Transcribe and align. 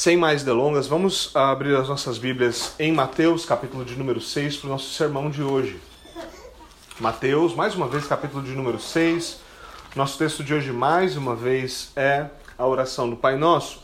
sem 0.00 0.16
mais 0.16 0.42
delongas, 0.42 0.86
vamos 0.86 1.30
abrir 1.36 1.76
as 1.76 1.86
nossas 1.86 2.16
Bíblias 2.16 2.74
em 2.78 2.90
Mateus, 2.90 3.44
capítulo 3.44 3.84
de 3.84 3.94
número 3.96 4.18
6, 4.18 4.56
para 4.56 4.66
o 4.68 4.70
nosso 4.70 4.94
sermão 4.94 5.28
de 5.28 5.42
hoje. 5.42 5.78
Mateus, 6.98 7.54
mais 7.54 7.74
uma 7.74 7.86
vez, 7.86 8.06
capítulo 8.06 8.42
de 8.42 8.52
número 8.52 8.80
6. 8.80 9.40
Nosso 9.94 10.16
texto 10.16 10.42
de 10.42 10.54
hoje, 10.54 10.72
mais 10.72 11.18
uma 11.18 11.36
vez, 11.36 11.92
é 11.94 12.28
a 12.56 12.66
oração 12.66 13.10
do 13.10 13.16
Pai 13.16 13.36
Nosso. 13.36 13.82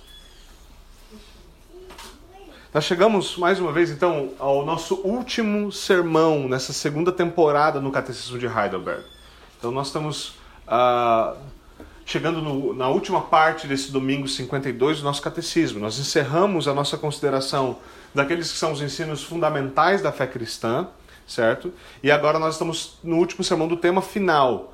Nós 2.72 2.84
chegamos 2.84 3.36
mais 3.36 3.60
uma 3.60 3.70
vez, 3.70 3.90
então, 3.90 4.30
ao 4.38 4.64
nosso 4.64 4.94
último 5.04 5.70
sermão 5.70 6.48
nessa 6.48 6.72
segunda 6.72 7.12
temporada 7.12 7.78
no 7.78 7.92
Catecismo 7.92 8.38
de 8.38 8.46
Heidelberg. 8.46 9.04
Então, 9.58 9.70
nós 9.70 9.88
estamos 9.88 10.28
uh, 10.66 11.36
chegando 12.06 12.40
no, 12.40 12.72
na 12.72 12.88
última 12.88 13.20
parte 13.20 13.66
desse 13.66 13.90
domingo 13.90 14.28
52 14.28 14.98
do 14.98 15.04
nosso 15.04 15.20
Catecismo. 15.20 15.80
Nós 15.80 15.98
encerramos 15.98 16.68
a 16.68 16.72
nossa 16.72 16.96
consideração 16.96 17.78
daqueles 18.14 18.52
que 18.52 18.56
são 18.56 18.70
os 18.70 18.80
ensinos 18.80 19.24
fundamentais 19.24 20.00
da 20.00 20.12
fé 20.12 20.24
cristã, 20.24 20.86
certo? 21.26 21.72
E 22.00 22.10
agora 22.10 22.38
nós 22.38 22.54
estamos 22.54 22.98
no 23.02 23.16
último 23.16 23.42
sermão 23.42 23.66
do 23.66 23.76
tema 23.76 24.00
final, 24.00 24.72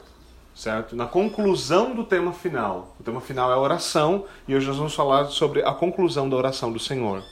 certo? 0.54 0.94
Na 0.94 1.06
conclusão 1.06 1.94
do 1.94 2.04
tema 2.04 2.34
final. 2.34 2.94
O 3.00 3.02
tema 3.02 3.20
final 3.22 3.50
é 3.50 3.54
a 3.54 3.58
oração 3.58 4.26
e 4.46 4.54
hoje 4.54 4.66
nós 4.66 4.76
vamos 4.76 4.94
falar 4.94 5.24
sobre 5.28 5.64
a 5.64 5.72
conclusão 5.72 6.28
da 6.28 6.36
oração 6.36 6.70
do 6.70 6.78
Senhor. 6.78 7.24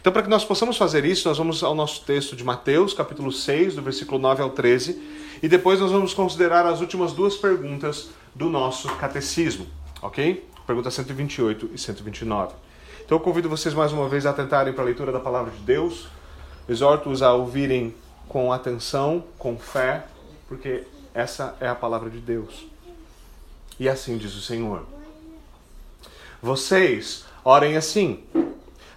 Então, 0.00 0.12
para 0.12 0.22
que 0.22 0.28
nós 0.28 0.44
possamos 0.44 0.76
fazer 0.76 1.04
isso, 1.04 1.28
nós 1.28 1.38
vamos 1.38 1.62
ao 1.62 1.74
nosso 1.74 2.02
texto 2.04 2.34
de 2.34 2.44
Mateus, 2.44 2.92
capítulo 2.94 3.30
6, 3.30 3.76
do 3.76 3.82
versículo 3.82 4.18
9 4.18 4.42
ao 4.42 4.50
13, 4.50 5.00
e 5.44 5.48
depois 5.48 5.78
nós 5.78 5.92
vamos 5.92 6.14
considerar 6.14 6.64
as 6.64 6.80
últimas 6.80 7.12
duas 7.12 7.36
perguntas 7.36 8.08
do 8.34 8.48
nosso 8.48 8.88
catecismo, 8.96 9.66
ok? 10.00 10.48
Pergunta 10.66 10.90
128 10.90 11.68
e 11.74 11.76
129. 11.76 12.54
Então, 13.04 13.18
eu 13.18 13.20
convido 13.20 13.46
vocês 13.46 13.74
mais 13.74 13.92
uma 13.92 14.08
vez 14.08 14.24
a 14.24 14.30
atentarem 14.30 14.72
para 14.72 14.82
a 14.82 14.86
leitura 14.86 15.12
da 15.12 15.20
palavra 15.20 15.50
de 15.50 15.58
Deus, 15.58 16.08
exorto-os 16.66 17.20
a 17.20 17.34
ouvirem 17.34 17.94
com 18.26 18.50
atenção, 18.54 19.22
com 19.36 19.58
fé, 19.58 20.06
porque 20.48 20.84
essa 21.12 21.54
é 21.60 21.68
a 21.68 21.74
palavra 21.74 22.08
de 22.08 22.20
Deus. 22.20 22.66
E 23.78 23.86
assim 23.86 24.16
diz 24.16 24.34
o 24.34 24.40
Senhor. 24.40 24.86
Vocês 26.40 27.26
orem 27.44 27.76
assim. 27.76 28.24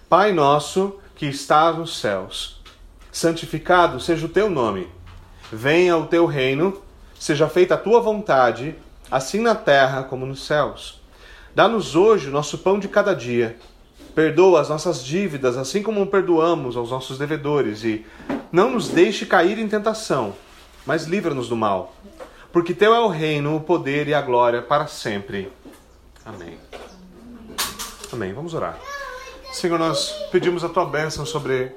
Pai 0.08 0.32
nosso 0.32 0.98
que 1.14 1.26
estás 1.26 1.76
nos 1.76 1.98
céus, 1.98 2.62
santificado 3.12 4.00
seja 4.00 4.24
o 4.24 4.30
teu 4.30 4.48
nome. 4.48 4.88
Venha 5.52 5.96
o 5.96 6.06
teu 6.06 6.26
reino, 6.26 6.80
seja 7.18 7.48
feita 7.48 7.74
a 7.74 7.78
tua 7.78 8.00
vontade, 8.00 8.74
assim 9.10 9.40
na 9.40 9.54
terra 9.54 10.02
como 10.02 10.26
nos 10.26 10.44
céus. 10.44 11.00
Dá-nos 11.54 11.96
hoje 11.96 12.28
o 12.28 12.32
nosso 12.32 12.58
pão 12.58 12.78
de 12.78 12.88
cada 12.88 13.14
dia. 13.14 13.56
Perdoa 14.14 14.60
as 14.60 14.68
nossas 14.68 15.02
dívidas, 15.02 15.56
assim 15.56 15.82
como 15.82 16.06
perdoamos 16.06 16.76
aos 16.76 16.90
nossos 16.90 17.18
devedores, 17.18 17.84
e 17.84 18.04
não 18.52 18.70
nos 18.70 18.88
deixe 18.88 19.24
cair 19.24 19.58
em 19.58 19.68
tentação, 19.68 20.34
mas 20.84 21.04
livra-nos 21.04 21.48
do 21.48 21.56
mal. 21.56 21.94
Porque 22.52 22.74
teu 22.74 22.94
é 22.94 23.00
o 23.00 23.08
reino, 23.08 23.56
o 23.56 23.60
poder 23.60 24.08
e 24.08 24.14
a 24.14 24.20
glória 24.20 24.60
para 24.60 24.86
sempre. 24.86 25.50
Amém. 26.24 26.58
Amém. 28.12 28.32
Vamos 28.32 28.54
orar. 28.54 28.78
Senhor, 29.52 29.78
nós 29.78 30.10
pedimos 30.30 30.62
a 30.64 30.68
tua 30.68 30.84
bênção 30.84 31.24
sobre 31.24 31.72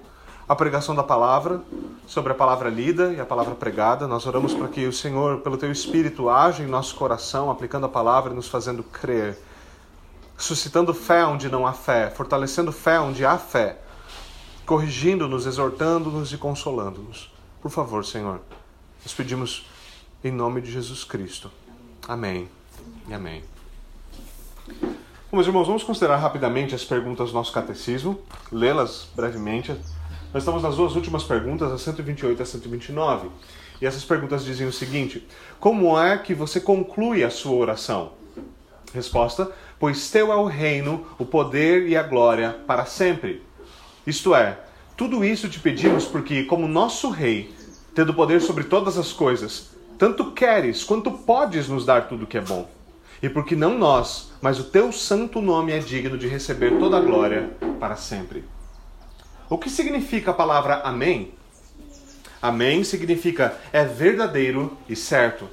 a 0.51 0.55
pregação 0.55 0.93
da 0.93 1.01
palavra, 1.01 1.61
sobre 2.05 2.33
a 2.33 2.35
palavra 2.35 2.69
lida 2.69 3.13
e 3.13 3.21
a 3.21 3.25
palavra 3.25 3.55
pregada. 3.55 4.05
Nós 4.05 4.27
oramos 4.27 4.53
para 4.53 4.67
que 4.67 4.85
o 4.85 4.91
Senhor, 4.91 5.39
pelo 5.39 5.55
teu 5.55 5.71
Espírito, 5.71 6.29
age 6.29 6.61
em 6.61 6.67
nosso 6.67 6.93
coração, 6.95 7.49
aplicando 7.49 7.85
a 7.85 7.89
palavra 7.89 8.33
e 8.33 8.35
nos 8.35 8.49
fazendo 8.49 8.83
crer, 8.83 9.39
suscitando 10.37 10.93
fé 10.93 11.25
onde 11.25 11.47
não 11.47 11.65
há 11.65 11.71
fé, 11.71 12.09
fortalecendo 12.09 12.69
fé 12.73 12.99
onde 12.99 13.25
há 13.25 13.37
fé, 13.37 13.79
corrigindo-nos, 14.65 15.45
exortando-nos 15.45 16.33
e 16.33 16.37
consolando-nos. 16.37 17.33
Por 17.61 17.71
favor, 17.71 18.03
Senhor, 18.03 18.41
nós 19.05 19.13
pedimos 19.13 19.65
em 20.21 20.33
nome 20.33 20.59
de 20.59 20.69
Jesus 20.69 21.05
Cristo. 21.05 21.49
Amém 22.05 22.49
e 23.07 23.13
amém. 23.13 23.41
Bom, 24.67 25.37
meus 25.37 25.47
irmãos, 25.47 25.67
vamos 25.67 25.83
considerar 25.83 26.17
rapidamente 26.17 26.75
as 26.75 26.83
perguntas 26.83 27.29
do 27.29 27.35
nosso 27.35 27.53
catecismo, 27.53 28.19
lê-las 28.51 29.07
brevemente. 29.15 29.79
Nós 30.33 30.43
estamos 30.43 30.63
nas 30.63 30.77
duas 30.77 30.95
últimas 30.95 31.23
perguntas, 31.23 31.71
a 31.71 31.77
128 31.77 32.39
e 32.39 32.41
a 32.41 32.45
129. 32.45 33.29
E 33.81 33.85
essas 33.85 34.03
perguntas 34.03 34.45
dizem 34.45 34.65
o 34.65 34.71
seguinte: 34.71 35.27
Como 35.59 35.99
é 35.99 36.17
que 36.17 36.33
você 36.33 36.59
conclui 36.59 37.23
a 37.23 37.29
sua 37.29 37.55
oração? 37.55 38.13
Resposta: 38.93 39.51
Pois 39.77 40.09
teu 40.09 40.31
é 40.31 40.35
o 40.35 40.45
reino, 40.45 41.05
o 41.19 41.25
poder 41.25 41.87
e 41.87 41.97
a 41.97 42.03
glória 42.03 42.57
para 42.65 42.85
sempre. 42.85 43.43
Isto 44.07 44.33
é, 44.33 44.57
tudo 44.95 45.25
isso 45.25 45.49
te 45.49 45.59
pedimos 45.59 46.05
porque, 46.05 46.43
como 46.43 46.67
nosso 46.67 47.09
Rei, 47.09 47.53
tendo 47.93 48.13
poder 48.13 48.41
sobre 48.41 48.63
todas 48.63 48.97
as 48.97 49.11
coisas, 49.11 49.71
tanto 49.97 50.31
queres 50.31 50.83
quanto 50.83 51.11
podes 51.11 51.67
nos 51.67 51.85
dar 51.85 52.07
tudo 52.07 52.25
que 52.25 52.37
é 52.37 52.41
bom 52.41 52.69
e 53.21 53.29
porque 53.29 53.55
não 53.55 53.77
nós, 53.77 54.31
mas 54.41 54.59
o 54.59 54.63
teu 54.63 54.91
santo 54.91 55.41
nome 55.41 55.71
é 55.71 55.79
digno 55.79 56.17
de 56.17 56.27
receber 56.27 56.79
toda 56.79 56.97
a 56.97 57.01
glória 57.01 57.51
para 57.79 57.95
sempre. 57.95 58.43
O 59.51 59.57
que 59.57 59.69
significa 59.69 60.31
a 60.31 60.33
palavra 60.33 60.75
Amém? 60.75 61.33
Amém 62.41 62.85
significa 62.85 63.59
é 63.73 63.83
verdadeiro 63.83 64.77
e 64.87 64.95
certo. 64.95 65.45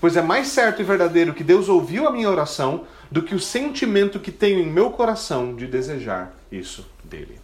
Pois 0.00 0.16
é 0.16 0.22
mais 0.22 0.48
certo 0.48 0.80
e 0.80 0.84
verdadeiro 0.84 1.34
que 1.34 1.44
Deus 1.44 1.68
ouviu 1.68 2.08
a 2.08 2.10
minha 2.10 2.30
oração 2.30 2.86
do 3.10 3.20
que 3.22 3.34
o 3.34 3.38
sentimento 3.38 4.18
que 4.18 4.32
tenho 4.32 4.58
em 4.58 4.66
meu 4.66 4.90
coração 4.90 5.54
de 5.54 5.66
desejar 5.66 6.34
isso 6.50 6.86
dele. 7.04 7.38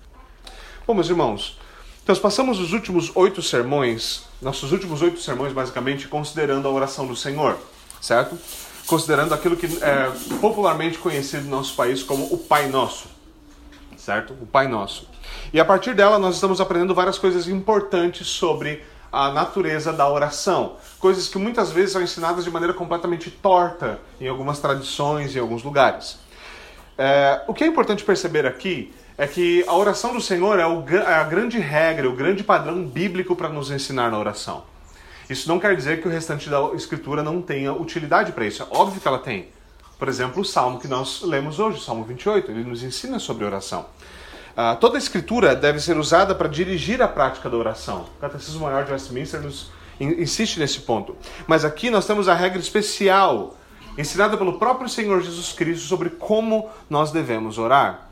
Bom, 0.86 0.94
meus 0.94 1.10
irmãos, 1.10 1.58
nós 2.06 2.18
passamos 2.18 2.58
os 2.58 2.72
últimos 2.72 3.14
oito 3.14 3.42
sermões, 3.42 4.22
nossos 4.40 4.72
últimos 4.72 5.02
oito 5.02 5.20
sermões, 5.20 5.52
basicamente, 5.52 6.08
considerando 6.08 6.66
a 6.66 6.70
oração 6.70 7.06
do 7.06 7.14
Senhor, 7.14 7.58
certo? 8.00 8.34
considerando 8.86 9.34
aquilo 9.34 9.58
que 9.58 9.66
é 9.84 10.10
popularmente 10.40 10.96
conhecido 10.96 11.44
no 11.44 11.50
nosso 11.50 11.76
país 11.76 12.02
como 12.02 12.32
o 12.32 12.38
Pai 12.38 12.66
Nosso, 12.68 13.08
certo? 13.98 14.32
O 14.40 14.46
Pai 14.46 14.66
Nosso. 14.66 15.06
E 15.52 15.60
a 15.60 15.64
partir 15.64 15.94
dela 15.94 16.18
nós 16.18 16.34
estamos 16.34 16.60
aprendendo 16.60 16.94
várias 16.94 17.18
coisas 17.18 17.48
importantes 17.48 18.26
sobre 18.26 18.82
a 19.10 19.30
natureza 19.30 19.92
da 19.92 20.08
oração, 20.08 20.76
coisas 20.98 21.28
que 21.28 21.38
muitas 21.38 21.70
vezes 21.70 21.92
são 21.92 22.02
ensinadas 22.02 22.44
de 22.44 22.50
maneira 22.50 22.74
completamente 22.74 23.30
torta 23.30 23.98
em 24.20 24.28
algumas 24.28 24.58
tradições 24.58 25.34
em 25.34 25.38
alguns 25.38 25.62
lugares. 25.62 26.18
É, 26.96 27.42
o 27.46 27.54
que 27.54 27.64
é 27.64 27.66
importante 27.66 28.04
perceber 28.04 28.44
aqui 28.46 28.92
é 29.16 29.26
que 29.26 29.64
a 29.66 29.74
oração 29.74 30.12
do 30.12 30.20
Senhor 30.20 30.58
é, 30.58 30.66
o, 30.66 30.84
é 30.88 31.14
a 31.14 31.24
grande 31.24 31.58
regra, 31.58 32.08
o 32.08 32.14
grande 32.14 32.44
padrão 32.44 32.84
bíblico 32.84 33.34
para 33.34 33.48
nos 33.48 33.70
ensinar 33.70 34.10
na 34.10 34.18
oração. 34.18 34.64
Isso 35.28 35.48
não 35.48 35.58
quer 35.58 35.74
dizer 35.76 36.00
que 36.00 36.08
o 36.08 36.10
restante 36.10 36.48
da 36.48 36.70
escritura 36.74 37.22
não 37.22 37.42
tenha 37.42 37.72
utilidade 37.72 38.32
para 38.32 38.46
isso. 38.46 38.62
É 38.62 38.66
óbvio 38.70 39.00
que 39.00 39.08
ela 39.08 39.18
tem. 39.18 39.48
Por 39.98 40.08
exemplo, 40.08 40.42
o 40.42 40.44
salmo 40.44 40.78
que 40.78 40.86
nós 40.86 41.22
lemos 41.22 41.58
hoje, 41.58 41.78
o 41.78 41.80
Salmo 41.80 42.04
28, 42.04 42.50
ele 42.50 42.64
nos 42.64 42.82
ensina 42.82 43.18
sobre 43.18 43.44
oração. 43.44 43.86
Uh, 44.58 44.74
toda 44.80 44.96
a 44.96 44.98
escritura 44.98 45.54
deve 45.54 45.78
ser 45.78 45.96
usada 45.96 46.34
para 46.34 46.48
dirigir 46.48 47.00
a 47.00 47.06
prática 47.06 47.48
da 47.48 47.56
oração. 47.56 48.06
O 48.16 48.20
Catecismo 48.20 48.64
Maior 48.64 48.84
de 48.84 48.90
Westminster 48.90 49.40
nos 49.40 49.70
insiste 50.00 50.58
nesse 50.58 50.80
ponto. 50.80 51.14
Mas 51.46 51.64
aqui 51.64 51.90
nós 51.90 52.08
temos 52.08 52.28
a 52.28 52.34
regra 52.34 52.58
especial, 52.58 53.56
ensinada 53.96 54.36
pelo 54.36 54.58
próprio 54.58 54.88
Senhor 54.88 55.22
Jesus 55.22 55.52
Cristo, 55.52 55.86
sobre 55.86 56.10
como 56.10 56.68
nós 56.90 57.12
devemos 57.12 57.56
orar. 57.56 58.08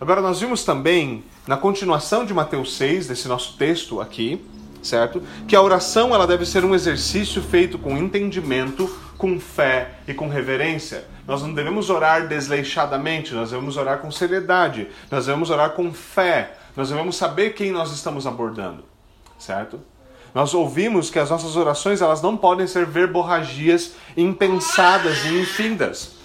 Agora, 0.00 0.20
nós 0.20 0.38
vimos 0.38 0.62
também, 0.62 1.24
na 1.44 1.56
continuação 1.56 2.24
de 2.24 2.32
Mateus 2.32 2.76
6, 2.76 3.08
desse 3.08 3.26
nosso 3.26 3.56
texto 3.56 4.00
aqui, 4.00 4.44
certo? 4.80 5.24
Que 5.48 5.56
a 5.56 5.60
oração 5.60 6.14
ela 6.14 6.24
deve 6.26 6.46
ser 6.46 6.64
um 6.64 6.72
exercício 6.72 7.42
feito 7.42 7.80
com 7.80 7.98
entendimento, 7.98 8.88
com 9.18 9.40
fé 9.40 9.94
e 10.06 10.14
com 10.14 10.28
reverência. 10.28 11.04
Nós 11.26 11.42
não 11.42 11.54
devemos 11.54 11.88
orar 11.88 12.28
desleixadamente, 12.28 13.34
nós 13.34 13.50
devemos 13.50 13.76
orar 13.76 13.98
com 13.98 14.10
seriedade, 14.10 14.88
nós 15.10 15.26
devemos 15.26 15.50
orar 15.50 15.70
com 15.70 15.92
fé, 15.92 16.54
nós 16.76 16.90
devemos 16.90 17.16
saber 17.16 17.54
quem 17.54 17.72
nós 17.72 17.92
estamos 17.92 18.26
abordando, 18.26 18.84
certo? 19.38 19.80
Nós 20.34 20.52
ouvimos 20.52 21.10
que 21.10 21.18
as 21.18 21.30
nossas 21.30 21.56
orações 21.56 22.02
elas 22.02 22.20
não 22.20 22.36
podem 22.36 22.66
ser 22.66 22.84
verborragias 22.84 23.94
impensadas 24.16 25.24
e 25.24 25.40
infindas, 25.40 26.16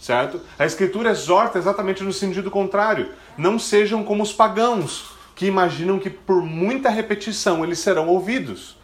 certo? 0.00 0.40
A 0.58 0.64
Escritura 0.64 1.10
exorta 1.10 1.58
exatamente 1.58 2.02
no 2.02 2.12
sentido 2.12 2.50
contrário. 2.50 3.12
Não 3.36 3.58
sejam 3.58 4.02
como 4.02 4.22
os 4.22 4.32
pagãos, 4.32 5.18
que 5.38 5.46
imaginam 5.46 6.00
que 6.00 6.10
por 6.10 6.42
muita 6.42 6.90
repetição 6.90 7.62
eles 7.62 7.78
serão 7.78 8.08
ouvidos. 8.08 8.76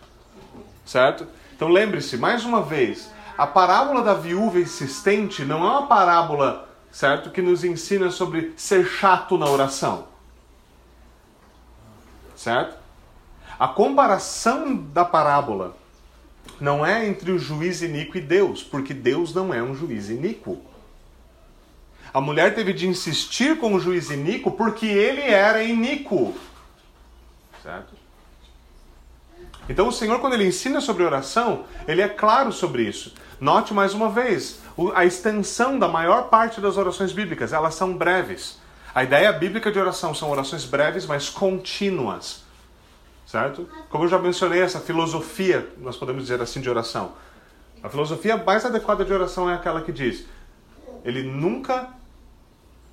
Certo? 0.85 1.26
Então 1.56 1.69
lembre-se, 1.69 2.17
mais 2.17 2.44
uma 2.44 2.62
vez, 2.62 3.11
a 3.37 3.47
parábola 3.47 4.03
da 4.03 4.15
viúva 4.15 4.61
insistente 4.61 5.45
não 5.45 5.65
é 5.65 5.71
uma 5.71 5.87
parábola, 5.87 6.69
certo, 6.91 7.31
que 7.31 7.43
nos 7.43 7.65
ensina 7.65 8.11
sobre 8.11 8.53
ser 8.57 8.87
chato 8.87 9.37
na 9.37 9.47
oração. 9.47 10.07
Certo? 12.37 12.77
A 13.59 13.69
comparação 13.69 14.75
da 14.77 15.05
parábola 15.05 15.77
não 16.61 16.85
é 16.85 17.07
entre 17.07 17.33
o 17.33 17.39
juiz 17.39 17.83
iníquo 17.83 18.19
e 18.19 18.21
Deus, 18.21 18.63
porque 18.63 18.95
Deus 18.95 19.35
não 19.35 19.53
é 19.53 19.63
um 19.63 19.75
juiz 19.75 20.11
iníquo. 20.11 20.61
A 22.13 22.21
mulher 22.21 22.55
teve 22.55 22.73
de 22.73 22.87
insistir 22.87 23.59
com 23.59 23.75
o 23.75 23.81
juiz 23.81 24.11
iníquo 24.11 24.53
porque 24.53 24.87
ele 24.87 25.23
era 25.23 25.65
iníquo. 25.65 26.35
Certo? 27.63 28.04
Então 29.69 29.88
o 29.88 29.93
Senhor, 29.93 30.20
quando 30.20 30.34
ele 30.34 30.46
ensina 30.46 30.81
sobre 30.81 31.05
oração, 31.05 31.64
ele 31.88 32.02
é 32.02 32.08
claro 32.08 32.52
sobre 32.52 32.82
isso. 32.82 33.14
Note 33.40 33.72
mais 33.75 33.94
uma 33.94 34.11
vez, 34.11 34.61
a 34.94 35.05
extensão 35.05 35.78
da 35.78 35.88
maior 35.88 36.28
parte 36.28 36.61
das 36.61 36.76
orações 36.76 37.12
bíblicas, 37.12 37.52
elas 37.52 37.75
são 37.75 37.96
breves. 37.96 38.58
A 38.94 39.02
ideia 39.02 39.32
bíblica 39.32 39.72
de 39.72 39.78
oração 39.78 40.14
são 40.14 40.31
orações 40.31 40.64
breves, 40.64 41.06
mas 41.06 41.28
contínuas. 41.28 42.44
Certo? 43.26 43.69
Como 43.88 44.05
eu 44.05 44.08
já 44.08 44.19
mencionei, 44.19 44.61
essa 44.61 44.78
filosofia, 44.78 45.69
nós 45.78 45.96
podemos 45.96 46.22
dizer 46.22 46.40
assim, 46.40 46.61
de 46.61 46.70
oração. 46.70 47.12
A 47.82 47.88
filosofia 47.88 48.37
mais 48.37 48.64
adequada 48.64 49.05
de 49.05 49.12
oração 49.12 49.50
é 49.50 49.55
aquela 49.55 49.82
que 49.82 49.93
diz: 49.93 50.25
ele 51.05 51.22
nunca 51.22 51.90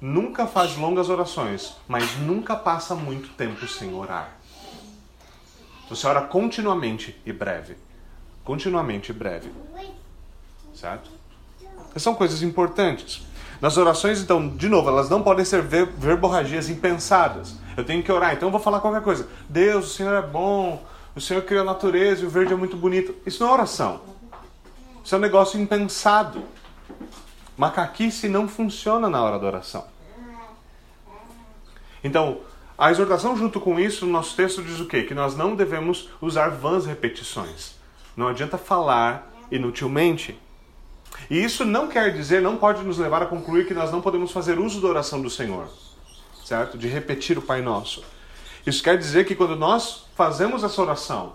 nunca 0.01 0.47
faz 0.47 0.75
longas 0.75 1.09
orações, 1.09 1.75
mas 1.87 2.17
nunca 2.17 2.55
passa 2.55 2.95
muito 2.95 3.29
tempo 3.29 3.67
sem 3.67 3.93
orar. 3.93 4.40
Você 5.91 6.07
ora 6.07 6.21
continuamente 6.21 7.19
e 7.25 7.33
breve. 7.33 7.75
Continuamente 8.45 9.11
e 9.11 9.13
breve. 9.13 9.51
Certo? 10.73 11.11
Essas 11.89 12.03
são 12.03 12.15
coisas 12.15 12.41
importantes. 12.41 13.27
Nas 13.59 13.75
orações, 13.75 14.21
então, 14.21 14.47
de 14.47 14.69
novo, 14.69 14.87
elas 14.87 15.09
não 15.09 15.21
podem 15.21 15.43
ser 15.43 15.61
verborragias 15.61 16.69
impensadas. 16.69 17.55
Eu 17.75 17.83
tenho 17.83 18.01
que 18.01 18.09
orar, 18.09 18.33
então 18.33 18.47
eu 18.47 18.51
vou 18.51 18.61
falar 18.61 18.79
qualquer 18.79 19.01
coisa. 19.01 19.27
Deus, 19.49 19.87
o 19.87 19.93
Senhor 19.93 20.13
é 20.15 20.21
bom, 20.21 20.81
o 21.13 21.19
Senhor 21.19 21.43
criou 21.43 21.61
a 21.61 21.65
natureza 21.65 22.23
e 22.23 22.25
o 22.25 22.29
verde 22.29 22.53
é 22.53 22.55
muito 22.55 22.77
bonito. 22.77 23.13
Isso 23.25 23.43
não 23.43 23.51
é 23.51 23.53
oração. 23.53 23.99
Isso 25.03 25.13
é 25.13 25.17
um 25.17 25.21
negócio 25.21 25.59
impensado. 25.59 26.41
Macaquice 27.57 28.29
não 28.29 28.47
funciona 28.47 29.09
na 29.09 29.21
hora 29.21 29.37
da 29.37 29.45
oração. 29.45 29.85
Então, 32.01 32.39
a 32.81 32.89
exortação 32.89 33.37
junto 33.37 33.61
com 33.61 33.79
isso, 33.79 34.07
no 34.07 34.11
nosso 34.11 34.35
texto 34.35 34.63
diz 34.63 34.79
o 34.79 34.87
quê? 34.87 35.03
Que 35.03 35.13
nós 35.13 35.37
não 35.37 35.55
devemos 35.55 36.09
usar 36.19 36.49
vãs 36.49 36.83
repetições. 36.83 37.75
Não 38.17 38.27
adianta 38.27 38.57
falar 38.57 39.31
inutilmente. 39.51 40.35
E 41.29 41.43
isso 41.43 41.63
não 41.63 41.87
quer 41.87 42.11
dizer, 42.11 42.41
não 42.41 42.57
pode 42.57 42.81
nos 42.81 42.97
levar 42.97 43.21
a 43.21 43.27
concluir 43.27 43.67
que 43.67 43.73
nós 43.75 43.91
não 43.91 44.01
podemos 44.01 44.31
fazer 44.31 44.57
uso 44.57 44.81
da 44.81 44.87
oração 44.87 45.21
do 45.21 45.29
Senhor, 45.29 45.69
certo? 46.43 46.75
De 46.75 46.87
repetir 46.87 47.37
o 47.37 47.41
Pai 47.43 47.61
Nosso. 47.61 48.03
Isso 48.65 48.81
quer 48.81 48.97
dizer 48.97 49.27
que 49.27 49.35
quando 49.35 49.55
nós 49.55 50.05
fazemos 50.15 50.63
essa 50.63 50.81
oração, 50.81 51.33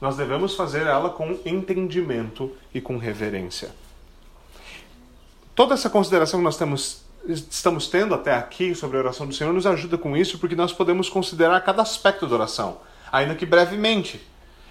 nós 0.00 0.16
devemos 0.16 0.56
fazer 0.56 0.88
ela 0.88 1.08
com 1.08 1.38
entendimento 1.46 2.50
e 2.74 2.80
com 2.80 2.98
reverência. 2.98 3.70
Toda 5.54 5.74
essa 5.74 5.88
consideração 5.88 6.40
que 6.40 6.44
nós 6.44 6.56
temos 6.56 7.03
estamos 7.26 7.88
tendo 7.88 8.14
até 8.14 8.34
aqui 8.34 8.74
sobre 8.74 8.96
a 8.96 9.00
oração 9.00 9.26
do 9.26 9.34
Senhor 9.34 9.52
nos 9.52 9.66
ajuda 9.66 9.96
com 9.96 10.16
isso, 10.16 10.38
porque 10.38 10.54
nós 10.54 10.72
podemos 10.72 11.08
considerar 11.08 11.60
cada 11.62 11.82
aspecto 11.82 12.26
da 12.26 12.34
oração, 12.34 12.78
ainda 13.10 13.34
que 13.34 13.46
brevemente. 13.46 14.20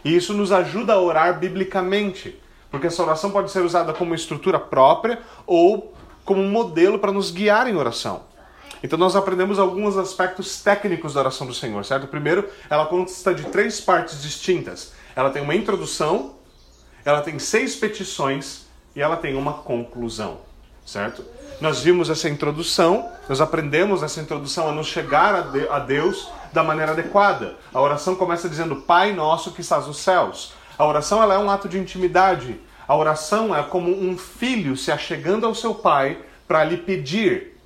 E 0.03 0.15
isso 0.15 0.33
nos 0.33 0.51
ajuda 0.51 0.93
a 0.93 1.01
orar 1.01 1.39
biblicamente, 1.39 2.39
porque 2.69 2.87
essa 2.87 3.01
oração 3.01 3.31
pode 3.31 3.51
ser 3.51 3.61
usada 3.61 3.93
como 3.93 4.13
estrutura 4.13 4.59
própria 4.59 5.19
ou 5.45 5.93
como 6.25 6.41
um 6.41 6.49
modelo 6.49 6.99
para 6.99 7.11
nos 7.11 7.31
guiar 7.31 7.67
em 7.67 7.75
oração. 7.75 8.23
Então 8.83 8.99
nós 8.99 9.15
aprendemos 9.15 9.59
alguns 9.59 9.97
aspectos 9.97 10.61
técnicos 10.61 11.13
da 11.13 11.21
oração 11.21 11.47
do 11.47 11.53
Senhor, 11.53 11.83
certo? 11.85 12.05
Primeiro, 12.07 12.49
ela 12.69 12.85
consta 12.85 13.33
de 13.33 13.43
três 13.45 13.79
partes 13.79 14.21
distintas. 14.21 14.93
Ela 15.15 15.29
tem 15.29 15.41
uma 15.41 15.55
introdução, 15.55 16.35
ela 17.05 17.21
tem 17.21 17.39
seis 17.39 17.75
petições 17.77 18.65
e 18.93 19.01
ela 19.01 19.15
tem 19.15 19.35
uma 19.35 19.53
conclusão, 19.53 20.39
certo? 20.85 21.23
Nós 21.61 21.81
vimos 21.81 22.09
essa 22.09 22.27
introdução, 22.27 23.09
nós 23.29 23.39
aprendemos 23.39 24.01
nessa 24.01 24.19
introdução 24.19 24.67
a 24.67 24.71
nos 24.71 24.87
chegar 24.87 25.33
a, 25.69 25.79
Deus 25.79 26.29
da 26.51 26.63
maneira 26.63 26.91
adequada. 26.91 27.55
A 27.73 27.79
oração 27.79 28.15
começa 28.15 28.49
dizendo 28.49 28.77
Pai 28.77 29.13
nosso 29.13 29.51
que 29.51 29.61
estás 29.61 29.87
nos 29.87 29.97
céus. 29.97 30.53
A 30.77 30.85
oração 30.85 31.21
ela 31.21 31.35
é 31.35 31.37
um 31.37 31.49
ato 31.49 31.69
de 31.69 31.77
intimidade. 31.77 32.59
A 32.87 32.95
oração 32.95 33.55
é 33.55 33.63
como 33.63 33.89
um 33.91 34.17
filho 34.17 34.75
se 34.75 34.91
achegando 34.91 35.45
ao 35.45 35.55
seu 35.55 35.73
pai 35.73 36.17
para 36.47 36.63
lhe 36.63 36.77
pedir. 36.77 37.57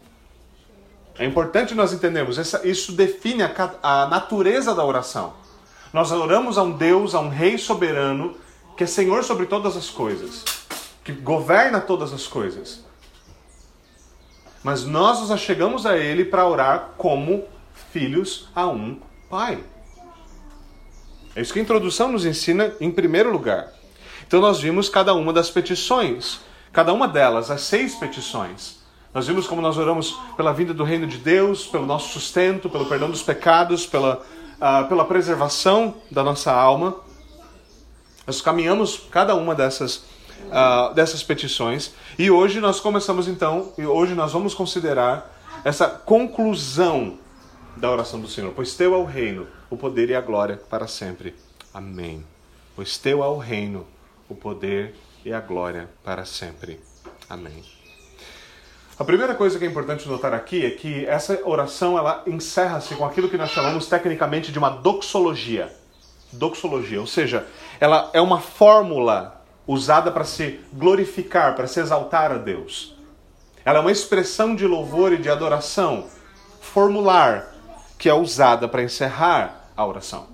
É 1.18 1.26
importante 1.26 1.74
nós 1.74 1.92
entendermos, 1.92 2.38
isso 2.64 2.92
define 2.92 3.42
a, 3.42 3.52
a 3.82 4.06
natureza 4.06 4.76
da 4.76 4.86
oração. 4.86 5.34
Nós 5.92 6.12
oramos 6.12 6.60
a 6.60 6.64
um 6.64 6.74
Deus, 6.74 7.16
a 7.16 7.20
um 7.20 7.30
Rei 7.30 7.58
soberano, 7.58 8.36
que 8.76 8.84
é 8.84 8.88
Senhor 8.88 9.24
sobre 9.24 9.48
todas 9.48 9.76
as 9.76 9.90
coisas, 9.90 10.46
que 11.04 11.12
governa 11.12 11.82
todas 11.82 12.14
as 12.14 12.28
coisas 12.28 12.87
mas 14.68 14.84
nós 14.84 15.22
nos 15.22 15.32
achegamos 15.32 15.86
a 15.86 15.98
Ele 15.98 16.26
para 16.26 16.46
orar 16.46 16.90
como 16.98 17.46
filhos 17.94 18.50
a 18.54 18.68
um 18.68 19.00
Pai. 19.30 19.64
É 21.34 21.40
isso 21.40 21.54
que 21.54 21.60
a 21.60 21.62
introdução 21.62 22.12
nos 22.12 22.26
ensina 22.26 22.74
em 22.82 22.92
primeiro 22.92 23.32
lugar. 23.32 23.72
Então 24.28 24.42
nós 24.42 24.60
vimos 24.60 24.90
cada 24.90 25.14
uma 25.14 25.32
das 25.32 25.50
petições, 25.50 26.42
cada 26.74 26.92
uma 26.92 27.08
delas, 27.08 27.50
as 27.50 27.62
seis 27.62 27.96
petições. 27.96 28.80
Nós 29.14 29.26
vimos 29.26 29.48
como 29.48 29.62
nós 29.62 29.78
oramos 29.78 30.20
pela 30.36 30.52
vinda 30.52 30.74
do 30.74 30.84
reino 30.84 31.08
de 31.08 31.18
Deus, 31.18 31.66
pelo 31.66 31.86
nosso 31.86 32.10
sustento, 32.12 32.70
pelo 32.70 32.88
perdão 32.88 33.10
dos 33.10 33.24
pecados, 33.24 33.86
pela, 33.86 34.22
uh, 34.58 34.86
pela 34.90 35.06
preservação 35.06 35.96
da 36.12 36.26
nossa 36.26 36.52
alma. 36.52 36.94
Nós 38.26 38.42
caminhamos 38.42 39.00
cada 39.10 39.34
uma 39.34 39.56
dessas 39.56 40.04
uh, 40.46 40.94
dessas 40.94 41.24
petições. 41.24 41.94
E 42.18 42.30
hoje 42.32 42.60
nós 42.60 42.80
começamos 42.80 43.28
então, 43.28 43.72
e 43.78 43.86
hoje 43.86 44.14
nós 44.14 44.34
vamos 44.34 44.54
considerar 44.54 45.34
essa 45.64 45.88
conclusão 45.88 47.18
da 47.76 47.92
oração 47.92 48.20
do 48.20 48.28
Senhor. 48.28 48.54
Pois 48.56 48.76
teu 48.76 48.94
é 48.94 48.98
o 48.98 49.06
reino, 49.06 49.48
o 49.70 49.78
poder 49.78 50.10
e 50.10 50.16
a 50.16 50.22
glória 50.22 50.58
para 50.70 50.88
sempre. 50.88 51.36
Amém. 51.74 52.24
Pois 52.76 52.98
teu 52.98 53.24
é 53.24 53.28
o 53.28 53.38
reino, 53.38 53.86
o 54.30 54.36
poder 54.36 54.96
e 55.26 55.34
a 55.34 55.40
glória 55.40 55.90
para 56.04 56.26
sempre. 56.26 56.80
Amém. 57.30 57.64
A 59.00 59.04
primeira 59.04 59.36
coisa 59.36 59.60
que 59.60 59.66
é 59.66 59.68
importante 59.68 60.08
notar 60.08 60.34
aqui 60.34 60.66
é 60.66 60.72
que 60.72 61.06
essa 61.06 61.40
oração 61.46 61.98
ela 61.98 62.24
encerra-se 62.26 62.96
com 62.96 63.06
aquilo 63.06 63.30
que 63.30 63.38
nós 63.38 63.52
chamamos 63.52 63.86
tecnicamente 63.86 64.52
de 64.52 64.58
uma 64.58 64.70
doxologia. 64.70 65.72
Doxologia, 66.34 67.00
ou 67.00 67.06
seja, 67.06 67.46
ela 67.80 68.10
é 68.12 68.20
uma 68.20 68.40
fórmula 68.40 69.37
usada 69.68 70.12
para 70.12 70.24
se 70.24 70.62
glorificar, 70.74 71.56
para 71.56 71.68
se 71.68 71.80
exaltar 71.80 72.32
a 72.32 72.38
Deus. 72.38 72.96
Ela 73.66 73.80
é 73.80 73.82
uma 73.82 73.92
expressão 73.92 74.56
de 74.56 74.66
louvor 74.66 75.12
e 75.12 75.18
de 75.18 75.30
adoração 75.30 76.08
formular 76.62 77.54
que 77.98 78.08
é 78.08 78.14
usada 78.14 78.68
para 78.68 78.84
encerrar 78.84 79.70
a 79.76 79.86
oração. 79.86 80.28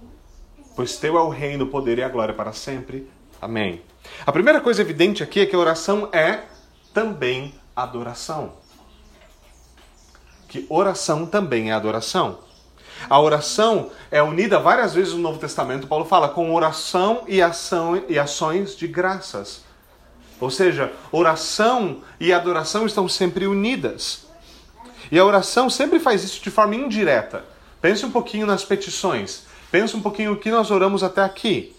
Pois 0.76 0.98
teu 0.98 1.18
é 1.18 1.22
o 1.22 1.30
reino, 1.30 1.66
o 1.66 1.70
poder 1.70 1.98
e 1.98 2.04
a 2.04 2.10
glória 2.10 2.34
para 2.34 2.54
sempre. 2.54 3.10
Amém. 3.42 3.82
A 4.26 4.32
primeira 4.32 4.62
coisa 4.62 4.82
evidente 4.82 5.24
aqui 5.24 5.40
é 5.40 5.46
que 5.46 5.56
a 5.56 5.60
oração 5.60 6.10
é 6.12 6.44
também 6.94 7.54
adoração. 7.76 8.54
Que 10.48 10.66
oração 10.70 11.26
também 11.26 11.72
é 11.72 11.74
adoração. 11.74 12.40
A 13.10 13.20
oração 13.20 13.92
é 14.10 14.22
unida 14.22 14.60
várias 14.60 14.94
vezes 14.94 15.14
no 15.14 15.20
Novo 15.20 15.40
Testamento. 15.40 15.88
Paulo 15.88 16.06
fala 16.06 16.30
com 16.30 16.54
oração 16.54 17.24
e 17.28 17.42
ação 17.42 18.02
e 18.08 18.18
ações 18.18 18.76
de 18.76 18.88
graças. 18.88 19.64
Ou 20.40 20.50
seja, 20.50 20.92
oração 21.12 22.02
e 22.20 22.34
adoração 22.34 22.86
estão 22.86 23.08
sempre 23.08 23.48
unidas. 23.48 24.26
E 25.12 25.20
a 25.20 25.26
oração 25.26 25.70
sempre 25.70 26.00
faz 26.00 26.24
isso 26.24 26.42
de 26.42 26.50
forma 26.50 26.76
indireta. 26.76 27.46
Pense 27.82 28.06
um 28.06 28.12
pouquinho 28.12 28.46
nas 28.46 28.64
petições. 28.64 29.44
Pense 29.72 29.96
um 29.96 30.02
pouquinho 30.02 30.34
o 30.34 30.38
que 30.38 30.52
nós 30.52 30.72
oramos 30.72 31.04
até 31.04 31.22
aqui. 31.22 31.76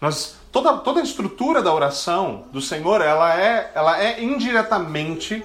Nós, 0.00 0.36
toda, 0.52 0.78
toda 0.78 1.00
a 1.00 1.02
estrutura 1.02 1.62
da 1.62 1.72
oração 1.72 2.44
do 2.52 2.60
Senhor, 2.60 3.00
ela 3.00 3.38
é, 3.40 3.72
ela 3.74 4.00
é 4.00 4.22
indiretamente 4.22 5.44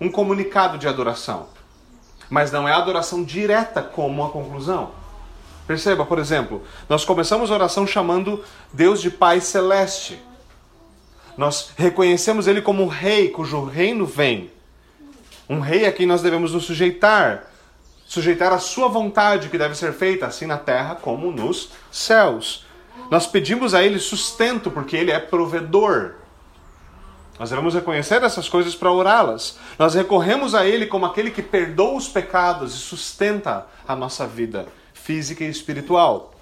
um 0.00 0.10
comunicado 0.10 0.78
de 0.78 0.86
adoração 0.86 1.51
mas 2.32 2.50
não 2.50 2.66
é 2.66 2.72
adoração 2.72 3.22
direta 3.22 3.82
como 3.82 4.24
a 4.24 4.30
conclusão. 4.30 4.92
Perceba, 5.66 6.06
por 6.06 6.18
exemplo, 6.18 6.62
nós 6.88 7.04
começamos 7.04 7.50
a 7.50 7.54
oração 7.54 7.86
chamando 7.86 8.42
Deus 8.72 9.02
de 9.02 9.10
Pai 9.10 9.38
Celeste. 9.38 10.18
Nós 11.36 11.72
reconhecemos 11.76 12.46
Ele 12.46 12.62
como 12.62 12.82
um 12.82 12.86
rei 12.86 13.28
cujo 13.28 13.62
reino 13.66 14.06
vem. 14.06 14.50
Um 15.46 15.60
rei 15.60 15.84
a 15.84 15.92
quem 15.92 16.06
nós 16.06 16.22
devemos 16.22 16.54
nos 16.54 16.64
sujeitar. 16.64 17.50
Sujeitar 18.06 18.50
a 18.50 18.58
sua 18.58 18.88
vontade 18.88 19.50
que 19.50 19.58
deve 19.58 19.74
ser 19.74 19.92
feita, 19.92 20.24
assim 20.24 20.46
na 20.46 20.56
terra 20.56 20.94
como 20.94 21.30
nos 21.30 21.68
céus. 21.90 22.64
Nós 23.10 23.26
pedimos 23.26 23.74
a 23.74 23.82
Ele 23.82 23.98
sustento 23.98 24.70
porque 24.70 24.96
Ele 24.96 25.10
é 25.10 25.18
provedor. 25.18 26.14
Nós 27.42 27.50
devemos 27.50 27.74
reconhecer 27.74 28.22
essas 28.22 28.48
coisas 28.48 28.76
para 28.76 28.92
orá-las. 28.92 29.58
Nós 29.76 29.94
recorremos 29.94 30.54
a 30.54 30.64
Ele 30.64 30.86
como 30.86 31.06
aquele 31.06 31.28
que 31.28 31.42
perdoa 31.42 31.96
os 31.96 32.06
pecados 32.06 32.72
e 32.72 32.78
sustenta 32.78 33.66
a 33.84 33.96
nossa 33.96 34.28
vida 34.28 34.68
física 34.94 35.42
e 35.42 35.50
espiritual. 35.50 36.34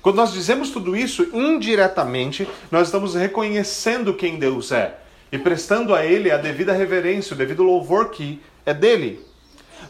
Quando 0.00 0.14
nós 0.14 0.32
dizemos 0.32 0.70
tudo 0.70 0.96
isso 0.96 1.26
indiretamente, 1.32 2.48
nós 2.70 2.86
estamos 2.86 3.16
reconhecendo 3.16 4.14
quem 4.14 4.38
Deus 4.38 4.70
é. 4.70 4.96
e 5.32 5.38
prestando 5.38 5.92
a 5.92 6.06
Ele 6.06 6.30
a 6.30 6.36
devida 6.36 6.72
reverência, 6.72 7.34
o 7.34 7.36
devido 7.36 7.64
louvor 7.64 8.10
que 8.10 8.40
é 8.64 8.72
dele. 8.72 9.26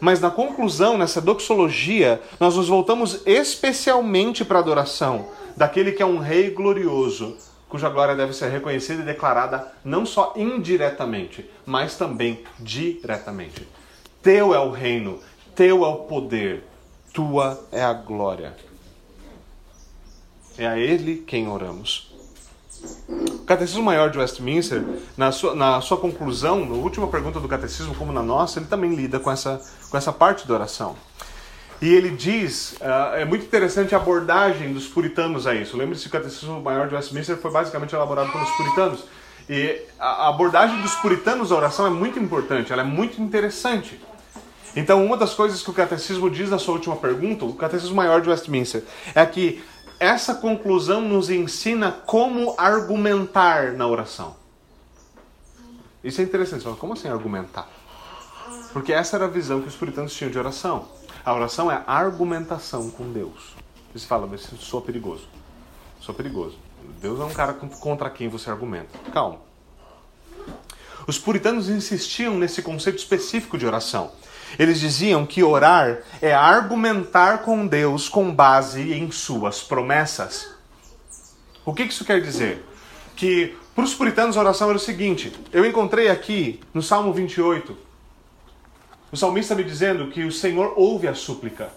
Mas 0.01 0.19
na 0.19 0.31
conclusão, 0.31 0.97
nessa 0.97 1.21
doxologia, 1.21 2.19
nós 2.39 2.55
nos 2.55 2.67
voltamos 2.67 3.21
especialmente 3.23 4.43
para 4.43 4.57
a 4.57 4.61
adoração 4.63 5.27
daquele 5.55 5.91
que 5.91 6.01
é 6.01 6.05
um 6.07 6.17
rei 6.17 6.49
glorioso, 6.49 7.37
cuja 7.69 7.89
glória 7.89 8.15
deve 8.15 8.33
ser 8.33 8.49
reconhecida 8.49 9.01
e 9.01 9.05
declarada 9.05 9.71
não 9.83 10.05
só 10.05 10.33
indiretamente, 10.35 11.49
mas 11.65 11.97
também 11.97 12.43
diretamente. 12.59 13.67
Teu 14.21 14.53
é 14.53 14.59
o 14.59 14.71
reino, 14.71 15.19
teu 15.55 15.85
é 15.85 15.87
o 15.87 15.97
poder, 15.97 16.63
tua 17.13 17.63
é 17.71 17.83
a 17.83 17.93
glória. 17.93 18.55
É 20.57 20.65
a 20.65 20.77
Ele 20.77 21.17
quem 21.17 21.47
oramos. 21.47 22.13
O 23.07 23.45
Catecismo 23.45 23.83
Maior 23.83 24.09
de 24.09 24.17
Westminster, 24.17 24.83
na 25.17 25.31
sua, 25.31 25.55
na 25.55 25.81
sua 25.81 25.97
conclusão, 25.97 26.65
na 26.65 26.75
última 26.75 27.07
pergunta 27.07 27.39
do 27.39 27.47
Catecismo, 27.47 27.95
como 27.95 28.11
na 28.11 28.21
nossa, 28.21 28.59
ele 28.59 28.67
também 28.67 28.93
lida 28.93 29.19
com 29.19 29.31
essa, 29.31 29.61
com 29.89 29.97
essa 29.97 30.11
parte 30.11 30.47
da 30.47 30.53
oração. 30.53 30.95
E 31.81 31.93
ele 31.93 32.09
diz, 32.09 32.73
uh, 32.73 33.15
é 33.15 33.25
muito 33.25 33.45
interessante 33.45 33.93
a 33.93 33.97
abordagem 33.97 34.73
dos 34.73 34.87
puritanos 34.87 35.45
a 35.45 35.53
isso. 35.53 35.75
Lembre-se 35.75 36.03
que 36.03 36.09
o 36.09 36.11
Catecismo 36.11 36.61
Maior 36.61 36.87
de 36.87 36.95
Westminster 36.95 37.37
foi 37.37 37.51
basicamente 37.51 37.93
elaborado 37.93 38.31
pelos 38.31 38.49
puritanos. 38.51 39.03
E 39.49 39.81
a 39.99 40.29
abordagem 40.29 40.81
dos 40.81 40.95
puritanos 40.95 41.51
à 41.51 41.55
oração 41.55 41.85
é 41.85 41.89
muito 41.89 42.17
importante, 42.17 42.73
ela 42.73 42.81
é 42.81 42.85
muito 42.85 43.21
interessante. 43.21 43.99
Então, 44.75 45.05
uma 45.05 45.15
das 45.15 45.33
coisas 45.33 45.61
que 45.61 45.69
o 45.69 45.73
Catecismo 45.73 46.29
diz 46.29 46.49
na 46.49 46.57
sua 46.57 46.73
última 46.73 46.95
pergunta, 46.95 47.45
o 47.45 47.53
Catecismo 47.53 47.95
Maior 47.95 48.21
de 48.21 48.29
Westminster, 48.29 48.83
é 49.13 49.25
que 49.25 49.63
essa 49.99 50.35
conclusão 50.35 50.99
nos 51.01 51.29
ensina 51.29 51.91
como 51.91 52.55
argumentar 52.57 53.73
na 53.73 53.87
oração. 53.87 54.35
Isso 56.03 56.19
é 56.19 56.23
interessante. 56.23 56.65
Como 56.77 56.93
assim 56.93 57.07
argumentar? 57.07 57.69
Porque 58.73 58.91
essa 58.91 59.15
era 59.15 59.25
a 59.25 59.29
visão 59.29 59.61
que 59.61 59.67
os 59.67 59.75
puritanos 59.75 60.13
tinham 60.13 60.29
de 60.29 60.37
oração. 60.37 60.87
A 61.25 61.33
oração 61.33 61.71
é 61.71 61.81
argumentação 61.87 62.91
com 62.91 63.11
Deus. 63.11 63.55
Você 63.91 64.05
fala, 64.05 64.27
mas 64.27 64.41
sou 64.59 64.79
perigoso. 64.79 65.27
Sou 65.99 66.13
perigoso. 66.13 66.55
Deus 67.01 67.19
é 67.19 67.23
um 67.23 67.33
cara 67.33 67.53
contra 67.53 68.11
quem 68.11 68.29
você 68.29 68.47
argumenta. 68.51 68.95
Calma. 69.11 69.39
Os 71.07 71.17
puritanos 71.17 71.67
insistiam 71.67 72.37
nesse 72.37 72.61
conceito 72.61 72.99
específico 72.99 73.57
de 73.57 73.65
oração. 73.65 74.11
Eles 74.59 74.79
diziam 74.79 75.25
que 75.25 75.41
orar 75.41 76.03
é 76.21 76.31
argumentar 76.31 77.39
com 77.39 77.65
Deus 77.65 78.07
com 78.07 78.31
base 78.31 78.93
em 78.93 79.09
suas 79.09 79.63
promessas. 79.63 80.53
O 81.65 81.73
que 81.73 81.81
isso 81.81 82.05
quer 82.05 82.21
dizer? 82.21 82.63
Que 83.15 83.57
para 83.73 83.83
os 83.83 83.95
puritanos 83.95 84.37
a 84.37 84.41
oração 84.41 84.69
era 84.69 84.77
o 84.77 84.79
seguinte: 84.79 85.33
eu 85.51 85.65
encontrei 85.65 86.09
aqui 86.09 86.59
no 86.71 86.83
Salmo 86.83 87.11
28 87.11 87.75
o 89.11 89.17
salmista 89.17 89.55
me 89.55 89.63
dizendo 89.63 90.09
que 90.11 90.23
o 90.23 90.31
Senhor 90.31 90.73
ouve 90.75 91.07
a 91.07 91.13
súplica. 91.13 91.69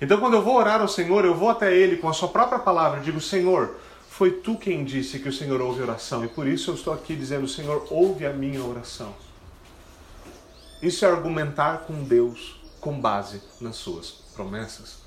Então, 0.00 0.18
quando 0.18 0.34
eu 0.34 0.42
vou 0.42 0.56
orar 0.56 0.80
ao 0.80 0.88
Senhor, 0.88 1.24
eu 1.24 1.34
vou 1.34 1.48
até 1.48 1.74
Ele 1.74 1.96
com 1.96 2.08
a 2.08 2.12
Sua 2.12 2.28
própria 2.28 2.58
palavra 2.58 3.00
e 3.00 3.02
digo: 3.02 3.20
Senhor, 3.20 3.76
foi 4.08 4.30
tu 4.30 4.56
quem 4.56 4.84
disse 4.84 5.18
que 5.18 5.28
o 5.28 5.32
Senhor 5.32 5.60
ouve 5.60 5.80
a 5.80 5.84
oração, 5.84 6.24
e 6.24 6.28
por 6.28 6.46
isso 6.46 6.70
eu 6.70 6.74
estou 6.74 6.92
aqui 6.92 7.14
dizendo: 7.14 7.48
Senhor, 7.48 7.86
ouve 7.90 8.26
a 8.26 8.32
minha 8.32 8.62
oração. 8.62 9.14
Isso 10.82 11.04
é 11.04 11.08
argumentar 11.08 11.84
com 11.86 12.04
Deus 12.04 12.60
com 12.80 13.00
base 13.00 13.42
nas 13.60 13.76
suas 13.76 14.10
promessas. 14.34 14.98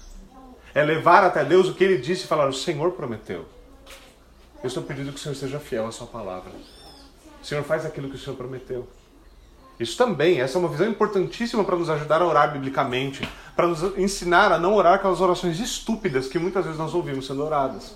É 0.74 0.84
levar 0.84 1.24
até 1.24 1.46
Deus 1.46 1.70
o 1.70 1.74
que 1.74 1.84
ele 1.84 1.98
disse 1.98 2.26
e 2.26 2.28
falar: 2.28 2.48
O 2.48 2.54
Senhor 2.54 2.92
prometeu. 2.92 3.46
Eu 4.62 4.68
estou 4.68 4.84
pedindo 4.84 5.12
que 5.12 5.18
o 5.18 5.22
Senhor 5.22 5.36
seja 5.36 5.60
fiel 5.60 5.88
à 5.88 5.92
sua 5.92 6.08
palavra. 6.08 6.52
O 7.42 7.46
Senhor 7.46 7.64
faz 7.64 7.86
aquilo 7.86 8.10
que 8.10 8.16
o 8.16 8.20
Senhor 8.20 8.36
prometeu. 8.36 8.88
Isso 9.80 9.98
também, 9.98 10.42
essa 10.42 10.58
é 10.58 10.60
uma 10.60 10.68
visão 10.68 10.88
importantíssima 10.88 11.64
para 11.64 11.78
nos 11.78 11.90
ajudar 11.90 12.22
a 12.22 12.28
orar 12.28 12.52
biblicamente, 12.52 13.28
para 13.56 13.66
nos 13.66 13.82
ensinar 13.98 14.52
a 14.52 14.60
não 14.60 14.76
orar 14.76 14.96
aquelas 14.96 15.22
orações 15.22 15.60
estúpidas 15.60 16.28
que 16.28 16.38
muitas 16.38 16.66
vezes 16.66 16.78
nós 16.78 16.94
ouvimos 16.94 17.26
sendo 17.26 17.44
oradas. 17.44 17.96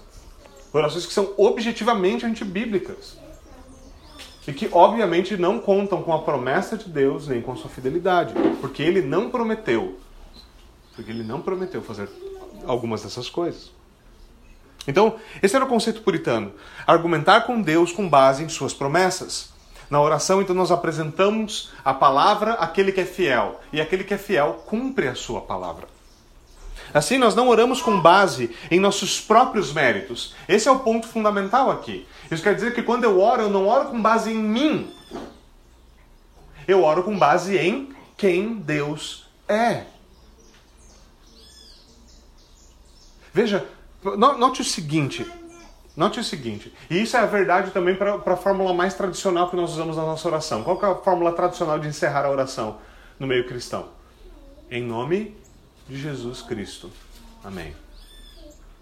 Orações 0.72 1.06
que 1.06 1.13
são 1.13 1.34
objetivamente 1.38 2.25
antibíblicas 2.25 3.18
e 4.48 4.54
que 4.54 4.70
obviamente 4.72 5.38
não 5.38 5.60
contam 5.60 6.02
com 6.02 6.13
a 6.13 6.22
promessa 6.22 6.78
de 6.78 6.90
Deus 6.90 7.28
nem 7.28 7.42
com 7.42 7.52
a 7.52 7.56
sua 7.56 7.70
fidelidade, 7.70 8.34
porque 8.62 8.82
ele 8.82 9.02
não 9.02 9.30
prometeu. 9.30 10.00
Porque 10.96 11.12
ele 11.12 11.24
não 11.24 11.42
prometeu 11.42 11.82
fazer 11.82 12.10
algumas 12.66 13.04
dessas 13.04 13.30
coisas. 13.30 13.72
Então, 14.88 15.16
esse 15.42 15.56
era 15.56 15.66
o 15.66 15.68
conceito 15.68 16.02
puritano: 16.02 16.52
argumentar 16.86 17.42
com 17.42 17.62
Deus 17.62 17.92
com 17.92 18.08
base 18.08 18.44
em 18.44 18.50
suas 18.50 18.74
promessas. 18.74 19.52
Na 19.90 20.02
oração, 20.02 20.42
então, 20.42 20.56
nós 20.56 20.72
apresentamos 20.72 21.72
a 21.84 21.94
palavra 21.94 22.54
àquele 22.54 22.92
que 22.92 23.02
é 23.02 23.06
fiel, 23.06 23.60
e 23.72 23.80
aquele 23.80 24.04
que 24.04 24.13
é 24.13 24.18
fiel 24.18 24.63
cumpre 24.66 25.08
a 25.08 25.16
sua 25.16 25.42
palavra. 25.42 25.88
Assim, 26.94 27.18
nós 27.18 27.36
não 27.36 27.50
oramos 27.50 27.82
com 27.82 28.00
base 28.00 28.56
em 28.70 28.80
nossos 28.80 29.20
próprios 29.20 29.74
méritos. 29.74 30.36
Esse 30.48 30.68
é 30.68 30.72
o 30.72 30.80
ponto 30.80 31.08
fundamental 31.08 31.72
aqui. 31.72 32.08
Isso 32.30 32.44
quer 32.44 32.54
dizer 32.54 32.75
que 32.75 32.84
quando 32.84 33.04
eu 33.04 33.20
oro, 33.20 33.44
eu 33.44 33.50
não 33.50 33.68
oro 33.68 33.90
com 33.90 34.00
base 34.00 34.32
em 34.32 34.38
mim. 34.38 34.94
Eu 36.68 36.84
oro 36.84 37.04
com 37.04 37.18
base 37.18 37.58
em 37.58 37.94
quem 38.16 38.54
Deus 38.56 39.25
é. 39.48 39.86
Veja, 43.34 43.68
note 44.04 44.62
o 44.62 44.66
seguinte. 44.66 45.25
Note 45.96 46.20
o 46.20 46.24
seguinte, 46.24 46.74
e 46.90 47.04
isso 47.04 47.16
é 47.16 47.20
a 47.20 47.26
verdade 47.28 47.70
também 47.70 47.96
para 47.96 48.16
a 48.16 48.36
fórmula 48.36 48.74
mais 48.74 48.96
tradicional 48.96 49.50
que 49.50 49.56
nós 49.56 49.72
usamos 49.72 49.96
na 49.96 50.04
nossa 50.04 50.28
oração. 50.28 50.64
Qual 50.64 50.82
é 50.82 50.86
a 50.86 50.96
fórmula 50.96 51.32
tradicional 51.34 51.78
de 51.78 51.88
encerrar 51.88 52.26
a 52.26 52.32
oração 52.32 52.80
no 53.20 53.28
meio 53.28 53.48
cristão? 53.48 53.90
Em 54.72 54.82
nome 54.82 55.38
de 55.88 56.00
Jesus 56.00 56.42
Cristo. 56.42 56.90
Amém. 57.44 57.76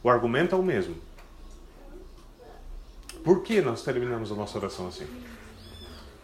O 0.01 0.09
argumento 0.09 0.55
é 0.55 0.57
o 0.57 0.63
mesmo. 0.63 0.95
Por 3.25 3.43
que 3.43 3.61
nós 3.61 3.83
terminamos 3.83 4.31
a 4.31 4.35
nossa 4.35 4.57
oração 4.57 4.87
assim? 4.87 5.05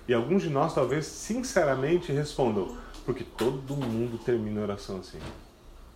E 0.07 0.13
alguns 0.13 0.41
de 0.41 0.49
nós 0.49 0.73
talvez 0.73 1.05
sinceramente 1.05 2.13
respondam: 2.13 2.77
porque 3.05 3.23
todo 3.23 3.75
mundo 3.75 4.17
termina 4.17 4.61
a 4.61 4.63
oração 4.63 4.99
assim. 4.99 5.19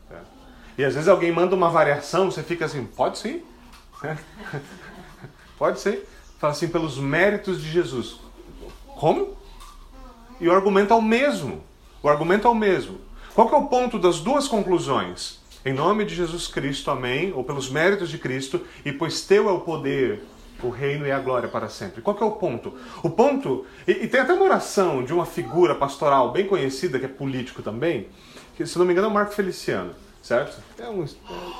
Certo? 0.10 0.28
E 0.78 0.84
às 0.84 0.94
vezes 0.94 1.08
alguém 1.08 1.32
manda 1.32 1.56
uma 1.56 1.70
variação, 1.70 2.30
você 2.30 2.44
fica 2.44 2.66
assim: 2.66 2.86
pode 2.86 3.18
sim. 3.18 3.42
pode 5.58 5.80
ser. 5.80 6.08
Fala 6.40 6.54
assim: 6.54 6.68
pelos 6.68 6.98
méritos 6.98 7.62
de 7.62 7.70
Jesus. 7.70 8.20
Como? 8.88 9.38
E 10.40 10.48
o 10.48 10.52
argumento 10.52 10.94
é 10.94 10.96
o 10.96 11.02
mesmo. 11.02 11.64
O 12.02 12.10
argumento 12.10 12.48
é 12.48 12.50
o 12.50 12.56
mesmo. 12.56 13.00
Qual 13.34 13.48
que 13.48 13.56
é 13.56 13.58
o 13.58 13.68
ponto 13.68 14.00
das 14.00 14.20
duas 14.20 14.48
conclusões? 14.48 15.40
Em 15.64 15.74
nome 15.74 16.04
de 16.04 16.16
Jesus 16.16 16.48
Cristo, 16.48 16.90
amém, 16.90 17.32
ou 17.34 17.44
pelos 17.44 17.70
méritos 17.70 18.10
de 18.10 18.18
Cristo, 18.18 18.66
e 18.84 18.92
pois 18.92 19.22
teu 19.22 19.48
é 19.48 19.52
o 19.52 19.60
poder, 19.60 20.24
o 20.64 20.70
reino 20.70 21.06
e 21.06 21.12
a 21.12 21.20
glória 21.20 21.48
para 21.48 21.70
sempre. 21.70 22.02
Qual 22.02 22.16
que 22.16 22.24
é 22.24 22.26
o 22.26 22.32
ponto? 22.32 22.76
O 23.04 23.10
ponto, 23.12 23.66
e, 23.88 23.92
e, 23.92 24.08
tem 24.08 24.22
até 24.22 24.34
uma 24.34 24.46
oração 24.46 25.04
de 25.04 25.14
uma 25.14 25.26
figura 25.26 25.76
pastoral 25.76 26.32
bem 26.32 26.48
conhecida, 26.48 26.98
que 26.98 27.06
é 27.06 27.08
político 27.08 27.62
também, 27.62 28.08
que 28.58 28.66
se 28.66 28.78
não 28.80 28.86
me 28.86 28.92
engano 28.92 29.08
é 29.08 29.12
o 29.12 29.14
Marco 29.14 29.34
Feliciano, 29.34 29.94
certo? 30.24 30.60
É 30.80 30.90
um, 30.90 31.06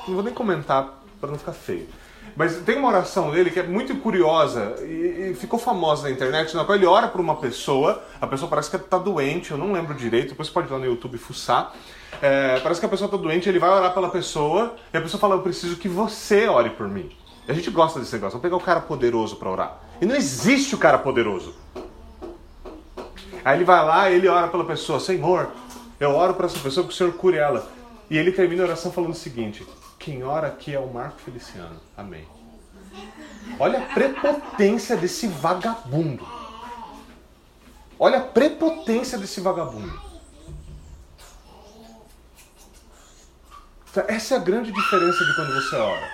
não 0.08 0.14
vou 0.14 0.22
nem 0.24 0.34
comentar 0.34 1.00
para 1.20 1.30
não 1.30 1.38
ficar 1.38 1.52
feio. 1.52 1.86
Mas 2.36 2.56
tem 2.58 2.78
uma 2.78 2.88
oração 2.88 3.30
dele 3.30 3.50
que 3.50 3.60
é 3.60 3.62
muito 3.62 3.94
curiosa 3.96 4.76
e, 4.80 5.30
e, 5.30 5.34
ficou 5.34 5.58
famosa 5.58 6.04
na 6.04 6.10
internet, 6.10 6.54
na 6.56 6.64
qual 6.64 6.76
ele 6.76 6.86
ora 6.86 7.08
por 7.08 7.20
uma 7.20 7.36
pessoa, 7.36 8.02
a 8.20 8.26
pessoa 8.26 8.48
parece 8.48 8.70
que 8.70 8.76
está 8.76 8.98
doente, 8.98 9.50
eu 9.50 9.58
não 9.58 9.72
lembro 9.72 9.94
direito, 9.94 10.30
depois 10.30 10.48
você 10.48 10.54
pode 10.54 10.68
ir 10.68 10.72
lá 10.72 10.78
no 10.78 10.86
YouTube 10.86 11.18
fuçar. 11.18 11.74
É, 12.20 12.60
parece 12.60 12.80
que 12.80 12.86
a 12.86 12.88
pessoa 12.88 13.06
está 13.06 13.16
doente, 13.16 13.48
ele 13.48 13.58
vai 13.58 13.70
orar 13.70 13.92
pela 13.92 14.08
pessoa 14.08 14.74
e 14.92 14.96
a 14.96 15.00
pessoa 15.00 15.20
fala: 15.20 15.34
Eu 15.34 15.42
preciso 15.42 15.76
que 15.76 15.88
você 15.88 16.46
ore 16.48 16.70
por 16.70 16.88
mim. 16.88 17.10
A 17.48 17.52
gente 17.52 17.70
gosta 17.70 17.98
desse 17.98 18.12
negócio, 18.12 18.38
vamos 18.38 18.42
pegar 18.42 18.56
o 18.56 18.60
cara 18.60 18.80
poderoso 18.80 19.36
para 19.36 19.50
orar. 19.50 19.80
E 20.00 20.06
não 20.06 20.14
existe 20.14 20.74
o 20.74 20.78
cara 20.78 20.98
poderoso. 20.98 21.54
Aí 23.44 23.56
ele 23.58 23.64
vai 23.64 23.84
lá 23.84 24.10
ele 24.10 24.28
ora 24.28 24.48
pela 24.48 24.64
pessoa: 24.64 25.00
Senhor, 25.00 25.48
eu 25.98 26.10
oro 26.10 26.34
para 26.34 26.46
essa 26.46 26.58
pessoa 26.58 26.86
que 26.86 26.92
o 26.92 26.96
Senhor 26.96 27.12
cure 27.14 27.36
ela. 27.36 27.68
E 28.08 28.16
ele 28.16 28.30
termina 28.30 28.62
a 28.62 28.66
oração 28.66 28.92
falando 28.92 29.12
o 29.12 29.16
seguinte: 29.16 29.66
quem 30.02 30.24
ora 30.24 30.48
aqui 30.48 30.74
é 30.74 30.80
o 30.80 30.92
Marco 30.92 31.20
Feliciano. 31.20 31.80
Amém. 31.96 32.26
Olha 33.58 33.78
a 33.78 33.94
prepotência 33.94 34.96
desse 34.96 35.28
vagabundo. 35.28 36.26
Olha 37.96 38.18
a 38.18 38.22
prepotência 38.22 39.16
desse 39.16 39.40
vagabundo. 39.40 40.02
Essa 44.08 44.34
é 44.34 44.36
a 44.38 44.40
grande 44.40 44.72
diferença 44.72 45.24
de 45.24 45.36
quando 45.36 45.54
você 45.54 45.76
ora. 45.76 46.10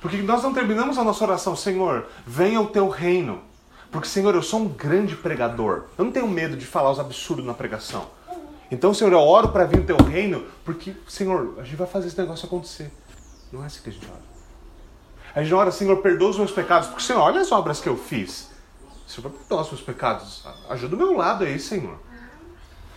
Porque 0.00 0.16
nós 0.22 0.42
não 0.42 0.54
terminamos 0.54 0.96
a 0.96 1.04
nossa 1.04 1.24
oração, 1.24 1.54
Senhor, 1.54 2.06
venha 2.26 2.60
o 2.60 2.68
teu 2.68 2.88
reino. 2.88 3.42
Porque, 3.90 4.08
Senhor, 4.08 4.34
eu 4.34 4.42
sou 4.42 4.60
um 4.60 4.68
grande 4.68 5.14
pregador. 5.14 5.84
Eu 5.98 6.06
não 6.06 6.12
tenho 6.12 6.28
medo 6.28 6.56
de 6.56 6.64
falar 6.64 6.90
os 6.90 7.00
absurdos 7.00 7.44
na 7.44 7.52
pregação. 7.52 8.15
Então, 8.70 8.92
Senhor, 8.92 9.12
eu 9.12 9.20
oro 9.20 9.48
para 9.48 9.64
vir 9.64 9.80
o 9.80 9.84
teu 9.84 9.96
reino, 9.96 10.44
porque, 10.64 10.94
Senhor, 11.08 11.54
a 11.58 11.62
gente 11.62 11.76
vai 11.76 11.86
fazer 11.86 12.08
esse 12.08 12.18
negócio 12.18 12.46
acontecer. 12.46 12.90
Não 13.52 13.62
é 13.62 13.66
assim 13.66 13.80
que 13.82 13.90
a 13.90 13.92
gente 13.92 14.06
ora. 14.06 14.22
A 15.34 15.42
gente 15.42 15.54
ora, 15.54 15.70
Senhor, 15.70 15.96
perdoa 15.98 16.30
os 16.30 16.38
meus 16.38 16.50
pecados, 16.50 16.88
porque, 16.88 17.02
Senhor, 17.02 17.20
olha 17.20 17.40
as 17.40 17.52
obras 17.52 17.80
que 17.80 17.88
eu 17.88 17.96
fiz. 17.96 18.50
Senhor 19.06 19.28
vai 19.28 19.38
perdoar 19.38 19.62
os 19.62 19.68
meus 19.68 19.80
pecados. 19.80 20.44
Ajuda 20.68 20.96
o 20.96 20.98
meu 20.98 21.16
lado 21.16 21.44
aí, 21.44 21.58
Senhor. 21.58 21.98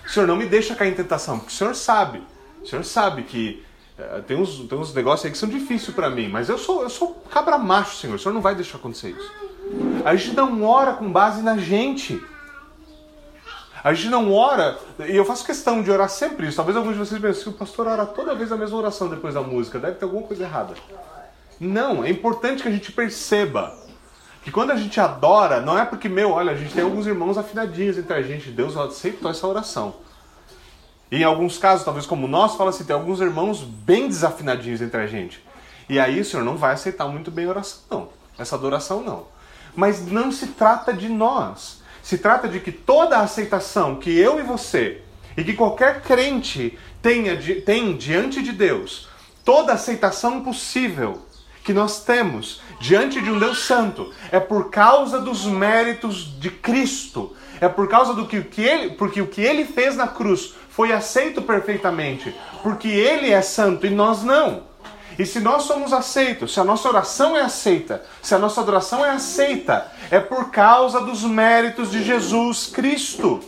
Senhor, 0.07 0.25
não 0.25 0.35
me 0.35 0.45
deixa 0.45 0.75
cair 0.75 0.91
em 0.91 0.95
tentação, 0.95 1.37
porque 1.37 1.53
o 1.53 1.55
Senhor 1.55 1.75
sabe. 1.75 2.23
O 2.63 2.65
Senhor 2.65 2.83
sabe 2.83 3.23
que 3.23 3.63
é, 3.97 4.21
tem, 4.21 4.35
uns, 4.35 4.67
tem 4.67 4.77
uns 4.77 4.93
negócios 4.93 5.25
aí 5.25 5.31
que 5.31 5.37
são 5.37 5.47
difíceis 5.47 5.95
para 5.95 6.09
mim, 6.09 6.27
mas 6.27 6.49
eu 6.49 6.57
sou, 6.57 6.81
eu 6.81 6.89
sou 6.89 7.13
cabra 7.29 7.57
macho, 7.57 7.97
Senhor. 7.97 8.15
O 8.15 8.19
Senhor 8.19 8.33
não 8.33 8.41
vai 8.41 8.55
deixar 8.55 8.77
acontecer 8.77 9.11
isso. 9.11 9.31
A 10.03 10.15
gente 10.15 10.35
não 10.35 10.63
ora 10.63 10.93
com 10.93 11.11
base 11.11 11.43
na 11.43 11.57
gente. 11.57 12.19
A 13.83 13.93
gente 13.93 14.09
não 14.09 14.33
ora, 14.33 14.77
e 15.07 15.15
eu 15.15 15.23
faço 15.23 15.45
questão 15.45 15.81
de 15.81 15.89
orar 15.89 16.09
sempre 16.09 16.47
isso. 16.47 16.57
Talvez 16.57 16.75
alguns 16.75 16.93
de 16.93 16.99
vocês 16.99 17.21
pensem 17.21 17.43
que 17.43 17.49
o 17.49 17.53
pastor 17.53 17.87
ora 17.87 18.05
toda 18.05 18.35
vez 18.35 18.51
a 18.51 18.57
mesma 18.57 18.77
oração 18.77 19.07
depois 19.07 19.33
da 19.33 19.41
música. 19.41 19.79
Deve 19.79 19.95
ter 19.95 20.05
alguma 20.05 20.23
coisa 20.23 20.43
errada. 20.43 20.73
Não, 21.59 22.03
é 22.03 22.09
importante 22.09 22.61
que 22.61 22.67
a 22.67 22.71
gente 22.71 22.91
perceba 22.91 23.73
que 24.43 24.51
quando 24.51 24.71
a 24.71 24.75
gente 24.75 24.99
adora, 24.99 25.61
não 25.61 25.77
é 25.77 25.85
porque, 25.85 26.09
meu, 26.09 26.31
olha, 26.31 26.51
a 26.51 26.55
gente 26.55 26.73
tem 26.73 26.83
alguns 26.83 27.07
irmãos 27.07 27.37
afinadinhos 27.37 27.97
entre 27.97 28.13
a 28.13 28.21
gente. 28.21 28.49
Deus 28.49 28.75
aceitou 28.75 29.29
essa 29.29 29.45
oração. 29.47 29.95
E 31.11 31.21
em 31.21 31.23
alguns 31.23 31.57
casos, 31.57 31.83
talvez 31.83 32.05
como 32.05 32.27
nós, 32.27 32.55
fala 32.55 32.69
assim, 32.69 32.83
tem 32.83 32.95
alguns 32.95 33.19
irmãos 33.19 33.61
bem 33.63 34.07
desafinadinhos 34.07 34.81
entre 34.81 35.01
a 35.01 35.07
gente. 35.07 35.43
E 35.87 35.99
aí 35.99 36.19
o 36.19 36.25
Senhor 36.25 36.43
não 36.43 36.55
vai 36.55 36.73
aceitar 36.73 37.07
muito 37.07 37.31
bem 37.31 37.45
a 37.45 37.49
oração, 37.49 37.81
não. 37.89 38.09
Essa 38.37 38.55
adoração 38.55 39.01
não. 39.03 39.25
Mas 39.75 40.05
não 40.05 40.31
se 40.31 40.47
trata 40.47 40.93
de 40.93 41.09
nós. 41.09 41.78
Se 42.01 42.17
trata 42.17 42.47
de 42.47 42.59
que 42.59 42.71
toda 42.71 43.17
a 43.17 43.23
aceitação 43.23 43.95
que 43.95 44.17
eu 44.17 44.39
e 44.39 44.43
você 44.43 45.01
e 45.37 45.43
que 45.43 45.53
qualquer 45.53 46.01
crente 46.01 46.77
tenha, 47.01 47.37
tem 47.65 47.95
diante 47.95 48.41
de 48.41 48.51
Deus, 48.51 49.07
toda 49.45 49.73
aceitação 49.73 50.41
possível 50.41 51.21
que 51.63 51.73
nós 51.73 52.03
temos 52.03 52.61
diante 52.79 53.21
de 53.21 53.29
um 53.29 53.37
Deus 53.37 53.65
Santo 53.65 54.11
é 54.31 54.39
por 54.39 54.69
causa 54.69 55.19
dos 55.19 55.45
méritos 55.45 56.39
de 56.39 56.49
Cristo. 56.49 57.35
É 57.61 57.67
por 57.67 57.89
causa 57.89 58.13
do 58.13 58.25
que, 58.25 58.41
que 58.41 58.61
ele, 58.61 58.91
porque 58.91 59.21
o 59.21 59.27
que 59.27 59.41
ele 59.41 59.65
fez 59.65 59.95
na 59.95 60.07
cruz 60.07 60.53
foi 60.69 60.93
aceito 60.93 61.41
perfeitamente, 61.41 62.33
porque 62.63 62.87
ele 62.87 63.31
é 63.31 63.41
santo 63.41 63.85
e 63.85 63.89
nós 63.89 64.23
não. 64.23 64.68
E 65.19 65.25
se 65.25 65.41
nós 65.41 65.63
somos 65.63 65.91
aceitos, 65.91 66.53
se 66.53 66.61
a 66.61 66.63
nossa 66.63 66.87
oração 66.87 67.35
é 67.35 67.41
aceita, 67.41 68.01
se 68.21 68.33
a 68.33 68.39
nossa 68.39 68.61
adoração 68.61 69.05
é 69.05 69.09
aceita, 69.09 69.91
é 70.09 70.17
por 70.17 70.49
causa 70.49 71.01
dos 71.01 71.23
méritos 71.23 71.91
de 71.91 72.01
Jesus 72.01 72.67
Cristo. 72.67 73.41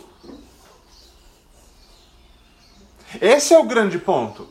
Esse 3.18 3.54
é 3.54 3.58
o 3.58 3.64
grande 3.64 3.98
ponto. 3.98 4.46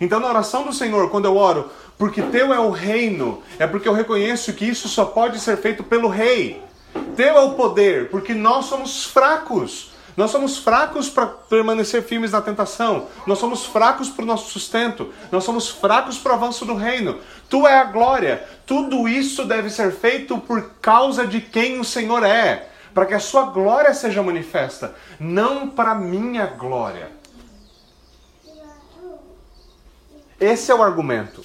Então, 0.00 0.20
na 0.20 0.28
oração 0.28 0.62
do 0.62 0.72
Senhor, 0.72 1.10
quando 1.10 1.24
eu 1.24 1.36
oro, 1.36 1.68
porque 1.98 2.22
teu 2.22 2.54
é 2.54 2.60
o 2.60 2.70
reino, 2.70 3.42
é 3.58 3.66
porque 3.66 3.88
eu 3.88 3.92
reconheço 3.92 4.52
que 4.52 4.64
isso 4.64 4.88
só 4.88 5.04
pode 5.04 5.40
ser 5.40 5.56
feito 5.56 5.82
pelo 5.82 6.06
rei. 6.06 6.62
Teu 7.16 7.36
é 7.36 7.40
o 7.40 7.54
poder, 7.54 8.10
porque 8.10 8.32
nós 8.32 8.66
somos 8.66 9.06
fracos. 9.06 9.90
Nós 10.16 10.30
somos 10.30 10.58
fracos 10.58 11.10
para 11.10 11.26
permanecer 11.26 12.02
firmes 12.02 12.30
na 12.30 12.40
tentação. 12.40 13.08
Nós 13.26 13.38
somos 13.38 13.66
fracos 13.66 14.08
para 14.08 14.22
o 14.22 14.26
nosso 14.26 14.50
sustento. 14.50 15.12
Nós 15.32 15.42
somos 15.42 15.68
fracos 15.68 16.18
para 16.18 16.32
o 16.32 16.34
avanço 16.36 16.64
do 16.64 16.74
reino. 16.74 17.18
Tu 17.48 17.66
é 17.66 17.78
a 17.78 17.84
glória. 17.84 18.46
Tudo 18.64 19.08
isso 19.08 19.44
deve 19.44 19.70
ser 19.70 19.92
feito 19.92 20.38
por 20.38 20.70
causa 20.80 21.26
de 21.26 21.40
quem 21.40 21.80
o 21.80 21.84
Senhor 21.84 22.22
é. 22.22 22.68
Para 22.92 23.06
que 23.06 23.14
a 23.14 23.20
sua 23.20 23.46
glória 23.46 23.92
seja 23.92 24.22
manifesta. 24.22 24.94
Não 25.18 25.68
para 25.68 25.96
minha 25.96 26.46
glória. 26.46 27.10
Esse 30.38 30.70
é 30.70 30.74
o 30.74 30.82
argumento. 30.82 31.44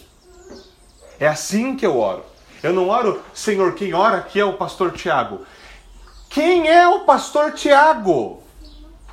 É 1.19 1.27
assim 1.27 1.75
que 1.75 1.85
eu 1.85 1.97
oro. 1.97 2.23
Eu 2.61 2.73
não 2.73 2.89
oro, 2.89 3.21
Senhor, 3.33 3.73
quem 3.73 3.93
ora 3.93 4.17
aqui 4.17 4.39
é 4.39 4.45
o 4.45 4.53
pastor 4.53 4.91
Tiago. 4.91 5.45
Quem 6.29 6.67
é 6.67 6.87
o 6.87 7.01
pastor 7.01 7.53
Tiago? 7.53 8.43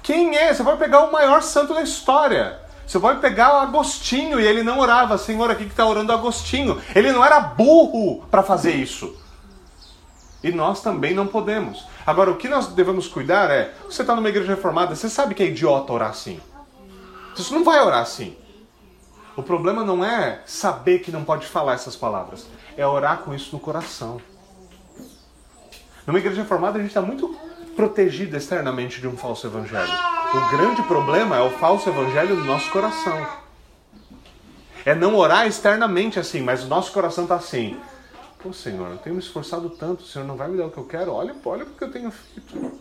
Quem 0.07 0.37
é? 0.37 0.55
Você 0.55 0.63
vai 0.63 0.77
pegar 0.77 1.01
o 1.01 1.11
maior 1.11 1.43
santo 1.43 1.75
da 1.75 1.83
história. 1.83 2.61
Você 2.87 2.97
vai 2.97 3.19
pegar 3.19 3.55
o 3.55 3.59
Agostinho 3.59 4.39
e 4.39 4.47
ele 4.47 4.63
não 4.63 4.79
orava. 4.79 5.19
Senhor, 5.19 5.51
aqui 5.51 5.65
que 5.65 5.73
está 5.73 5.85
orando 5.85 6.13
Agostinho. 6.13 6.81
Ele 6.95 7.11
não 7.11 7.25
era 7.25 7.41
burro 7.41 8.25
para 8.31 8.45
fazer 8.45 8.71
isso. 8.71 9.17
E 10.45 10.53
nós 10.53 10.81
também 10.81 11.13
não 11.13 11.27
podemos. 11.27 11.85
Agora, 12.07 12.31
o 12.31 12.37
que 12.37 12.49
nós 12.49 12.69
devemos 12.69 13.09
cuidar 13.09 13.51
é: 13.51 13.75
você 13.85 14.03
está 14.03 14.15
numa 14.15 14.29
igreja 14.29 14.55
reformada, 14.55 14.95
você 14.95 15.11
sabe 15.11 15.35
que 15.35 15.43
é 15.43 15.47
idiota 15.47 15.93
orar 15.93 16.11
assim. 16.11 16.41
Você 17.35 17.53
não 17.53 17.65
vai 17.65 17.83
orar 17.83 18.03
assim. 18.03 18.37
O 19.37 19.43
problema 19.43 19.83
não 19.83 20.05
é 20.05 20.41
saber 20.47 21.01
que 21.01 21.11
não 21.11 21.25
pode 21.25 21.49
falar 21.49 21.73
essas 21.73 21.97
palavras, 21.97 22.47
é 22.77 22.87
orar 22.87 23.19
com 23.19 23.35
isso 23.35 23.51
no 23.53 23.59
coração. 23.59 24.21
Numa 26.07 26.21
igreja 26.21 26.43
reformada, 26.43 26.79
a 26.79 26.81
gente 26.81 26.91
está 26.91 27.03
muito 27.03 27.37
protegida 27.77 28.39
externamente 28.39 29.01
de 29.01 29.07
um 29.07 29.17
falso 29.17 29.47
evangelho. 29.47 29.93
O 30.35 30.57
grande 30.57 30.83
problema 30.85 31.37
é 31.37 31.41
o 31.43 31.51
falso 31.51 31.89
evangelho 31.89 32.35
no 32.35 32.45
nosso 32.45 32.71
coração. 32.71 33.27
É 34.85 34.95
não 34.95 35.15
orar 35.17 35.47
externamente 35.47 36.19
assim, 36.19 36.41
mas 36.41 36.65
o 36.65 36.69
nosso 36.69 36.91
coração 36.93 37.25
está 37.25 37.37
assim. 37.37 37.79
Pô, 38.39 38.53
Senhor, 38.53 38.91
eu 38.91 38.99
tenho 38.99 39.17
me 39.17 39.21
esforçado 39.21 39.69
tanto, 39.71 40.01
o 40.01 40.07
Senhor 40.07 40.25
não 40.25 40.37
vai 40.37 40.49
me 40.49 40.57
dar 40.57 40.67
o 40.67 40.71
que 40.71 40.79
eu 40.79 40.85
quero? 40.85 41.13
Olha, 41.13 41.35
olha 41.45 41.65
o 41.65 41.67
que 41.67 41.85
eu 41.85 41.91
tenho 41.91 42.11
feito. 42.11 42.81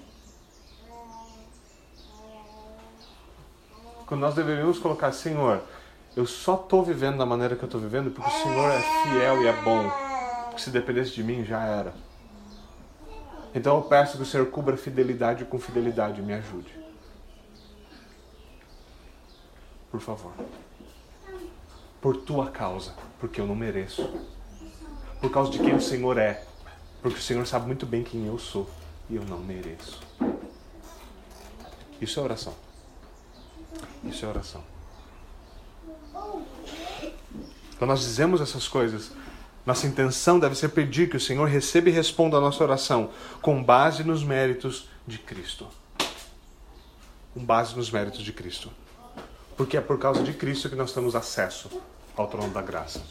Quando 4.06 4.22
nós 4.22 4.36
deveríamos 4.36 4.78
colocar, 4.78 5.12
Senhor, 5.12 5.62
eu 6.16 6.26
só 6.26 6.56
estou 6.56 6.84
vivendo 6.84 7.18
da 7.18 7.26
maneira 7.26 7.56
que 7.56 7.64
eu 7.64 7.68
estou 7.68 7.82
vivendo 7.82 8.12
porque 8.12 8.30
o 8.30 8.44
Senhor 8.44 8.72
é 8.72 8.82
fiel 9.04 9.42
e 9.42 9.48
é 9.48 9.54
bom. 9.64 9.90
Porque 10.46 10.62
se 10.62 10.70
dependesse 10.70 11.12
de 11.12 11.24
mim, 11.24 11.44
já 11.44 11.64
era. 11.64 12.05
Então 13.56 13.78
eu 13.78 13.84
peço 13.84 14.18
que 14.18 14.24
o 14.24 14.26
Senhor 14.26 14.48
cubra 14.48 14.76
fidelidade 14.76 15.46
com 15.46 15.58
fidelidade, 15.58 16.22
me 16.22 16.34
ajude. 16.34 16.78
Por 19.90 20.02
favor. 20.02 20.34
Por 22.02 22.18
tua 22.18 22.52
causa, 22.52 22.94
porque 23.18 23.40
eu 23.40 23.48
não 23.48 23.56
mereço. 23.56 24.14
Por 25.22 25.32
causa 25.32 25.50
de 25.50 25.60
quem 25.60 25.74
o 25.74 25.82
Senhor 25.82 26.18
é, 26.18 26.44
porque 27.02 27.18
o 27.18 27.22
Senhor 27.22 27.48
sabe 27.48 27.66
muito 27.66 27.86
bem 27.86 28.04
quem 28.04 28.28
eu 28.28 28.38
sou 28.38 28.70
e 29.10 29.16
eu 29.16 29.24
não 29.24 29.40
mereço. 29.40 30.02
Isso 32.02 32.20
é 32.20 32.24
oração. 32.24 32.54
Isso 34.04 34.26
é 34.26 34.28
oração. 34.28 34.62
Quando 37.78 37.90
nós 37.90 38.02
dizemos 38.02 38.42
essas 38.42 38.68
coisas, 38.68 39.12
nossa 39.66 39.88
intenção 39.88 40.40
deve 40.40 40.56
ser 40.56 40.70
pedir 40.70 41.10
que 41.10 41.18
o 41.18 41.20
Senhor 41.20 41.46
receba 41.46 41.90
e 41.90 41.92
responda 41.92 42.38
a 42.38 42.42
nossa 42.42 42.64
oração 42.64 43.10
com 43.42 43.64
base 43.64 44.04
nos 44.04 44.24
méritos 44.24 44.88
de 45.08 45.18
Cristo. 45.18 45.68
Com 47.34 47.44
base 47.44 47.76
nos 47.76 47.90
méritos 47.90 48.22
de 48.22 48.32
Cristo. 48.32 48.70
Porque 49.58 49.76
é 49.76 49.82
por 49.82 49.98
causa 49.98 50.22
de 50.22 50.34
Cristo 50.34 50.70
que 50.70 50.76
nós 50.76 50.92
temos 50.92 51.16
acesso 51.16 51.70
ao 52.16 52.28
trono 52.28 52.54
da 52.54 52.62
graça. 52.62 53.02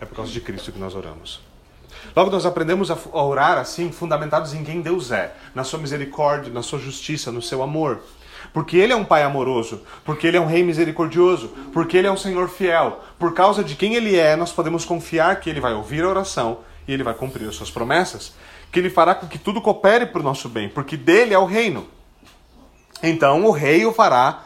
É 0.00 0.04
por 0.04 0.16
causa 0.16 0.32
de 0.32 0.40
Cristo 0.40 0.72
que 0.72 0.78
nós 0.78 0.94
oramos. 0.94 1.40
Logo, 2.14 2.30
nós 2.30 2.44
aprendemos 2.44 2.90
a 2.90 2.98
orar 3.12 3.56
assim, 3.56 3.92
fundamentados 3.92 4.52
em 4.52 4.64
quem 4.64 4.82
Deus 4.82 5.12
é, 5.12 5.34
na 5.54 5.62
sua 5.62 5.78
misericórdia, 5.78 6.52
na 6.52 6.62
sua 6.62 6.78
justiça, 6.78 7.30
no 7.30 7.40
seu 7.40 7.62
amor 7.62 8.02
porque 8.52 8.76
Ele 8.76 8.92
é 8.92 8.96
um 8.96 9.04
Pai 9.04 9.22
amoroso, 9.22 9.82
porque 10.04 10.26
Ele 10.26 10.36
é 10.36 10.40
um 10.40 10.46
Rei 10.46 10.62
misericordioso, 10.62 11.48
porque 11.72 11.96
Ele 11.96 12.06
é 12.06 12.12
um 12.12 12.16
Senhor 12.16 12.48
fiel. 12.48 13.00
Por 13.18 13.34
causa 13.34 13.64
de 13.64 13.74
quem 13.74 13.94
Ele 13.94 14.16
é, 14.16 14.36
nós 14.36 14.52
podemos 14.52 14.84
confiar 14.84 15.40
que 15.40 15.48
Ele 15.48 15.60
vai 15.60 15.72
ouvir 15.72 16.04
a 16.04 16.08
oração 16.08 16.58
e 16.86 16.92
Ele 16.92 17.02
vai 17.02 17.14
cumprir 17.14 17.48
as 17.48 17.54
suas 17.54 17.70
promessas, 17.70 18.34
que 18.70 18.78
Ele 18.78 18.90
fará 18.90 19.14
com 19.14 19.26
que 19.26 19.38
tudo 19.38 19.60
coopere 19.60 20.06
para 20.06 20.20
o 20.20 20.24
nosso 20.24 20.48
bem, 20.48 20.68
porque 20.68 20.96
dele 20.96 21.34
é 21.34 21.38
o 21.38 21.46
reino. 21.46 21.86
Então 23.02 23.44
o 23.44 23.50
Rei 23.50 23.84
o 23.84 23.92
fará 23.92 24.44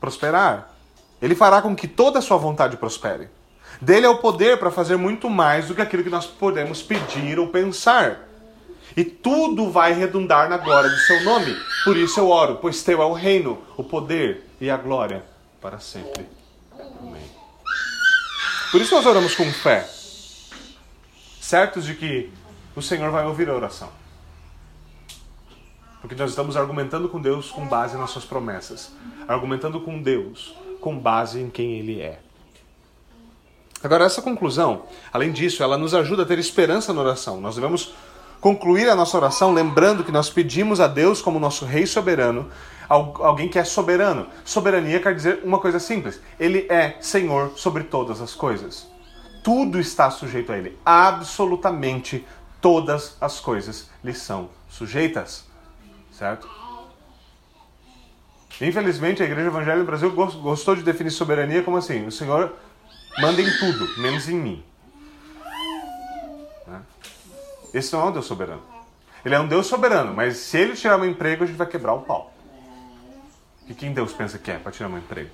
prosperar. 0.00 0.70
Ele 1.20 1.34
fará 1.34 1.62
com 1.62 1.74
que 1.74 1.88
toda 1.88 2.18
a 2.18 2.22
sua 2.22 2.36
vontade 2.36 2.76
prospere. 2.76 3.28
Dele 3.80 4.06
é 4.06 4.08
o 4.08 4.18
poder 4.18 4.58
para 4.58 4.70
fazer 4.70 4.96
muito 4.96 5.28
mais 5.28 5.68
do 5.68 5.74
que 5.74 5.82
aquilo 5.82 6.04
que 6.04 6.10
nós 6.10 6.26
podemos 6.26 6.82
pedir 6.82 7.38
ou 7.38 7.48
pensar 7.48 8.28
e 8.96 9.04
tudo 9.04 9.70
vai 9.70 9.92
redundar 9.92 10.48
na 10.48 10.56
glória 10.56 10.88
do 10.88 10.96
seu 10.98 11.22
nome. 11.24 11.56
Por 11.84 11.96
isso 11.96 12.20
eu 12.20 12.28
oro, 12.28 12.58
pois 12.60 12.82
teu 12.82 13.02
é 13.02 13.04
o 13.04 13.12
reino, 13.12 13.62
o 13.76 13.82
poder 13.82 14.48
e 14.60 14.70
a 14.70 14.76
glória 14.76 15.24
para 15.60 15.78
sempre. 15.78 16.26
Amém. 16.78 17.30
Por 18.70 18.80
isso 18.80 18.94
nós 18.94 19.06
oramos 19.06 19.34
com 19.34 19.50
fé, 19.52 19.88
certos 21.40 21.84
de 21.84 21.94
que 21.94 22.30
o 22.74 22.82
Senhor 22.82 23.10
vai 23.10 23.24
ouvir 23.24 23.48
a 23.48 23.54
oração. 23.54 23.88
Porque 26.00 26.14
nós 26.14 26.30
estamos 26.30 26.56
argumentando 26.56 27.08
com 27.08 27.20
Deus 27.20 27.50
com 27.50 27.66
base 27.66 27.96
nas 27.96 28.10
suas 28.10 28.24
promessas, 28.24 28.92
argumentando 29.26 29.80
com 29.80 30.02
Deus 30.02 30.54
com 30.80 30.98
base 30.98 31.40
em 31.40 31.48
quem 31.48 31.78
Ele 31.78 32.00
é. 32.00 32.20
Agora, 33.82 34.04
essa 34.04 34.22
conclusão, 34.22 34.86
além 35.12 35.30
disso, 35.30 35.62
ela 35.62 35.78
nos 35.78 35.94
ajuda 35.94 36.22
a 36.22 36.26
ter 36.26 36.38
esperança 36.38 36.92
na 36.92 37.00
oração. 37.00 37.40
Nós 37.40 37.54
devemos 37.54 37.94
concluir 38.44 38.90
a 38.90 38.94
nossa 38.94 39.16
oração 39.16 39.54
lembrando 39.54 40.04
que 40.04 40.12
nós 40.12 40.28
pedimos 40.28 40.78
a 40.78 40.86
Deus 40.86 41.22
como 41.22 41.40
nosso 41.40 41.64
Rei 41.64 41.86
soberano, 41.86 42.50
alguém 42.86 43.48
que 43.48 43.58
é 43.58 43.64
soberano. 43.64 44.26
Soberania 44.44 45.00
quer 45.00 45.14
dizer 45.14 45.40
uma 45.42 45.58
coisa 45.58 45.80
simples: 45.80 46.20
Ele 46.38 46.66
é 46.68 46.98
Senhor 47.00 47.52
sobre 47.56 47.84
todas 47.84 48.20
as 48.20 48.34
coisas. 48.34 48.86
Tudo 49.42 49.80
está 49.80 50.10
sujeito 50.10 50.52
a 50.52 50.58
Ele, 50.58 50.78
absolutamente 50.84 52.26
todas 52.60 53.16
as 53.18 53.40
coisas 53.40 53.88
lhe 54.04 54.12
são 54.12 54.50
sujeitas. 54.68 55.46
Certo? 56.12 56.46
Infelizmente, 58.60 59.22
a 59.22 59.24
Igreja 59.24 59.48
Evangélica 59.48 59.84
do 59.84 59.86
Brasil 59.86 60.10
gostou 60.10 60.76
de 60.76 60.82
definir 60.82 61.12
soberania 61.12 61.62
como 61.62 61.78
assim: 61.78 62.06
o 62.06 62.12
Senhor 62.12 62.52
manda 63.22 63.40
em 63.40 63.50
tudo, 63.58 64.02
menos 64.02 64.28
em 64.28 64.36
mim. 64.36 64.64
Né? 66.66 66.82
Esse 67.74 67.92
não 67.92 68.02
é 68.02 68.04
um 68.04 68.12
Deus 68.12 68.26
soberano. 68.26 68.62
Ele 69.24 69.34
é 69.34 69.40
um 69.40 69.48
Deus 69.48 69.66
soberano, 69.66 70.14
mas 70.14 70.36
se 70.36 70.56
ele 70.56 70.74
tirar 70.74 70.96
meu 70.96 71.10
emprego, 71.10 71.42
a 71.42 71.46
gente 71.46 71.56
vai 71.56 71.66
quebrar 71.66 71.94
o 71.94 72.02
pau. 72.02 72.32
E 73.66 73.74
quem 73.74 73.92
Deus 73.92 74.12
pensa 74.12 74.38
que 74.38 74.50
é 74.50 74.58
para 74.58 74.70
tirar 74.70 74.88
meu 74.88 74.98
emprego? 74.98 75.30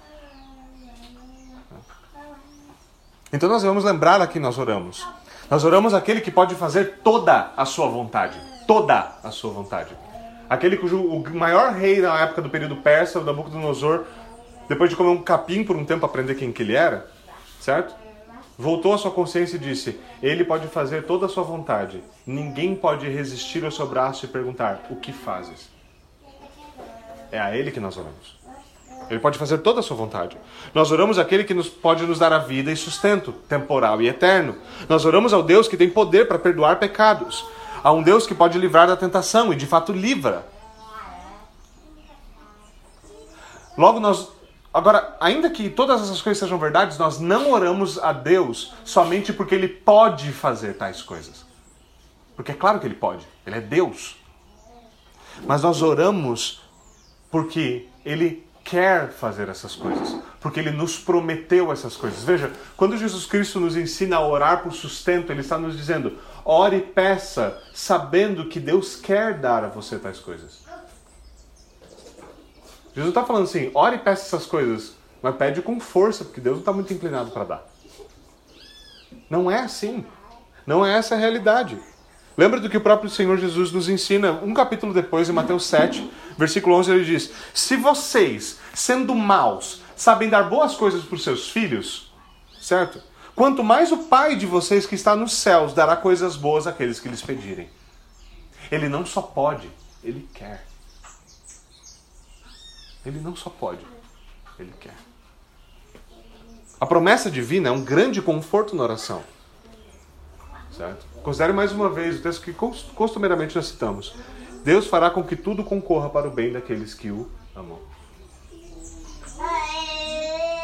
Então 3.32 3.48
nós 3.48 3.62
vamos 3.62 3.84
lembrar 3.84 4.20
a 4.22 4.26
quem 4.26 4.40
nós 4.40 4.58
oramos. 4.58 5.06
Nós 5.50 5.64
oramos 5.64 5.92
aquele 5.92 6.20
que 6.20 6.30
pode 6.30 6.54
fazer 6.54 7.00
toda 7.04 7.52
a 7.56 7.64
sua 7.64 7.88
vontade. 7.88 8.40
Toda 8.66 9.16
a 9.22 9.30
sua 9.30 9.52
vontade. 9.52 9.94
Aquele 10.48 10.76
cujo 10.76 11.00
o 11.00 11.36
maior 11.36 11.72
rei 11.72 12.00
na 12.00 12.20
época 12.20 12.40
do 12.40 12.48
período 12.48 12.76
persa, 12.76 13.20
o 13.20 13.24
Nabucodonosor, 13.24 14.04
depois 14.68 14.88
de 14.88 14.96
comer 14.96 15.10
um 15.10 15.22
capim 15.22 15.62
por 15.62 15.76
um 15.76 15.84
tempo 15.84 16.06
aprender 16.06 16.36
quem 16.36 16.52
que 16.52 16.62
ele 16.62 16.74
era, 16.74 17.08
certo? 17.60 17.94
Voltou 18.60 18.92
à 18.92 18.98
sua 18.98 19.10
consciência 19.10 19.56
e 19.56 19.58
disse: 19.58 19.98
Ele 20.22 20.44
pode 20.44 20.68
fazer 20.68 21.06
toda 21.06 21.24
a 21.24 21.28
sua 21.30 21.42
vontade. 21.42 22.04
Ninguém 22.26 22.74
pode 22.74 23.08
resistir 23.08 23.64
ao 23.64 23.70
seu 23.70 23.86
braço 23.86 24.26
e 24.26 24.28
perguntar: 24.28 24.82
O 24.90 24.96
que 24.96 25.14
fazes? 25.14 25.70
É 27.32 27.40
a 27.40 27.56
Ele 27.56 27.70
que 27.70 27.80
nós 27.80 27.96
oramos. 27.96 28.38
Ele 29.08 29.18
pode 29.18 29.38
fazer 29.38 29.58
toda 29.58 29.80
a 29.80 29.82
sua 29.82 29.96
vontade. 29.96 30.36
Nós 30.74 30.92
oramos 30.92 31.18
aquele 31.18 31.42
que 31.42 31.54
nos, 31.54 31.70
pode 31.70 32.04
nos 32.04 32.18
dar 32.18 32.34
a 32.34 32.38
vida 32.38 32.70
e 32.70 32.76
sustento, 32.76 33.32
temporal 33.48 34.02
e 34.02 34.08
eterno. 34.08 34.54
Nós 34.86 35.06
oramos 35.06 35.32
ao 35.32 35.42
Deus 35.42 35.66
que 35.66 35.76
tem 35.78 35.88
poder 35.88 36.28
para 36.28 36.38
perdoar 36.38 36.78
pecados 36.78 37.46
a 37.82 37.90
um 37.90 38.02
Deus 38.02 38.26
que 38.26 38.34
pode 38.34 38.58
livrar 38.58 38.86
da 38.86 38.94
tentação 38.94 39.54
e 39.54 39.56
de 39.56 39.64
fato 39.64 39.90
livra. 39.90 40.46
Logo 43.78 43.98
nós 43.98 44.28
Agora, 44.72 45.16
ainda 45.20 45.50
que 45.50 45.68
todas 45.68 46.00
essas 46.00 46.22
coisas 46.22 46.38
sejam 46.38 46.58
verdades, 46.58 46.96
nós 46.96 47.18
não 47.18 47.50
oramos 47.50 47.98
a 47.98 48.12
Deus 48.12 48.72
somente 48.84 49.32
porque 49.32 49.54
ele 49.54 49.68
pode 49.68 50.30
fazer 50.32 50.74
tais 50.74 51.02
coisas. 51.02 51.44
Porque 52.36 52.52
é 52.52 52.54
claro 52.54 52.78
que 52.78 52.86
ele 52.86 52.94
pode, 52.94 53.26
ele 53.44 53.56
é 53.56 53.60
Deus. 53.60 54.16
Mas 55.44 55.62
nós 55.62 55.82
oramos 55.82 56.62
porque 57.30 57.88
ele 58.04 58.46
quer 58.64 59.10
fazer 59.10 59.48
essas 59.48 59.74
coisas, 59.74 60.16
porque 60.40 60.60
ele 60.60 60.70
nos 60.70 60.96
prometeu 60.96 61.72
essas 61.72 61.96
coisas. 61.96 62.22
Veja, 62.22 62.52
quando 62.76 62.96
Jesus 62.96 63.26
Cristo 63.26 63.58
nos 63.58 63.76
ensina 63.76 64.16
a 64.16 64.26
orar 64.26 64.62
por 64.62 64.72
sustento, 64.72 65.32
ele 65.32 65.40
está 65.40 65.58
nos 65.58 65.76
dizendo: 65.76 66.18
ore 66.44 66.76
e 66.76 66.80
peça, 66.80 67.60
sabendo 67.74 68.48
que 68.48 68.60
Deus 68.60 68.94
quer 68.94 69.38
dar 69.38 69.64
a 69.64 69.68
você 69.68 69.98
tais 69.98 70.20
coisas. 70.20 70.60
Jesus 72.94 73.10
está 73.10 73.24
falando 73.24 73.44
assim: 73.44 73.70
ore 73.74 73.96
e 73.96 73.98
peça 73.98 74.26
essas 74.26 74.46
coisas, 74.46 74.94
mas 75.22 75.36
pede 75.36 75.62
com 75.62 75.78
força, 75.80 76.24
porque 76.24 76.40
Deus 76.40 76.56
não 76.56 76.60
está 76.60 76.72
muito 76.72 76.92
inclinado 76.92 77.30
para 77.30 77.44
dar. 77.44 77.66
Não 79.28 79.50
é 79.50 79.60
assim. 79.60 80.04
Não 80.66 80.84
é 80.84 80.96
essa 80.96 81.14
a 81.14 81.18
realidade. 81.18 81.78
Lembra 82.36 82.60
do 82.60 82.70
que 82.70 82.76
o 82.76 82.80
próprio 82.80 83.10
Senhor 83.10 83.36
Jesus 83.38 83.72
nos 83.72 83.88
ensina 83.88 84.32
um 84.32 84.54
capítulo 84.54 84.94
depois, 84.94 85.28
em 85.28 85.32
Mateus 85.32 85.66
7, 85.66 86.10
versículo 86.38 86.76
11, 86.76 86.90
ele 86.90 87.04
diz: 87.04 87.30
Se 87.52 87.76
vocês, 87.76 88.58
sendo 88.72 89.14
maus, 89.14 89.82
sabem 89.96 90.28
dar 90.28 90.44
boas 90.44 90.74
coisas 90.74 91.04
para 91.04 91.16
os 91.16 91.24
seus 91.24 91.50
filhos, 91.50 92.12
certo? 92.60 93.02
Quanto 93.34 93.64
mais 93.64 93.92
o 93.92 93.98
Pai 94.04 94.36
de 94.36 94.46
vocês 94.46 94.86
que 94.86 94.94
está 94.94 95.16
nos 95.16 95.34
céus 95.34 95.72
dará 95.72 95.96
coisas 95.96 96.36
boas 96.36 96.66
àqueles 96.66 97.00
que 97.00 97.08
lhes 97.08 97.22
pedirem. 97.22 97.68
Ele 98.70 98.88
não 98.88 99.04
só 99.04 99.22
pode, 99.22 99.68
ele 100.04 100.28
quer. 100.32 100.69
Ele 103.04 103.20
não 103.20 103.34
só 103.34 103.50
pode, 103.50 103.84
ele 104.58 104.72
quer. 104.78 104.96
A 106.80 106.86
promessa 106.86 107.30
divina 107.30 107.68
é 107.68 107.72
um 107.72 107.82
grande 107.82 108.22
conforto 108.22 108.74
na 108.74 108.82
oração. 108.82 109.22
Certo? 110.76 111.04
Considere 111.22 111.52
mais 111.52 111.72
uma 111.72 111.90
vez 111.90 112.18
o 112.18 112.22
texto 112.22 112.42
que 112.42 112.54
costumeiramente 112.94 113.54
nós 113.54 113.66
citamos. 113.66 114.14
Deus 114.64 114.86
fará 114.86 115.10
com 115.10 115.22
que 115.22 115.36
tudo 115.36 115.62
concorra 115.62 116.08
para 116.08 116.28
o 116.28 116.30
bem 116.30 116.52
daqueles 116.52 116.94
que 116.94 117.10
o 117.10 117.30
amam. 117.54 117.78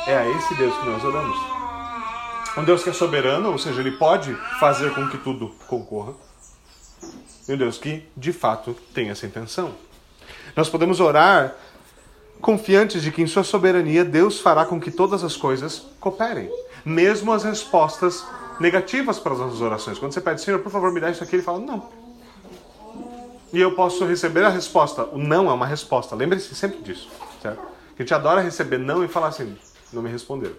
É 0.07 0.17
a 0.17 0.29
esse 0.29 0.55
Deus 0.55 0.77
que 0.79 0.87
nós 0.87 1.05
oramos. 1.05 1.37
Um 2.57 2.65
Deus 2.65 2.83
que 2.83 2.91
é 2.91 2.93
soberano, 2.93 3.53
ou 3.53 3.59
seja, 3.59 3.81
ele 3.81 3.93
pode 3.93 4.35
fazer 4.59 4.95
com 4.95 5.09
que 5.09 5.19
tudo 5.19 5.55
concorra. 5.67 6.15
E 7.47 7.53
um 7.53 7.57
Deus 7.57 7.77
que, 7.77 8.09
de 8.17 8.33
fato, 8.33 8.75
tem 8.95 9.11
essa 9.11 9.27
intenção. 9.27 9.75
Nós 10.55 10.71
podemos 10.71 11.01
orar 11.01 11.55
confiantes 12.47 13.03
de 13.03 13.11
que, 13.11 13.21
em 13.21 13.27
sua 13.27 13.43
soberania, 13.43 14.05
Deus 14.05 14.39
fará 14.39 14.65
com 14.65 14.81
que 14.81 14.93
todas 14.93 15.25
as 15.25 15.37
coisas 15.37 15.85
cooperem, 15.99 16.49
mesmo 16.85 17.33
as 17.33 17.43
respostas 17.43 18.25
negativas 18.61 19.19
para 19.19 19.33
as 19.33 19.41
nossas 19.41 19.61
orações. 19.61 19.99
Quando 19.99 20.13
você 20.13 20.21
pede, 20.21 20.41
Senhor, 20.41 20.61
por 20.61 20.71
favor, 20.71 20.93
me 20.93 21.01
dá 21.01 21.11
isso 21.11 21.25
aqui, 21.25 21.35
ele 21.35 21.43
fala, 21.43 21.59
não. 21.59 21.89
E 23.53 23.61
eu 23.61 23.75
posso 23.75 24.05
receber 24.05 24.45
a 24.45 24.49
resposta. 24.49 25.03
O 25.07 25.19
não 25.19 25.51
é 25.51 25.53
uma 25.53 25.67
resposta. 25.67 26.15
Lembre-se 26.15 26.55
sempre 26.55 26.79
disso, 26.83 27.09
certo? 27.43 27.59
A 27.59 28.01
gente 28.01 28.15
adora 28.15 28.41
receber 28.41 28.79
não 28.79 29.03
e 29.03 29.09
falar 29.09 29.27
assim, 29.27 29.59
não 29.93 30.01
me 30.01 30.09
responderam. 30.09 30.55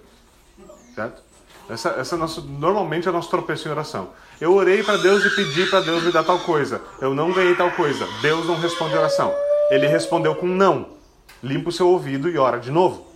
Certo? 0.94 1.24
Essa, 1.70 1.92
essa 1.92 2.16
é 2.16 2.18
nosso, 2.18 2.42
normalmente 2.42 3.08
é 3.08 3.12
o 3.12 3.14
nosso 3.14 3.30
tropeço 3.30 3.66
em 3.66 3.72
oração. 3.72 4.10
Eu 4.42 4.54
orei 4.54 4.84
para 4.84 4.98
Deus 4.98 5.24
e 5.24 5.30
pedi 5.30 5.66
para 5.68 5.80
Deus 5.80 6.04
me 6.04 6.12
dar 6.12 6.26
tal 6.26 6.40
coisa. 6.40 6.82
Eu 7.00 7.16
não 7.16 7.32
ganhei 7.32 7.56
tal 7.56 7.72
coisa. 7.72 8.06
Deus 8.22 8.46
não 8.46 8.60
responde 8.60 8.94
a 8.94 9.00
oração. 9.00 9.34
Ele 9.70 9.88
respondeu 9.88 10.36
com 10.36 10.48
não. 10.48 10.97
Limpa 11.44 11.70
o 11.70 11.72
seu 11.72 11.88
ouvido 11.88 12.30
e 12.30 12.38
ora 12.38 12.60
de 12.60 12.72
novo. 12.72 13.08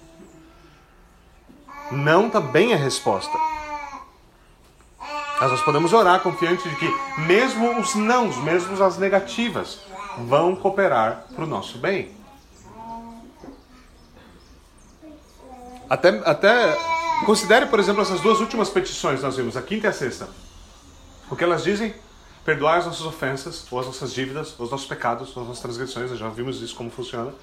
Não 1.92 2.30
também 2.30 2.72
é 2.72 2.76
resposta. 2.76 3.38
Mas 5.40 5.52
nós 5.52 5.62
podemos 5.62 5.92
orar 5.92 6.22
confiante 6.22 6.70
de 6.70 6.76
que 6.76 6.88
mesmo 7.22 7.80
os 7.80 7.96
nãos, 7.96 8.38
mesmo 8.38 8.82
as 8.84 8.98
negativas, 8.98 9.80
vão 10.28 10.56
cooperar 10.56 11.26
para 11.34 11.44
o 11.44 11.48
nosso 11.48 11.80
bem. 11.80 12.16
Até, 15.90 16.10
até 16.26 16.78
considere, 17.26 17.66
por 17.66 17.80
exemplo, 17.80 18.02
essas 18.02 18.22
duas 18.22 18.40
últimas 18.40 18.70
petições 18.70 19.20
que 19.20 19.26
nós 19.26 19.36
vimos, 19.36 19.58
a 19.58 19.62
quinta 19.62 19.88
e 19.88 19.90
a 19.90 19.94
sexta. 19.94 20.30
O 21.30 21.36
que 21.36 21.44
elas 21.44 21.64
dizem? 21.64 21.94
Perdoar 22.46 22.78
as 22.78 22.86
nossas 22.86 23.06
ofensas, 23.06 23.66
ou 23.72 23.80
as 23.80 23.88
nossas 23.88 24.14
dívidas, 24.14 24.58
os 24.60 24.70
nossos 24.70 24.88
pecados, 24.88 25.30
as 25.30 25.36
nossas 25.36 25.60
transgressões, 25.60 26.12
já 26.18 26.30
vimos 26.30 26.62
isso 26.62 26.76
como 26.76 26.90
funciona. 26.90 27.34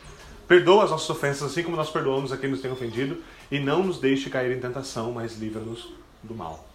Perdoa 0.48 0.84
as 0.84 0.90
nossas 0.90 1.10
ofensas, 1.10 1.50
assim 1.52 1.62
como 1.62 1.76
nós 1.76 1.90
perdoamos 1.90 2.32
a 2.32 2.36
quem 2.38 2.48
nos 2.50 2.62
tem 2.62 2.72
ofendido, 2.72 3.22
e 3.50 3.60
não 3.60 3.84
nos 3.84 4.00
deixe 4.00 4.30
cair 4.30 4.56
em 4.56 4.58
tentação, 4.58 5.12
mas 5.12 5.36
livra-nos 5.38 5.92
do 6.22 6.34
mal. 6.34 6.66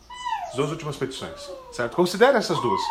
As 0.48 0.56
duas 0.56 0.70
últimas 0.70 0.96
petições, 0.96 1.50
certo? 1.72 1.96
Considere 1.96 2.38
essas 2.38 2.62
duas. 2.62 2.82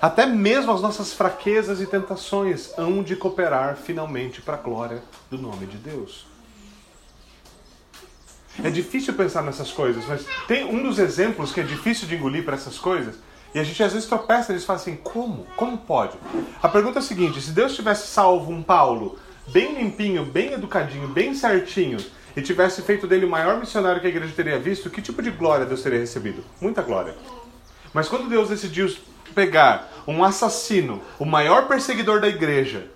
Até 0.00 0.26
mesmo 0.26 0.72
as 0.72 0.82
nossas 0.82 1.12
fraquezas 1.12 1.80
e 1.80 1.86
tentações 1.86 2.76
hão 2.76 3.04
de 3.04 3.14
cooperar 3.14 3.76
finalmente 3.76 4.42
para 4.42 4.54
a 4.54 4.60
glória 4.60 5.00
do 5.30 5.38
nome 5.38 5.66
de 5.66 5.76
Deus. 5.76 6.26
É 8.64 8.68
difícil 8.68 9.14
pensar 9.14 9.42
nessas 9.42 9.70
coisas, 9.70 10.04
mas 10.06 10.26
tem 10.48 10.64
um 10.64 10.82
dos 10.82 10.98
exemplos 10.98 11.52
que 11.52 11.60
é 11.60 11.62
difícil 11.62 12.08
de 12.08 12.16
engolir 12.16 12.44
para 12.44 12.54
essas 12.54 12.78
coisas, 12.78 13.14
e 13.54 13.58
a 13.58 13.64
gente 13.64 13.82
às 13.82 13.92
vezes 13.92 14.08
tropeça 14.08 14.52
e 14.52 14.58
fala 14.60 14.78
assim: 14.78 14.96
como? 14.96 15.46
Como 15.56 15.78
pode? 15.78 16.18
A 16.60 16.68
pergunta 16.68 16.98
é 16.98 17.00
a 17.00 17.04
seguinte: 17.04 17.40
se 17.40 17.52
Deus 17.52 17.76
tivesse 17.76 18.08
salvo 18.08 18.50
um 18.50 18.62
Paulo 18.62 19.18
bem 19.48 19.74
limpinho, 19.74 20.24
bem 20.24 20.52
educadinho, 20.52 21.08
bem 21.08 21.34
certinho, 21.34 21.98
e 22.36 22.42
tivesse 22.42 22.82
feito 22.82 23.06
dele 23.06 23.26
o 23.26 23.30
maior 23.30 23.58
missionário 23.58 24.00
que 24.00 24.06
a 24.06 24.10
igreja 24.10 24.32
teria 24.34 24.58
visto, 24.58 24.90
que 24.90 25.02
tipo 25.02 25.22
de 25.22 25.30
glória 25.30 25.66
Deus 25.66 25.82
teria 25.82 25.98
recebido? 25.98 26.44
Muita 26.60 26.82
glória. 26.82 27.14
Mas 27.92 28.08
quando 28.08 28.28
Deus 28.28 28.48
decidiu 28.48 28.94
pegar 29.34 29.90
um 30.06 30.24
assassino, 30.24 31.00
o 31.18 31.24
maior 31.24 31.68
perseguidor 31.68 32.20
da 32.20 32.28
igreja, 32.28 32.86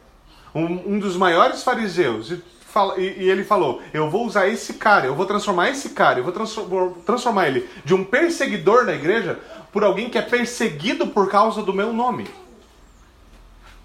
um, 0.55 0.95
um 0.95 0.99
dos 0.99 1.17
maiores 1.17 1.63
fariseus, 1.63 2.31
e, 2.31 2.43
fala, 2.61 2.99
e, 2.99 3.25
e, 3.25 3.31
ele 3.31 3.45
falou: 3.45 3.83
Eu 3.93 4.09
vou 4.11 4.27
usar 4.27 4.49
esse 4.49 4.75
cara, 4.75 5.07
eu 5.07 5.15
vou 5.15 5.27
transformar 5.27 5.69
esse 5.71 5.91
cara, 5.91 6.19
eu 6.19 6.25
vou 6.25 6.33
transformar, 6.33 6.91
transformar 7.05 7.49
ele 7.49 7.69
de 7.85 7.95
um 7.95 8.03
perseguidor 8.03 8.87
da 8.87 8.95
igreja 8.95 9.39
por 9.73 9.85
alguém 9.85 10.09
que 10.09 10.17
é 10.17 10.23
perseguido 10.23 11.07
por 11.09 11.29
causa 11.31 11.63
do 11.63 11.75
meu 11.75 11.93
nome. 11.93 12.27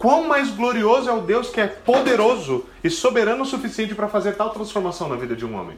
Quão 0.02 0.28
mais 0.28 0.50
glorioso 0.50 1.08
é 1.08 1.14
o 1.14 1.22
Deus 1.22 1.52
que 1.52 1.62
é 1.62 1.68
poderoso 1.68 2.66
e 2.84 2.90
soberano 2.90 3.44
o 3.44 3.46
suficiente 3.46 3.94
para 3.94 4.08
fazer 4.08 4.32
tal 4.32 4.50
transformação 4.50 5.08
na 5.08 5.16
vida 5.16 5.36
de 5.36 5.46
um 5.46 5.56
homem? 5.56 5.78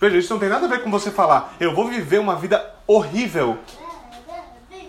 Veja, 0.00 0.16
isso 0.16 0.32
não 0.32 0.38
tem 0.38 0.48
nada 0.48 0.66
a 0.66 0.68
ver 0.68 0.84
com 0.84 0.90
você 0.90 1.10
falar, 1.10 1.56
eu 1.58 1.74
vou 1.74 1.88
viver 1.88 2.20
uma 2.20 2.36
vida 2.36 2.64
horrível 2.86 3.58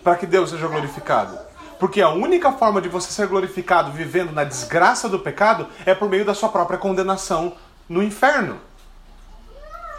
para 0.04 0.16
que 0.16 0.28
Deus 0.28 0.52
seja 0.52 0.68
glorificado. 0.68 1.36
Porque 1.80 2.04
a 2.04 2.10
única 2.10 2.52
forma 2.52 2.80
de 2.80 2.88
você 2.88 3.12
ser 3.12 3.26
glorificado 3.26 3.92
vivendo 3.92 4.32
na 4.32 4.44
desgraça 4.44 5.10
do 5.10 5.18
pecado 5.18 5.66
é 5.88 5.96
por 5.96 6.08
meio 6.08 6.24
da 6.24 6.36
sua 6.36 6.50
própria 6.50 6.78
condenação 6.78 7.54
no 7.90 8.04
inferno. 8.04 8.60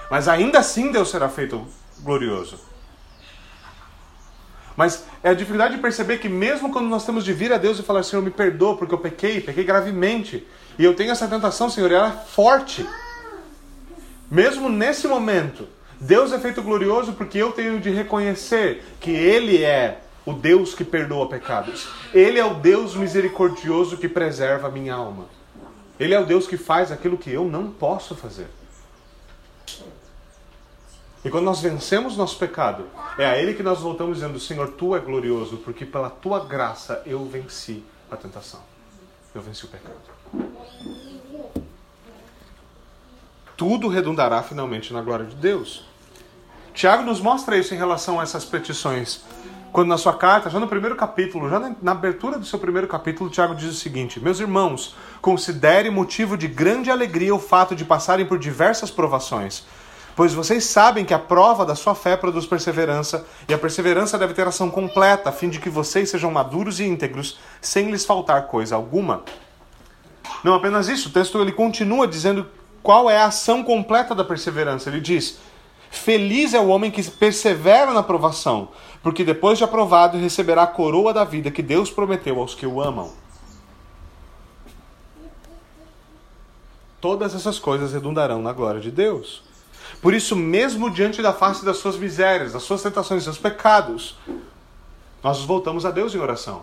Mas 0.08 0.28
ainda 0.28 0.60
assim 0.60 0.92
Deus 0.92 1.10
será 1.10 1.28
feito 1.28 1.66
glorioso. 1.98 2.60
Mas 4.76 5.04
é 5.22 5.30
a 5.30 5.34
dificuldade 5.34 5.76
de 5.76 5.80
perceber 5.80 6.18
que 6.18 6.28
mesmo 6.28 6.70
quando 6.70 6.86
nós 6.86 7.06
temos 7.06 7.24
de 7.24 7.32
vir 7.32 7.52
a 7.52 7.58
Deus 7.58 7.78
e 7.78 7.82
falar, 7.82 8.02
Senhor, 8.02 8.22
me 8.22 8.30
perdoa 8.30 8.76
porque 8.76 8.94
eu 8.94 8.98
pequei, 8.98 9.40
pequei 9.40 9.64
gravemente, 9.64 10.46
e 10.78 10.84
eu 10.84 10.94
tenho 10.94 11.10
essa 11.10 11.26
tentação, 11.26 11.70
Senhor, 11.70 11.90
e 11.90 11.94
ela 11.94 12.08
é 12.08 12.26
forte. 12.26 12.86
Mesmo 14.30 14.68
nesse 14.68 15.08
momento, 15.08 15.66
Deus 15.98 16.32
é 16.32 16.38
feito 16.38 16.62
glorioso 16.62 17.14
porque 17.14 17.38
eu 17.38 17.52
tenho 17.52 17.80
de 17.80 17.90
reconhecer 17.90 18.84
que 19.00 19.10
Ele 19.10 19.64
é 19.64 20.02
o 20.26 20.32
Deus 20.32 20.74
que 20.74 20.84
perdoa 20.84 21.28
pecados. 21.28 21.88
Ele 22.12 22.38
é 22.38 22.44
o 22.44 22.54
Deus 22.54 22.94
misericordioso 22.94 23.96
que 23.96 24.08
preserva 24.08 24.68
a 24.68 24.70
minha 24.70 24.94
alma. 24.94 25.26
Ele 25.98 26.12
é 26.12 26.20
o 26.20 26.26
Deus 26.26 26.46
que 26.46 26.58
faz 26.58 26.92
aquilo 26.92 27.16
que 27.16 27.30
eu 27.30 27.44
não 27.44 27.70
posso 27.70 28.14
fazer. 28.14 28.48
E 31.26 31.28
quando 31.28 31.44
nós 31.44 31.60
vencemos 31.60 32.16
nosso 32.16 32.38
pecado, 32.38 32.84
é 33.18 33.26
a 33.26 33.36
Ele 33.36 33.52
que 33.52 33.62
nós 33.62 33.80
voltamos 33.80 34.18
dizendo: 34.18 34.38
Senhor, 34.38 34.68
Tu 34.68 34.94
é 34.94 35.00
glorioso, 35.00 35.56
porque 35.56 35.84
pela 35.84 36.08
Tua 36.08 36.38
graça 36.38 37.02
eu 37.04 37.24
venci 37.24 37.82
a 38.08 38.16
tentação. 38.16 38.60
Eu 39.34 39.42
venci 39.42 39.64
o 39.64 39.68
pecado. 39.68 39.96
Tudo 43.56 43.88
redundará 43.88 44.40
finalmente 44.44 44.92
na 44.92 45.02
glória 45.02 45.26
de 45.26 45.34
Deus. 45.34 45.84
Tiago 46.72 47.02
nos 47.02 47.20
mostra 47.20 47.58
isso 47.58 47.74
em 47.74 47.76
relação 47.76 48.20
a 48.20 48.22
essas 48.22 48.44
petições. 48.44 49.24
Quando 49.72 49.88
na 49.88 49.98
sua 49.98 50.16
carta, 50.16 50.48
já 50.48 50.60
no 50.60 50.68
primeiro 50.68 50.94
capítulo, 50.94 51.50
já 51.50 51.74
na 51.82 51.90
abertura 51.90 52.38
do 52.38 52.46
seu 52.46 52.60
primeiro 52.60 52.86
capítulo, 52.86 53.28
Tiago 53.28 53.56
diz 53.56 53.70
o 53.70 53.74
seguinte: 53.74 54.20
Meus 54.20 54.38
irmãos, 54.38 54.94
considere 55.20 55.90
motivo 55.90 56.38
de 56.38 56.46
grande 56.46 56.88
alegria 56.88 57.34
o 57.34 57.40
fato 57.40 57.74
de 57.74 57.84
passarem 57.84 58.24
por 58.24 58.38
diversas 58.38 58.92
provações 58.92 59.66
Pois 60.16 60.32
vocês 60.32 60.64
sabem 60.64 61.04
que 61.04 61.12
a 61.12 61.18
prova 61.18 61.66
da 61.66 61.74
sua 61.74 61.94
fé 61.94 62.16
produz 62.16 62.46
perseverança, 62.46 63.26
e 63.46 63.52
a 63.52 63.58
perseverança 63.58 64.16
deve 64.16 64.32
ter 64.32 64.48
ação 64.48 64.70
completa, 64.70 65.28
a 65.28 65.32
fim 65.32 65.50
de 65.50 65.60
que 65.60 65.68
vocês 65.68 66.08
sejam 66.08 66.30
maduros 66.30 66.80
e 66.80 66.84
íntegros, 66.84 67.38
sem 67.60 67.90
lhes 67.90 68.06
faltar 68.06 68.46
coisa 68.46 68.74
alguma. 68.74 69.22
Não 70.42 70.54
apenas 70.54 70.88
isso, 70.88 71.10
o 71.10 71.12
texto 71.12 71.38
ele 71.38 71.52
continua 71.52 72.08
dizendo 72.08 72.46
qual 72.82 73.10
é 73.10 73.18
a 73.18 73.26
ação 73.26 73.62
completa 73.62 74.14
da 74.14 74.24
perseverança. 74.24 74.88
Ele 74.88 75.02
diz: 75.02 75.38
Feliz 75.90 76.54
é 76.54 76.60
o 76.60 76.68
homem 76.68 76.90
que 76.90 77.02
persevera 77.10 77.92
na 77.92 78.02
provação, 78.02 78.68
porque 79.02 79.22
depois 79.22 79.58
de 79.58 79.64
aprovado 79.64 80.16
receberá 80.16 80.62
a 80.62 80.66
coroa 80.66 81.12
da 81.12 81.24
vida 81.24 81.50
que 81.50 81.62
Deus 81.62 81.90
prometeu 81.90 82.40
aos 82.40 82.54
que 82.54 82.66
o 82.66 82.80
amam. 82.80 83.12
Todas 87.02 87.34
essas 87.34 87.58
coisas 87.58 87.92
redundarão 87.92 88.40
na 88.40 88.54
glória 88.54 88.80
de 88.80 88.90
Deus. 88.90 89.45
Por 90.00 90.14
isso, 90.14 90.36
mesmo 90.36 90.90
diante 90.90 91.22
da 91.22 91.32
face 91.32 91.64
das 91.64 91.78
suas 91.78 91.96
misérias, 91.96 92.52
das 92.52 92.62
suas 92.62 92.82
tentações, 92.82 93.24
dos 93.24 93.34
seus 93.34 93.38
pecados, 93.38 94.16
nós 95.22 95.42
voltamos 95.42 95.84
a 95.84 95.90
Deus 95.90 96.14
em 96.14 96.18
oração. 96.18 96.62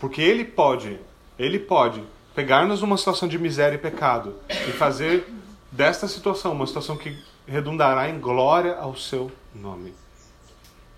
Porque 0.00 0.20
Ele 0.20 0.44
pode, 0.44 0.98
Ele 1.38 1.58
pode 1.58 2.02
pegar-nos 2.34 2.80
numa 2.80 2.96
situação 2.96 3.28
de 3.28 3.38
miséria 3.38 3.76
e 3.76 3.78
pecado 3.78 4.34
e 4.48 4.72
fazer 4.72 5.32
desta 5.70 6.08
situação 6.08 6.52
uma 6.52 6.66
situação 6.66 6.96
que 6.96 7.16
redundará 7.46 8.08
em 8.08 8.18
glória 8.18 8.76
ao 8.76 8.96
seu 8.96 9.30
nome. 9.54 9.94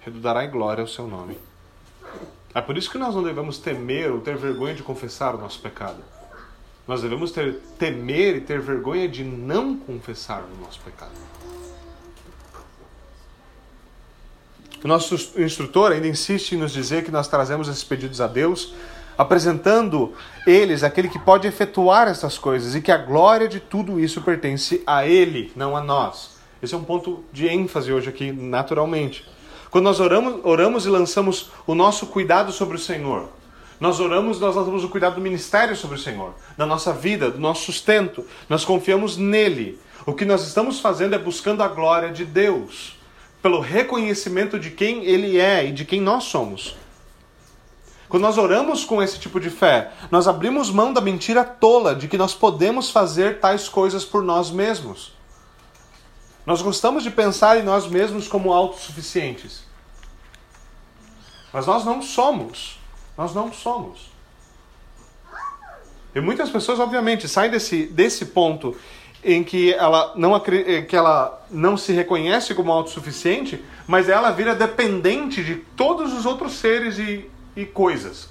Redundará 0.00 0.44
em 0.44 0.50
glória 0.50 0.82
ao 0.82 0.88
seu 0.88 1.06
nome. 1.06 1.38
É 2.54 2.60
por 2.60 2.78
isso 2.78 2.90
que 2.90 2.96
nós 2.96 3.14
não 3.14 3.22
devemos 3.22 3.58
temer 3.58 4.10
ou 4.10 4.20
ter 4.20 4.36
vergonha 4.36 4.74
de 4.74 4.82
confessar 4.82 5.34
o 5.34 5.38
nosso 5.38 5.60
pecado. 5.60 6.02
Nós 6.86 7.02
devemos 7.02 7.32
ter, 7.32 7.56
temer 7.78 8.36
e 8.36 8.40
ter 8.40 8.60
vergonha 8.60 9.08
de 9.08 9.24
não 9.24 9.76
confessar 9.76 10.42
o 10.42 10.62
nosso 10.62 10.80
pecado. 10.80 11.12
O 14.84 14.88
nosso 14.88 15.14
instrutor 15.40 15.90
ainda 15.90 16.06
insiste 16.06 16.52
em 16.52 16.58
nos 16.58 16.72
dizer 16.72 17.04
que 17.04 17.10
nós 17.10 17.26
trazemos 17.26 17.66
esses 17.66 17.82
pedidos 17.82 18.20
a 18.20 18.28
Deus, 18.28 18.72
apresentando 19.18 20.14
eles 20.46 20.84
aquele 20.84 21.08
que 21.08 21.18
pode 21.18 21.48
efetuar 21.48 22.06
essas 22.06 22.38
coisas 22.38 22.74
e 22.74 22.80
que 22.80 22.92
a 22.92 22.98
glória 22.98 23.48
de 23.48 23.58
tudo 23.58 23.98
isso 23.98 24.20
pertence 24.22 24.82
a 24.86 25.04
Ele, 25.04 25.50
não 25.56 25.76
a 25.76 25.82
nós. 25.82 26.36
Esse 26.62 26.74
é 26.74 26.78
um 26.78 26.84
ponto 26.84 27.24
de 27.32 27.48
ênfase 27.48 27.92
hoje 27.92 28.08
aqui, 28.08 28.30
naturalmente. 28.30 29.28
Quando 29.70 29.84
nós 29.84 29.98
oramos, 29.98 30.40
oramos 30.44 30.86
e 30.86 30.88
lançamos 30.88 31.50
o 31.66 31.74
nosso 31.74 32.06
cuidado 32.06 32.52
sobre 32.52 32.76
o 32.76 32.80
Senhor, 32.80 33.28
nós 33.78 34.00
oramos, 34.00 34.40
nós 34.40 34.56
lançamos 34.56 34.84
o 34.84 34.88
cuidado 34.88 35.16
do 35.16 35.20
ministério 35.20 35.76
sobre 35.76 35.96
o 35.96 36.00
Senhor, 36.00 36.34
da 36.56 36.64
nossa 36.64 36.92
vida, 36.92 37.30
do 37.30 37.38
nosso 37.38 37.64
sustento. 37.64 38.24
Nós 38.48 38.64
confiamos 38.64 39.16
nele. 39.16 39.78
O 40.06 40.14
que 40.14 40.24
nós 40.24 40.46
estamos 40.46 40.80
fazendo 40.80 41.14
é 41.14 41.18
buscando 41.18 41.62
a 41.62 41.68
glória 41.68 42.10
de 42.10 42.24
Deus, 42.24 42.96
pelo 43.42 43.60
reconhecimento 43.60 44.58
de 44.58 44.70
quem 44.70 45.04
Ele 45.04 45.38
é 45.38 45.66
e 45.66 45.72
de 45.72 45.84
quem 45.84 46.00
nós 46.00 46.24
somos. 46.24 46.76
Quando 48.08 48.22
nós 48.22 48.38
oramos 48.38 48.84
com 48.84 49.02
esse 49.02 49.18
tipo 49.18 49.40
de 49.40 49.50
fé, 49.50 49.92
nós 50.10 50.28
abrimos 50.28 50.70
mão 50.70 50.92
da 50.92 51.00
mentira 51.00 51.44
tola 51.44 51.94
de 51.94 52.06
que 52.06 52.16
nós 52.16 52.34
podemos 52.34 52.90
fazer 52.90 53.40
tais 53.40 53.68
coisas 53.68 54.04
por 54.04 54.22
nós 54.22 54.50
mesmos. 54.50 55.12
Nós 56.46 56.62
gostamos 56.62 57.02
de 57.02 57.10
pensar 57.10 57.58
em 57.58 57.64
nós 57.64 57.88
mesmos 57.88 58.28
como 58.28 58.52
autossuficientes. 58.52 59.64
Mas 61.52 61.66
nós 61.66 61.84
não 61.84 62.00
somos. 62.00 62.78
Nós 63.16 63.34
não 63.34 63.52
somos. 63.52 64.10
E 66.14 66.20
muitas 66.20 66.50
pessoas, 66.50 66.80
obviamente, 66.80 67.28
saem 67.28 67.50
desse, 67.50 67.86
desse 67.86 68.26
ponto 68.26 68.76
em 69.22 69.42
que 69.42 69.72
ela, 69.74 70.12
não, 70.16 70.38
que 70.40 70.96
ela 70.96 71.44
não 71.50 71.76
se 71.76 71.92
reconhece 71.92 72.54
como 72.54 72.72
autossuficiente, 72.72 73.62
mas 73.86 74.08
ela 74.08 74.30
vira 74.30 74.54
dependente 74.54 75.42
de 75.42 75.56
todos 75.56 76.12
os 76.12 76.24
outros 76.24 76.54
seres 76.54 76.98
e, 76.98 77.28
e 77.56 77.66
coisas. 77.66 78.28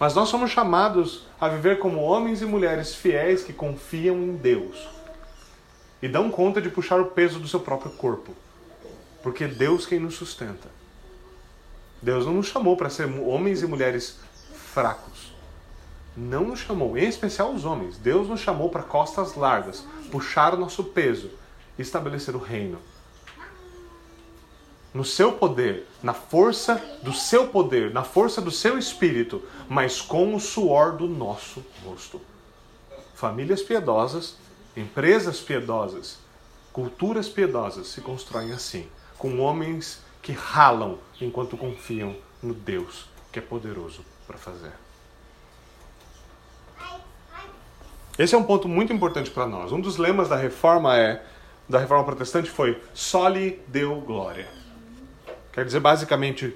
Mas 0.00 0.14
nós 0.14 0.28
somos 0.28 0.50
chamados 0.50 1.26
a 1.40 1.48
viver 1.48 1.78
como 1.78 2.00
homens 2.00 2.42
e 2.42 2.46
mulheres 2.46 2.94
fiéis 2.94 3.44
que 3.44 3.52
confiam 3.52 4.16
em 4.16 4.34
Deus 4.34 4.88
e 6.02 6.08
dão 6.08 6.30
conta 6.30 6.60
de 6.60 6.68
puxar 6.68 7.00
o 7.00 7.06
peso 7.06 7.38
do 7.38 7.46
seu 7.46 7.60
próprio 7.60 7.92
corpo, 7.92 8.34
porque 9.22 9.44
é 9.44 9.48
Deus 9.48 9.86
quem 9.86 10.00
nos 10.00 10.14
sustenta. 10.14 10.68
Deus 12.02 12.26
não 12.26 12.34
nos 12.34 12.48
chamou 12.48 12.76
para 12.76 12.90
ser 12.90 13.06
homens 13.06 13.62
e 13.62 13.66
mulheres 13.66 14.18
fracos. 14.52 15.32
Não 16.16 16.44
nos 16.44 16.60
chamou, 16.60 16.98
em 16.98 17.08
especial 17.08 17.52
os 17.52 17.64
homens. 17.64 17.96
Deus 17.96 18.28
nos 18.28 18.40
chamou 18.40 18.68
para 18.68 18.82
costas 18.82 19.34
largas, 19.34 19.84
puxar 20.10 20.52
o 20.52 20.58
nosso 20.58 20.84
peso 20.84 21.30
estabelecer 21.78 22.34
o 22.34 22.38
reino. 22.38 22.78
No 24.92 25.04
seu 25.04 25.32
poder, 25.32 25.86
na 26.02 26.12
força 26.12 26.74
do 27.02 27.14
seu 27.14 27.48
poder, 27.48 27.92
na 27.92 28.04
força 28.04 28.42
do 28.42 28.50
seu 28.50 28.78
espírito, 28.78 29.42
mas 29.68 30.02
com 30.02 30.34
o 30.34 30.40
suor 30.40 30.92
do 30.92 31.08
nosso 31.08 31.64
rosto. 31.82 32.20
Famílias 33.14 33.62
piedosas, 33.62 34.36
empresas 34.76 35.40
piedosas, 35.40 36.18
culturas 36.72 37.28
piedosas 37.28 37.86
se 37.88 38.02
constroem 38.02 38.52
assim, 38.52 38.86
com 39.16 39.38
homens 39.38 40.00
que 40.22 40.32
ralam 40.32 40.98
enquanto 41.20 41.56
confiam 41.56 42.16
no 42.42 42.54
Deus 42.54 43.10
que 43.32 43.38
é 43.38 43.42
poderoso 43.42 44.04
para 44.26 44.38
fazer. 44.38 44.72
Esse 48.18 48.34
é 48.34 48.38
um 48.38 48.44
ponto 48.44 48.68
muito 48.68 48.92
importante 48.92 49.30
para 49.30 49.46
nós. 49.46 49.72
Um 49.72 49.80
dos 49.80 49.96
lemas 49.96 50.28
da 50.28 50.36
reforma 50.36 50.96
é 50.96 51.24
da 51.68 51.78
reforma 51.78 52.04
protestante 52.04 52.50
foi 52.50 52.80
soli 52.92 53.58
deu 53.66 54.00
glória. 54.02 54.46
Quer 55.52 55.64
dizer 55.64 55.80
basicamente 55.80 56.54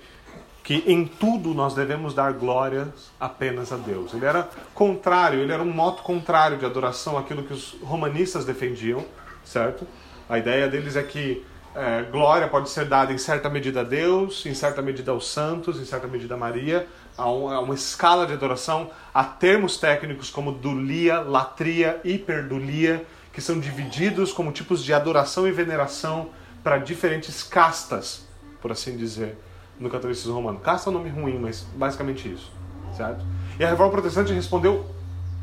que 0.62 0.82
em 0.86 1.06
tudo 1.06 1.54
nós 1.54 1.74
devemos 1.74 2.12
dar 2.12 2.32
glórias 2.32 3.10
apenas 3.18 3.72
a 3.72 3.76
Deus. 3.76 4.12
Ele 4.12 4.26
era 4.26 4.50
contrário, 4.74 5.38
ele 5.38 5.52
era 5.52 5.62
um 5.62 5.72
moto 5.72 6.02
contrário 6.02 6.58
de 6.58 6.66
adoração 6.66 7.16
àquilo 7.16 7.44
que 7.44 7.52
os 7.52 7.76
romanistas 7.82 8.44
defendiam, 8.44 9.06
certo? 9.44 9.86
A 10.28 10.38
ideia 10.38 10.68
deles 10.68 10.96
é 10.96 11.02
que 11.02 11.44
é, 11.76 12.04
glória 12.10 12.48
pode 12.48 12.70
ser 12.70 12.86
dada 12.86 13.12
em 13.12 13.18
certa 13.18 13.50
medida 13.50 13.82
a 13.82 13.84
Deus, 13.84 14.46
em 14.46 14.54
certa 14.54 14.80
medida 14.80 15.10
aos 15.10 15.28
santos, 15.28 15.78
em 15.78 15.84
certa 15.84 16.06
medida 16.08 16.32
a 16.32 16.36
Maria. 16.38 16.88
Há, 17.18 17.30
um, 17.30 17.48
uma 17.60 17.74
escala 17.74 18.26
de 18.26 18.32
adoração. 18.32 18.90
Há 19.12 19.22
termos 19.22 19.76
técnicos 19.76 20.30
como 20.30 20.52
dulia, 20.52 21.20
latria, 21.20 22.00
hiperdulia, 22.02 23.04
que 23.30 23.42
são 23.42 23.60
divididos 23.60 24.32
como 24.32 24.52
tipos 24.52 24.82
de 24.82 24.94
adoração 24.94 25.46
e 25.46 25.52
veneração 25.52 26.30
para 26.64 26.78
diferentes 26.78 27.42
castas, 27.42 28.26
por 28.62 28.72
assim 28.72 28.96
dizer, 28.96 29.36
no 29.78 29.90
catolicismo 29.90 30.32
romano. 30.32 30.58
Casta 30.60 30.88
é 30.88 30.90
um 30.90 30.94
nome 30.94 31.10
ruim, 31.10 31.38
mas 31.38 31.60
basicamente 31.76 32.32
isso, 32.32 32.50
certo? 32.96 33.22
E 33.60 33.64
a 33.64 33.68
Reforma 33.68 33.92
Protestante 33.92 34.32
respondeu 34.32 34.86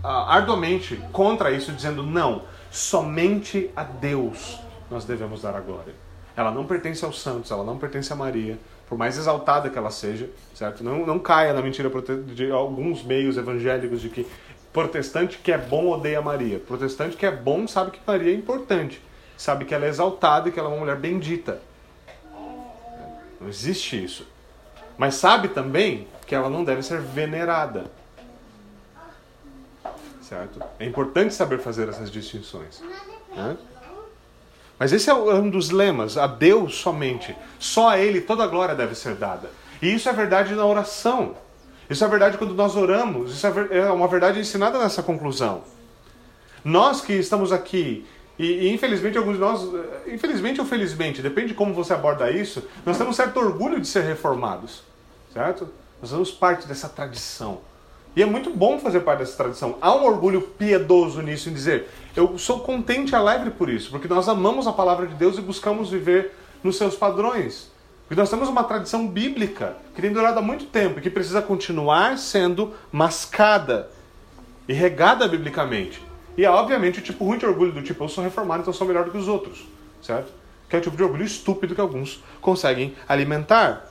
uh, 0.04 0.08
arduamente 0.08 0.96
contra 1.12 1.52
isso, 1.52 1.72
dizendo 1.72 2.02
não, 2.02 2.46
somente 2.72 3.70
a 3.76 3.84
Deus 3.84 4.60
nós 4.90 5.06
devemos 5.06 5.44
dar 5.44 5.56
a 5.56 5.60
glória. 5.60 6.03
Ela 6.36 6.52
não 6.52 6.66
pertence 6.66 7.06
aos 7.06 7.22
santos, 7.22 7.52
ela 7.52 7.64
não 7.64 7.78
pertence 7.78 8.12
a 8.12 8.16
Maria, 8.16 8.58
por 8.88 8.98
mais 8.98 9.18
exaltada 9.18 9.70
que 9.70 9.78
ela 9.78 9.92
seja, 9.92 10.30
certo? 10.54 10.84
Não, 10.84 11.06
não 11.06 11.20
caia 11.20 11.54
na 11.54 11.62
mentira 11.62 11.92
de 12.34 12.52
alguns 12.52 13.04
meios 13.04 13.38
evangélicos 13.38 14.02
de 14.02 14.10
que 14.10 14.28
protestante 14.72 15.38
que 15.38 15.52
é 15.52 15.58
bom 15.58 15.90
odeia 15.90 16.22
Maria. 16.22 16.60
Protestante 16.60 17.16
que 17.16 17.26
é 17.26 17.32
bom 17.32 17.68
sabe 17.68 17.92
que 17.92 18.00
Maria 18.06 18.32
é 18.32 18.36
importante, 18.36 19.02
sabe 19.38 19.66
que 19.66 19.76
ela 19.76 19.86
é 19.86 19.90
exaltada 19.90 20.50
e 20.50 20.52
que 20.52 20.60
ela 20.60 20.70
é 20.70 20.72
uma 20.72 20.80
mulher 20.80 20.98
bendita. 20.98 21.62
Não 23.40 23.48
existe 23.48 24.04
isso. 24.04 24.28
Mas 24.98 25.16
sabe 25.16 25.50
também 25.50 26.08
que 26.26 26.34
ela 26.34 26.50
não 26.50 26.64
deve 26.64 26.82
ser 26.82 27.00
venerada. 27.00 27.86
Certo? 30.22 30.64
É 30.80 30.86
importante 30.86 31.34
saber 31.34 31.60
fazer 31.60 31.90
essas 31.90 32.10
distinções. 32.10 32.82
Né? 33.36 33.58
Mas 34.84 34.92
esse 34.92 35.10
é 35.10 35.14
um 35.14 35.50
dos 35.50 35.70
lemas, 35.70 36.18
a 36.18 36.28
Deus 36.28 36.76
somente. 36.76 37.34
Só 37.58 37.88
a 37.88 37.98
Ele 37.98 38.20
toda 38.20 38.44
a 38.44 38.48
glória 38.48 38.76
deve 38.76 38.96
ser 38.96 39.16
dada. 39.16 39.50
E 39.82 39.96
isso 39.96 40.10
é 40.10 40.12
verdade 40.12 40.54
na 40.56 40.66
oração. 40.66 41.38
Isso 41.90 42.04
é 42.04 42.08
verdade 42.10 42.38
quando 42.38 42.54
nós 42.54 42.76
oramos. 42.76 43.32
Isso 43.32 43.48
é, 43.48 43.78
é 43.78 43.90
uma 43.90 44.10
verdade 44.10 44.42
ensinada 44.42 44.78
nessa 44.78 45.02
conclusão. 45.02 45.64
Nós 46.66 47.00
que 47.00 47.14
estamos 47.14 47.54
aqui, 47.54 48.06
e, 48.38 48.68
e, 48.68 48.74
infelizmente 48.74 49.18
alguns 49.18 49.36
de 49.36 49.40
nós, 49.40 49.62
infelizmente 50.06 50.60
ou 50.60 50.68
felizmente, 50.68 51.22
depende 51.22 51.48
de 51.48 51.54
como 51.54 51.74
você 51.74 51.94
aborda 51.94 52.30
isso, 52.30 52.62
nós 52.86 52.98
temos 52.98 53.16
certo 53.16 53.38
orgulho 53.40 53.80
de 53.80 53.88
ser 53.88 54.04
reformados. 54.04 54.84
Certo? 55.32 55.70
Nós 56.02 56.10
somos 56.10 56.30
parte 56.30 56.68
dessa 56.68 56.90
tradição. 56.90 57.62
E 58.16 58.22
é 58.22 58.26
muito 58.26 58.52
bom 58.52 58.80
fazer 58.80 59.00
parte 59.00 59.20
dessa 59.20 59.36
tradição. 59.36 59.78
Há 59.82 59.96
um 59.96 60.06
orgulho 60.06 60.42
piedoso 60.42 61.22
nisso, 61.22 61.50
em 61.50 61.54
dizer, 61.54 61.90
eu 62.16 62.38
sou 62.38 62.60
contente 62.60 63.12
e 63.12 63.16
alegre 63.16 63.50
por 63.50 63.70
isso, 63.70 63.90
porque 63.90 64.08
nós 64.08 64.30
amamos 64.30 64.68
a 64.68 64.74
palavra 64.74 65.08
de 65.08 65.16
Deus 65.16 65.38
e 65.38 65.42
buscamos 65.42 65.90
viver 65.90 66.32
nos 66.64 66.78
seus 66.78 66.96
padrões. 66.96 67.72
Porque 68.08 68.20
nós 68.20 68.30
temos 68.30 68.50
uma 68.50 68.64
tradição 68.64 69.08
bíblica 69.08 69.78
que 69.96 70.02
tem 70.02 70.14
durado 70.14 70.38
há 70.38 70.42
muito 70.42 70.66
tempo 70.66 71.00
e 71.00 71.02
que 71.02 71.10
precisa 71.10 71.42
continuar 71.42 72.18
sendo 72.20 72.74
mascada 72.92 73.90
e 74.68 74.74
regada 74.74 75.28
biblicamente. 75.28 76.00
E 76.38 76.46
é 76.46 76.50
obviamente 76.50 77.00
o 77.00 77.02
tipo 77.02 77.26
ruim 77.26 77.38
de 77.38 77.46
orgulho 77.46 77.72
do 77.72 77.82
tipo, 77.82 78.04
eu 78.04 78.10
sou 78.10 78.24
reformado, 78.24 78.62
então 78.62 78.74
sou 78.74 78.88
melhor 78.88 79.06
do 79.06 79.12
que 79.12 79.18
os 79.18 79.28
outros, 79.28 79.66
certo? 80.02 80.32
Que 80.70 80.76
é 80.76 80.80
o 80.80 80.82
tipo 80.82 80.96
de 80.96 81.04
orgulho 81.04 81.24
estúpido 81.24 81.74
que 81.74 81.82
alguns 81.82 82.24
conseguem 82.42 82.96
alimentar. 83.08 83.90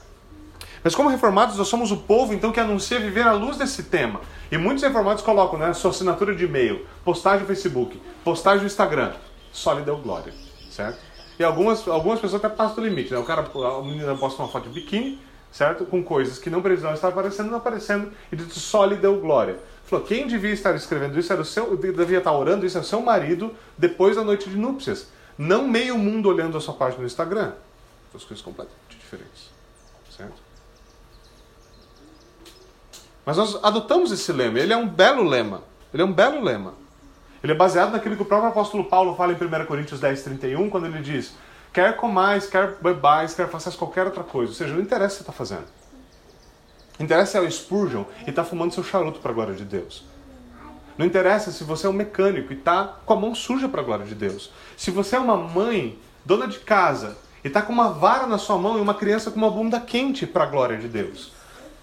Mas 0.83 0.93
como 0.93 1.09
reformados, 1.09 1.57
nós 1.57 1.67
somos 1.67 1.91
o 1.91 1.97
povo 1.97 2.33
então 2.33 2.51
que 2.51 2.59
anuncia 2.59 2.99
viver 2.99 3.25
à 3.25 3.31
luz 3.31 3.57
desse 3.57 3.83
tema. 3.83 4.19
E 4.51 4.57
muitos 4.57 4.83
reformados 4.83 5.23
colocam, 5.23 5.57
né, 5.57 5.73
sua 5.73 5.91
assinatura 5.91 6.35
de 6.35 6.43
e-mail, 6.43 6.85
postagem 7.05 7.41
no 7.41 7.47
Facebook, 7.47 7.99
postagem 8.23 8.61
no 8.61 8.67
Instagram. 8.67 9.13
Só 9.51 9.73
lhe 9.73 9.81
deu 9.81 9.97
glória, 9.97 10.33
certo? 10.69 10.99
E 11.39 11.43
algumas, 11.43 11.87
algumas 11.87 12.19
pessoas 12.19 12.43
até 12.43 12.53
passam 12.53 12.75
do 12.75 12.87
limite, 12.87 13.11
né? 13.11 13.17
O 13.17 13.23
cara, 13.23 13.41
a 13.41 13.81
menina 13.81 14.15
posta 14.15 14.41
uma 14.41 14.49
foto 14.49 14.69
de 14.69 14.81
biquíni, 14.81 15.19
certo? 15.51 15.85
Com 15.85 16.03
coisas 16.03 16.37
que 16.37 16.49
não 16.49 16.61
precisam 16.61 16.93
estar 16.93 17.07
aparecendo, 17.07 17.49
não 17.49 17.57
aparecendo, 17.57 18.11
e 18.31 18.35
diz 18.35 18.53
só 18.53 18.85
lhe 18.85 18.95
deu 18.95 19.19
glória. 19.19 19.57
Falou, 19.85 20.05
quem 20.05 20.27
devia 20.27 20.51
estar 20.51 20.75
escrevendo 20.75 21.19
isso 21.19 21.31
era 21.31 21.41
o 21.41 21.45
seu, 21.45 21.75
devia 21.77 22.17
estar 22.17 22.31
orando 22.31 22.65
isso 22.65 22.77
é 22.77 22.81
o 22.81 22.83
seu 22.83 23.01
marido 23.01 23.55
depois 23.77 24.15
da 24.15 24.23
noite 24.23 24.49
de 24.49 24.57
núpcias. 24.57 25.07
Não 25.37 25.67
meio 25.67 25.97
mundo 25.97 26.29
olhando 26.29 26.57
a 26.57 26.61
sua 26.61 26.73
página 26.73 27.01
no 27.01 27.07
Instagram. 27.07 27.53
Duas 28.11 28.23
coisas 28.23 28.43
completamente 28.43 28.97
diferentes. 28.99 29.49
Certo? 30.15 30.43
Mas 33.25 33.37
nós 33.37 33.59
adotamos 33.63 34.11
esse 34.11 34.31
lema. 34.31 34.59
Ele 34.59 34.73
é 34.73 34.77
um 34.77 34.87
belo 34.87 35.23
lema. 35.23 35.63
Ele 35.93 36.03
é 36.03 36.05
um 36.05 36.11
belo 36.11 36.41
lema. 36.41 36.73
Ele 37.43 37.51
é 37.51 37.55
baseado 37.55 37.91
naquilo 37.91 38.15
que 38.15 38.21
o 38.21 38.25
próprio 38.25 38.49
apóstolo 38.49 38.85
Paulo 38.85 39.15
fala 39.15 39.33
em 39.33 39.35
1 39.35 39.65
Coríntios 39.65 39.99
10, 39.99 40.23
31, 40.23 40.69
quando 40.69 40.85
ele 40.85 41.01
diz: 41.01 41.33
quer 41.73 41.95
comais, 41.97 42.47
quer 42.47 42.75
bebais, 42.81 43.33
quer 43.33 43.49
faças 43.49 43.75
qualquer 43.75 44.05
outra 44.05 44.23
coisa. 44.23 44.51
Ou 44.51 44.55
seja, 44.55 44.73
não 44.73 44.81
interessa 44.81 45.15
o 45.15 45.17
que 45.17 45.23
você 45.25 45.31
está 45.31 45.33
fazendo. 45.33 45.65
Interessa 46.99 47.39
é 47.39 47.41
o 47.41 47.51
Spurgeon 47.51 48.03
e 48.25 48.29
está 48.29 48.43
fumando 48.43 48.73
seu 48.73 48.83
charuto 48.83 49.19
para 49.19 49.31
a 49.31 49.33
glória 49.33 49.55
de 49.55 49.65
Deus. 49.65 50.05
Não 50.97 51.05
interessa 51.05 51.51
se 51.51 51.63
você 51.63 51.87
é 51.87 51.89
um 51.89 51.93
mecânico 51.93 52.53
e 52.53 52.55
está 52.55 52.99
com 53.05 53.13
a 53.13 53.15
mão 53.15 53.33
suja 53.33 53.67
para 53.67 53.81
a 53.81 53.83
glória 53.83 54.05
de 54.05 54.13
Deus. 54.13 54.51
Se 54.77 54.91
você 54.91 55.15
é 55.15 55.19
uma 55.19 55.35
mãe, 55.35 55.99
dona 56.23 56.47
de 56.47 56.59
casa, 56.59 57.17
e 57.43 57.47
está 57.47 57.61
com 57.61 57.73
uma 57.73 57.89
vara 57.89 58.27
na 58.27 58.37
sua 58.37 58.57
mão 58.57 58.77
e 58.77 58.81
uma 58.81 58.93
criança 58.93 59.31
com 59.31 59.37
uma 59.37 59.49
bunda 59.49 59.79
quente 59.79 60.25
para 60.25 60.43
a 60.43 60.47
glória 60.47 60.77
de 60.77 60.87
Deus. 60.87 61.33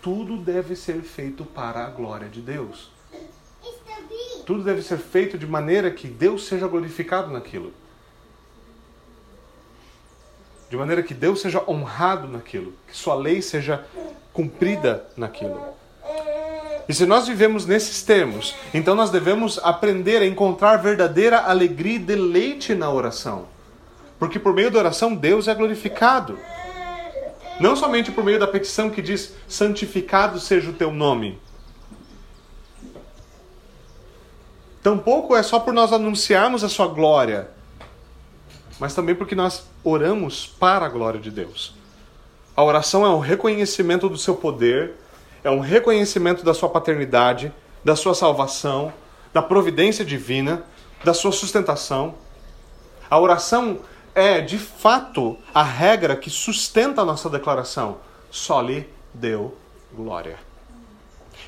Tudo 0.02 0.36
deve 0.36 0.74
ser 0.74 1.02
feito 1.02 1.44
para 1.44 1.84
a 1.84 1.90
glória 1.90 2.28
de 2.28 2.40
Deus. 2.40 2.90
Tudo 4.46 4.62
deve 4.64 4.82
ser 4.82 4.98
feito 4.98 5.36
de 5.38 5.46
maneira 5.46 5.90
que 5.90 6.08
Deus 6.08 6.46
seja 6.46 6.66
glorificado 6.66 7.30
naquilo. 7.30 7.72
De 10.68 10.76
maneira 10.76 11.02
que 11.02 11.12
Deus 11.12 11.40
seja 11.40 11.62
honrado 11.68 12.28
naquilo, 12.28 12.72
que 12.86 12.96
sua 12.96 13.14
lei 13.14 13.42
seja 13.42 13.84
cumprida 14.32 15.06
naquilo. 15.16 15.60
E 16.88 16.94
se 16.94 17.06
nós 17.06 17.28
vivemos 17.28 17.66
nesses 17.66 18.02
termos, 18.02 18.54
então 18.72 18.94
nós 18.94 19.10
devemos 19.10 19.60
aprender 19.62 20.22
a 20.22 20.26
encontrar 20.26 20.78
verdadeira 20.78 21.40
alegria 21.40 21.96
e 21.96 21.98
deleite 22.00 22.74
na 22.74 22.90
oração. 22.90 23.46
Porque 24.18 24.38
por 24.38 24.52
meio 24.52 24.70
da 24.70 24.78
oração 24.80 25.14
Deus 25.14 25.46
é 25.46 25.54
glorificado. 25.54 26.38
Não 27.60 27.76
somente 27.76 28.10
por 28.10 28.24
meio 28.24 28.40
da 28.40 28.46
petição 28.46 28.88
que 28.88 29.02
diz: 29.02 29.34
santificado 29.46 30.40
seja 30.40 30.70
o 30.70 30.72
teu 30.72 30.90
nome. 30.90 31.38
Tampouco 34.82 35.36
é 35.36 35.42
só 35.42 35.60
por 35.60 35.74
nós 35.74 35.92
anunciarmos 35.92 36.64
a 36.64 36.68
sua 36.70 36.86
glória, 36.86 37.50
mas 38.78 38.94
também 38.94 39.14
porque 39.14 39.34
nós 39.34 39.66
oramos 39.84 40.46
para 40.46 40.86
a 40.86 40.88
glória 40.88 41.20
de 41.20 41.30
Deus. 41.30 41.74
A 42.56 42.64
oração 42.64 43.04
é 43.04 43.10
um 43.10 43.18
reconhecimento 43.18 44.08
do 44.08 44.16
seu 44.16 44.34
poder, 44.34 44.94
é 45.44 45.50
um 45.50 45.60
reconhecimento 45.60 46.42
da 46.42 46.54
sua 46.54 46.70
paternidade, 46.70 47.52
da 47.84 47.94
sua 47.94 48.14
salvação, 48.14 48.90
da 49.34 49.42
providência 49.42 50.02
divina, 50.02 50.64
da 51.04 51.12
sua 51.12 51.30
sustentação. 51.30 52.14
A 53.10 53.18
oração 53.18 53.80
é, 54.14 54.40
de 54.40 54.58
fato, 54.58 55.36
a 55.54 55.62
regra 55.62 56.16
que 56.16 56.30
sustenta 56.30 57.02
a 57.02 57.04
nossa 57.04 57.28
declaração. 57.28 57.98
Só 58.30 58.60
lhe 58.60 58.88
deu 59.12 59.56
glória. 59.92 60.38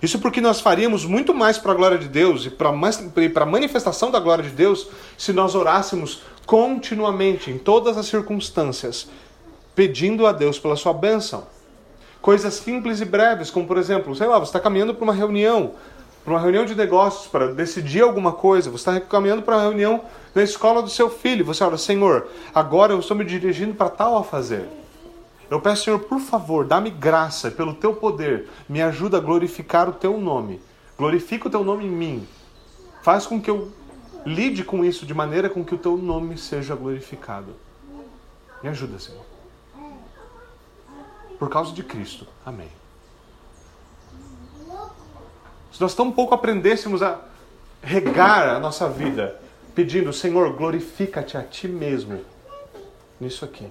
Isso 0.03 0.19
porque 0.19 0.41
nós 0.41 0.61
faríamos 0.61 1.05
muito 1.05 1.33
mais 1.33 1.59
para 1.59 1.73
a 1.73 1.75
glória 1.77 1.99
de 1.99 2.09
Deus 2.09 2.45
e 2.45 2.51
para 2.51 2.71
a 2.71 3.47
manifestação 3.47 4.11
da 4.11 4.19
glória 4.19 4.43
de 4.43 4.51
Deus 4.51 4.89
se 5.17 5.33
nós 5.33 5.55
orássemos 5.55 6.23
continuamente, 6.45 7.53
em 7.53 7.59
todas 7.59 7.97
as 7.97 8.07
circunstâncias, 8.07 9.09
pedindo 9.77 10.27
a 10.27 10.33
Deus 10.33 10.59
pela 10.59 10.75
sua 10.75 10.93
bênção. 10.93 11.47
Coisas 12.21 12.55
simples 12.55 13.01
e 13.01 13.05
breves, 13.05 13.51
como 13.51 13.67
por 13.67 13.79
exemplo, 13.79 14.15
sei 14.15 14.27
lá, 14.27 14.39
você 14.39 14.51
está 14.51 14.61
caminhando 14.61 14.95
para 14.95 15.05
uma 15.05 15.15
reunião, 15.15 15.75
para 16.25 16.33
uma 16.33 16.41
reunião 16.41 16.65
de 16.65 16.75
negócios, 16.75 17.27
para 17.27 17.53
decidir 17.53 18.03
alguma 18.03 18.33
coisa, 18.33 18.71
você 18.71 18.91
está 18.91 19.01
caminhando 19.01 19.43
para 19.43 19.57
uma 19.57 19.63
reunião 19.63 20.03
na 20.35 20.43
escola 20.43 20.83
do 20.83 20.89
seu 20.89 21.11
filho, 21.11 21.45
você 21.45 21.63
olha, 21.65 21.77
Senhor, 21.77 22.29
agora 22.55 22.93
eu 22.93 23.01
estou 23.01 23.17
me 23.17 23.25
dirigindo 23.25 23.75
para 23.75 23.91
tal 23.91 24.17
a 24.17 24.25
fazer. 24.25 24.69
Eu 25.51 25.61
peço, 25.61 25.85
Senhor, 25.85 25.99
por 25.99 26.21
favor, 26.21 26.65
dá-me 26.65 26.91
graça 26.91 27.51
pelo 27.51 27.75
teu 27.75 27.95
poder, 27.95 28.49
me 28.69 28.81
ajuda 28.81 29.19
a 29.19 29.21
glorificar 29.21 29.89
o 29.89 29.93
teu 29.93 30.19
nome. 30.19 30.61
Glorifica 30.97 31.49
o 31.49 31.51
teu 31.51 31.63
nome 31.65 31.85
em 31.85 31.91
mim. 31.91 32.29
Faz 33.03 33.27
com 33.27 33.41
que 33.41 33.51
eu 33.51 33.71
lide 34.25 34.65
com 34.65 34.85
isso 34.85 35.05
de 35.05 35.13
maneira 35.13 35.51
com 35.51 35.65
que 35.65 35.75
o 35.75 35.79
teu 35.79 35.97
nome 35.97 36.39
seja 36.39 36.75
glorificado. 36.75 37.55
Me 38.63 38.69
ajuda, 38.69 38.99
Senhor 38.99 39.33
por 41.43 41.51
causa 41.51 41.73
de 41.73 41.83
Cristo. 41.83 42.25
Amém. 42.47 42.69
Se 45.73 45.81
nós 45.81 45.95
tão 45.95 46.13
pouco 46.13 46.35
aprendêssemos 46.35 47.03
a 47.03 47.21
regar 47.83 48.49
a 48.49 48.61
nossa 48.61 48.89
vida 48.89 49.41
pedindo, 49.75 50.13
Senhor, 50.13 50.53
glorifica-te 50.55 51.37
a 51.37 51.43
ti 51.43 51.67
mesmo 51.67 52.21
nisso 53.21 53.45
aqui. 53.45 53.67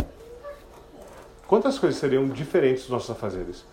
Quantas 1.47 1.77
coisas 1.77 1.99
seriam 1.99 2.27
diferentes 2.27 2.83
dos 2.83 2.91
nossos 2.91 3.09
afazeres? 3.11 3.63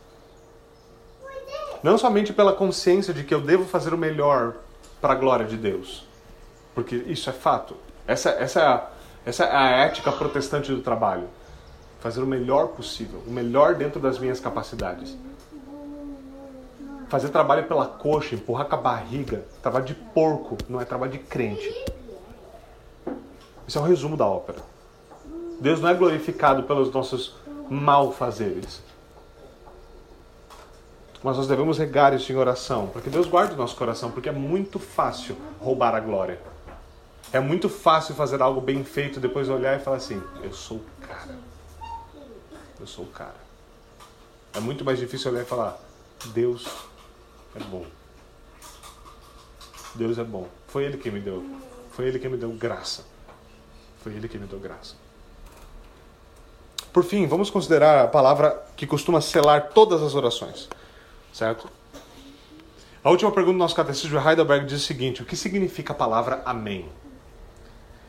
Não 1.83 1.97
somente 1.97 2.33
pela 2.33 2.53
consciência 2.53 3.15
de 3.15 3.25
que 3.25 3.33
eu 3.33 3.41
devo 3.41 3.65
fazer 3.65 3.95
o 3.95 3.99
melhor 3.99 4.57
para 5.01 5.13
a 5.13 5.17
glória 5.17 5.47
de 5.47 5.57
Deus, 5.57 6.07
porque 6.75 6.97
isso 6.97 7.31
é 7.31 7.33
fato. 7.33 7.77
Essa, 8.07 8.31
essa, 8.31 8.61
é 8.61 8.67
a, 8.67 8.91
essa 9.25 9.45
é 9.45 9.57
a 9.57 9.71
ética 9.87 10.11
protestante 10.11 10.73
do 10.73 10.83
trabalho 10.83 11.29
fazer 12.01 12.23
o 12.23 12.27
melhor 12.27 12.69
possível, 12.69 13.23
o 13.27 13.31
melhor 13.31 13.75
dentro 13.75 14.01
das 14.01 14.19
minhas 14.19 14.41
capacidades. 14.41 15.17
Fazer 17.09 17.29
trabalho 17.31 17.67
pela 17.67 17.87
coxa, 17.87 18.35
empurrar 18.35 18.67
com 18.67 18.75
a 18.75 18.79
barriga, 18.79 19.45
trabalho 19.63 19.85
de 19.85 19.95
porco, 19.95 20.59
não 20.69 20.81
é 20.81 20.85
trabalho 20.85 21.13
de 21.13 21.19
crente. 21.19 21.73
Isso 23.67 23.79
é 23.79 23.81
um 23.81 23.85
resumo 23.85 24.17
da 24.17 24.27
ópera. 24.27 24.59
Deus 25.61 25.81
não 25.81 25.89
é 25.89 25.95
glorificado 25.95 26.63
pelos 26.65 26.93
nossos 26.93 27.35
malfazeres. 27.69 28.83
Mas 31.23 31.37
nós 31.37 31.49
devemos 31.49 31.79
regar 31.79 32.15
isso 32.15 32.31
em 32.31 32.37
oração, 32.37 32.87
para 32.89 33.03
que 33.03 33.11
Deus 33.11 33.27
guarde 33.27 33.55
o 33.55 33.57
nosso 33.57 33.75
coração, 33.75 34.11
porque 34.11 34.29
é 34.29 34.33
muito 34.33 34.79
fácil 34.79 35.37
roubar 35.61 35.95
a 35.95 36.01
glória. 36.01 36.39
É 37.33 37.41
muito 37.41 37.69
fácil 37.69 38.15
fazer 38.15 38.41
algo 38.41 38.61
bem 38.61 38.85
feito, 38.85 39.19
depois 39.19 39.49
olhar 39.49 39.79
e 39.79 39.83
falar 39.83 39.97
assim: 39.97 40.23
eu 40.43 40.53
sou 40.53 40.79
o 40.79 41.07
cara 41.07 41.49
eu 42.81 42.87
sou 42.87 43.05
o 43.05 43.09
cara. 43.09 43.35
É 44.55 44.61
muito 44.61 44.85
mais 44.85 44.99
difícil 44.99 45.31
olhar 45.31 45.43
e 45.43 45.47
falar: 45.47 45.79
Deus 46.27 46.67
é 47.59 47.69
bom. 47.69 47.85
Deus 49.95 50.19
é 50.19 50.25
bom. 50.25 50.49
Foi 50.69 50.85
Ele 50.85 50.97
que 50.97 51.11
me 51.11 51.21
deu. 51.21 51.45
Foi 51.91 52.07
Ele 52.07 52.19
que 52.19 52.29
me 52.29 52.37
deu 52.37 52.51
graça. 52.51 53.05
Foi 54.03 54.13
Ele 54.13 54.29
que 54.29 54.39
me 54.39 54.47
deu 54.47 54.59
graça. 54.59 54.95
por 56.93 57.05
fim, 57.05 57.27
vamos 57.27 57.51
considerar 57.51 58.05
a 58.05 58.09
palavra 58.09 58.65
que 58.77 58.87
costuma 58.87 59.21
selar 59.21 59.71
todas 59.71 60.03
as 60.03 60.15
orações, 60.15 60.69
certo? 61.33 61.69
A 63.05 63.11
última 63.11 63.31
pergunta 63.31 63.55
do 63.55 63.59
nosso 63.59 63.75
catecismo 63.75 64.19
de 64.19 64.29
Heidelberg 64.29 64.67
diz 64.67 64.83
o 64.83 64.85
seguinte: 64.85 65.23
o 65.23 65.25
que 65.25 65.37
significa 65.37 65.93
a 65.93 65.97
palavra 65.97 66.43
amém? 66.45 66.89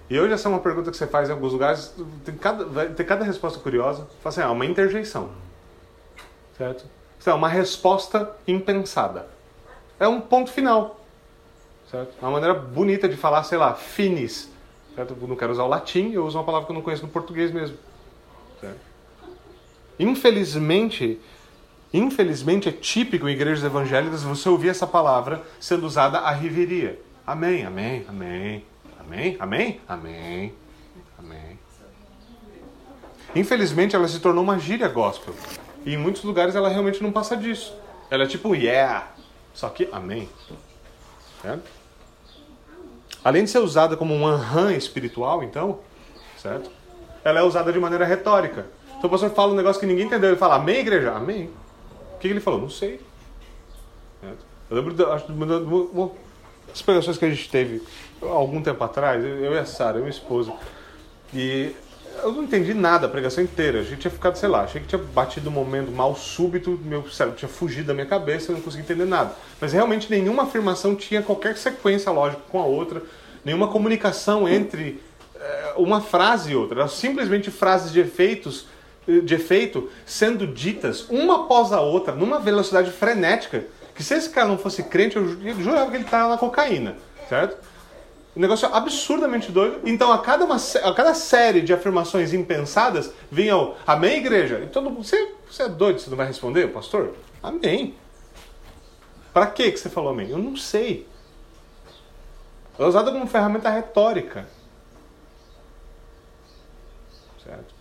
E 0.10 0.20
hoje 0.20 0.34
essa 0.34 0.48
é 0.48 0.52
uma 0.52 0.60
pergunta 0.60 0.90
que 0.90 0.98
você 0.98 1.06
faz 1.06 1.30
em 1.30 1.32
alguns 1.32 1.54
lugares, 1.54 1.94
tem 2.26 2.36
cada, 2.36 2.90
ter 2.90 3.04
cada 3.04 3.24
resposta 3.24 3.60
curiosa. 3.60 4.08
Fala 4.24 4.34
assim, 4.34 4.42
ah, 4.42 4.50
uma 4.50 4.66
interjeição. 4.66 5.30
Certo? 6.58 6.86
Então, 7.22 7.34
é 7.34 7.36
uma 7.36 7.48
resposta 7.48 8.36
impensada. 8.48 9.28
É 10.00 10.08
um 10.08 10.22
ponto 10.22 10.52
final. 10.52 11.00
Certo? 11.92 12.14
É 12.22 12.26
uma 12.26 12.32
maneira 12.32 12.54
bonita 12.54 13.10
de 13.10 13.18
falar, 13.18 13.44
sei 13.44 13.58
lá, 13.58 13.74
finis. 13.74 14.50
Certo? 14.96 15.16
Eu 15.20 15.28
não 15.28 15.36
quero 15.36 15.52
usar 15.52 15.64
o 15.64 15.68
latim, 15.68 16.12
eu 16.12 16.26
uso 16.26 16.38
uma 16.38 16.44
palavra 16.44 16.66
que 16.66 16.72
eu 16.72 16.76
não 16.76 16.82
conheço 16.82 17.04
no 17.04 17.10
português 17.10 17.52
mesmo. 17.52 17.78
Certo? 18.62 18.80
Infelizmente, 20.00 21.20
infelizmente 21.94 22.70
é 22.70 22.72
típico 22.72 23.28
em 23.28 23.34
igrejas 23.34 23.64
evangélicas 23.64 24.24
você 24.24 24.48
ouvir 24.48 24.70
essa 24.70 24.88
palavra 24.88 25.44
sendo 25.60 25.86
usada 25.86 26.20
a 26.20 26.32
riveria. 26.32 27.00
Amém, 27.28 27.66
amém, 27.66 28.06
amém. 28.08 28.66
Amém? 29.00 29.38
Amém? 29.40 29.82
Amém. 29.88 30.54
Amém. 31.18 31.60
Infelizmente, 33.36 33.96
ela 33.96 34.08
se 34.08 34.20
tornou 34.20 34.44
uma 34.44 34.58
gíria 34.58 34.88
gospel. 34.88 35.34
E 35.86 35.94
em 35.94 35.98
muitos 35.98 36.24
lugares 36.24 36.56
ela 36.56 36.70
realmente 36.70 37.02
não 37.02 37.12
passa 37.12 37.36
disso. 37.36 37.76
Ela 38.10 38.24
é 38.24 38.28
tipo 38.28 38.56
yeah. 38.56 39.08
Só 39.60 39.68
que 39.68 39.90
amém. 39.92 40.30
Certo? 41.42 41.70
Além 43.22 43.44
de 43.44 43.50
ser 43.50 43.60
usada 43.60 43.98
como 43.98 44.16
um 44.16 44.26
anhan 44.26 44.72
espiritual, 44.72 45.44
então, 45.44 45.80
certo? 46.38 46.72
Ela 47.26 47.42
é 47.42 47.44
usada 47.44 47.70
de 47.74 47.78
maneira 47.78 48.06
retórica. 48.06 48.68
Então 48.98 49.10
o 49.10 49.10
pastor 49.10 49.32
fala 49.32 49.52
um 49.52 49.58
negócio 49.58 49.78
que 49.78 49.86
ninguém 49.86 50.06
entendeu. 50.06 50.30
Ele 50.30 50.38
fala, 50.38 50.56
amém, 50.56 50.78
igreja? 50.78 51.12
Amém. 51.12 51.50
O 52.16 52.20
que 52.20 52.30
ele 52.30 52.40
falou? 52.40 52.62
Não 52.62 52.70
sei. 52.70 53.02
Certo? 54.22 54.46
Eu 54.70 54.78
lembro 54.78 54.94
das 54.94 56.82
pregações 56.82 57.18
que 57.18 57.26
a 57.26 57.30
gente 57.30 57.50
teve 57.50 57.84
algum 58.22 58.64
tempo 58.64 58.82
atrás, 58.82 59.22
eu 59.22 59.54
e 59.54 59.58
a 59.58 59.66
Sara, 59.66 59.98
eu 59.98 60.00
e 60.00 60.04
minha 60.04 60.10
esposa, 60.10 60.54
e 61.34 61.76
eu 62.24 62.32
não 62.32 62.44
entendi 62.44 62.74
nada 62.74 63.08
a 63.08 63.10
pregação 63.10 63.44
inteira. 63.44 63.80
A 63.80 63.84
gente 63.84 64.00
tinha 64.00 64.12
ficado, 64.12 64.36
sei 64.36 64.50
lá, 64.50 64.64
achei 64.64 64.82
que 64.82 64.88
tinha 64.88 65.02
batido 65.14 65.50
um 65.50 65.54
momento 65.54 65.92
mal 65.92 66.16
súbito, 66.16 66.80
meu 66.84 67.10
cérebro 67.10 67.38
tinha 67.38 67.50
fugido 67.50 67.88
da 67.88 67.94
minha 67.94 68.06
cabeça, 68.06 68.52
eu 68.52 68.56
não 68.56 68.62
conseguia 68.62 68.84
entender 68.84 69.06
nada. 69.06 69.34
Mas 69.60 69.74
realmente 69.74 70.10
nenhuma 70.10 70.44
afirmação 70.44 70.96
tinha 70.96 71.22
qualquer 71.22 71.58
sequência 71.58 72.12
lógica 72.12 72.42
com 72.50 72.60
a 72.60 72.66
outra, 72.66 73.02
nenhuma 73.44 73.68
comunicação 73.68 74.48
entre 74.48 75.02
é, 75.36 75.74
uma 75.78 76.02
frase 76.02 76.52
e 76.52 76.56
outra. 76.56 76.88
Simplesmente 76.88 77.50
frases 77.52 77.92
de 77.92 78.00
efeitos 78.00 78.68
de 79.24 79.34
efeito 79.34 79.90
sendo 80.06 80.46
ditas 80.46 81.08
uma 81.10 81.46
após 81.46 81.72
a 81.72 81.82
outra 81.82 82.14
numa 82.14 82.38
velocidade 82.38 82.92
frenética 82.92 83.66
que 83.96 84.04
se 84.04 84.14
esse 84.14 84.30
cara 84.30 84.48
não 84.48 84.58
fosse 84.58 84.84
crente 84.84 85.18
eu 85.18 85.28
jurava 85.60 85.90
que 85.90 85.98
ele 85.98 86.04
estava 86.04 86.30
na 86.30 86.38
cocaína, 86.38 86.96
certo? 87.28 87.58
Um 88.40 88.42
negócio 88.42 88.74
absurdamente 88.74 89.52
doido. 89.52 89.82
Então, 89.84 90.14
a 90.14 90.20
cada, 90.20 90.46
uma, 90.46 90.56
a 90.56 90.94
cada 90.94 91.14
série 91.14 91.60
de 91.60 91.74
afirmações 91.74 92.34
impensadas, 92.34 93.12
vinha 93.30 93.58
o 93.58 93.76
Amém, 93.86 94.20
igreja? 94.20 94.60
E 94.60 94.80
mundo, 94.80 95.04
você, 95.04 95.34
você 95.46 95.64
é 95.64 95.68
doido, 95.68 96.00
você 96.00 96.10
não 96.10 96.16
vai 96.16 96.28
responder, 96.28 96.70
pastor? 96.70 97.16
Amém. 97.44 97.96
Para 99.34 99.46
que 99.46 99.70
você 99.76 99.90
falou 99.90 100.12
amém? 100.12 100.30
Eu 100.30 100.38
não 100.38 100.56
sei. 100.56 101.06
É 102.78 102.86
usado 102.86 103.12
como 103.12 103.28
ferramenta 103.28 103.70
retórica. 103.70 104.48
Certo? 107.44 107.76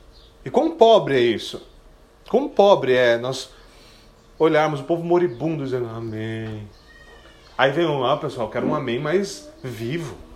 E 0.45 0.51
quão 0.51 0.73
pobre 0.73 1.15
é 1.15 1.21
isso? 1.21 1.65
Quão 2.29 2.49
pobre 2.49 2.95
é 2.95 3.17
nós 3.17 3.51
olharmos 4.37 4.81
o 4.81 4.85
povo 4.85 5.05
moribundo 5.05 5.63
dizendo 5.63 5.89
amém. 5.89 6.69
Aí 7.57 7.71
vem 7.71 7.87
um, 7.87 8.05
ah, 8.05 8.17
pessoal, 8.17 8.51
quero 8.51 8.67
um 8.67 8.75
amém 8.75 8.99
mais 8.99 9.49
vivo 9.63 10.27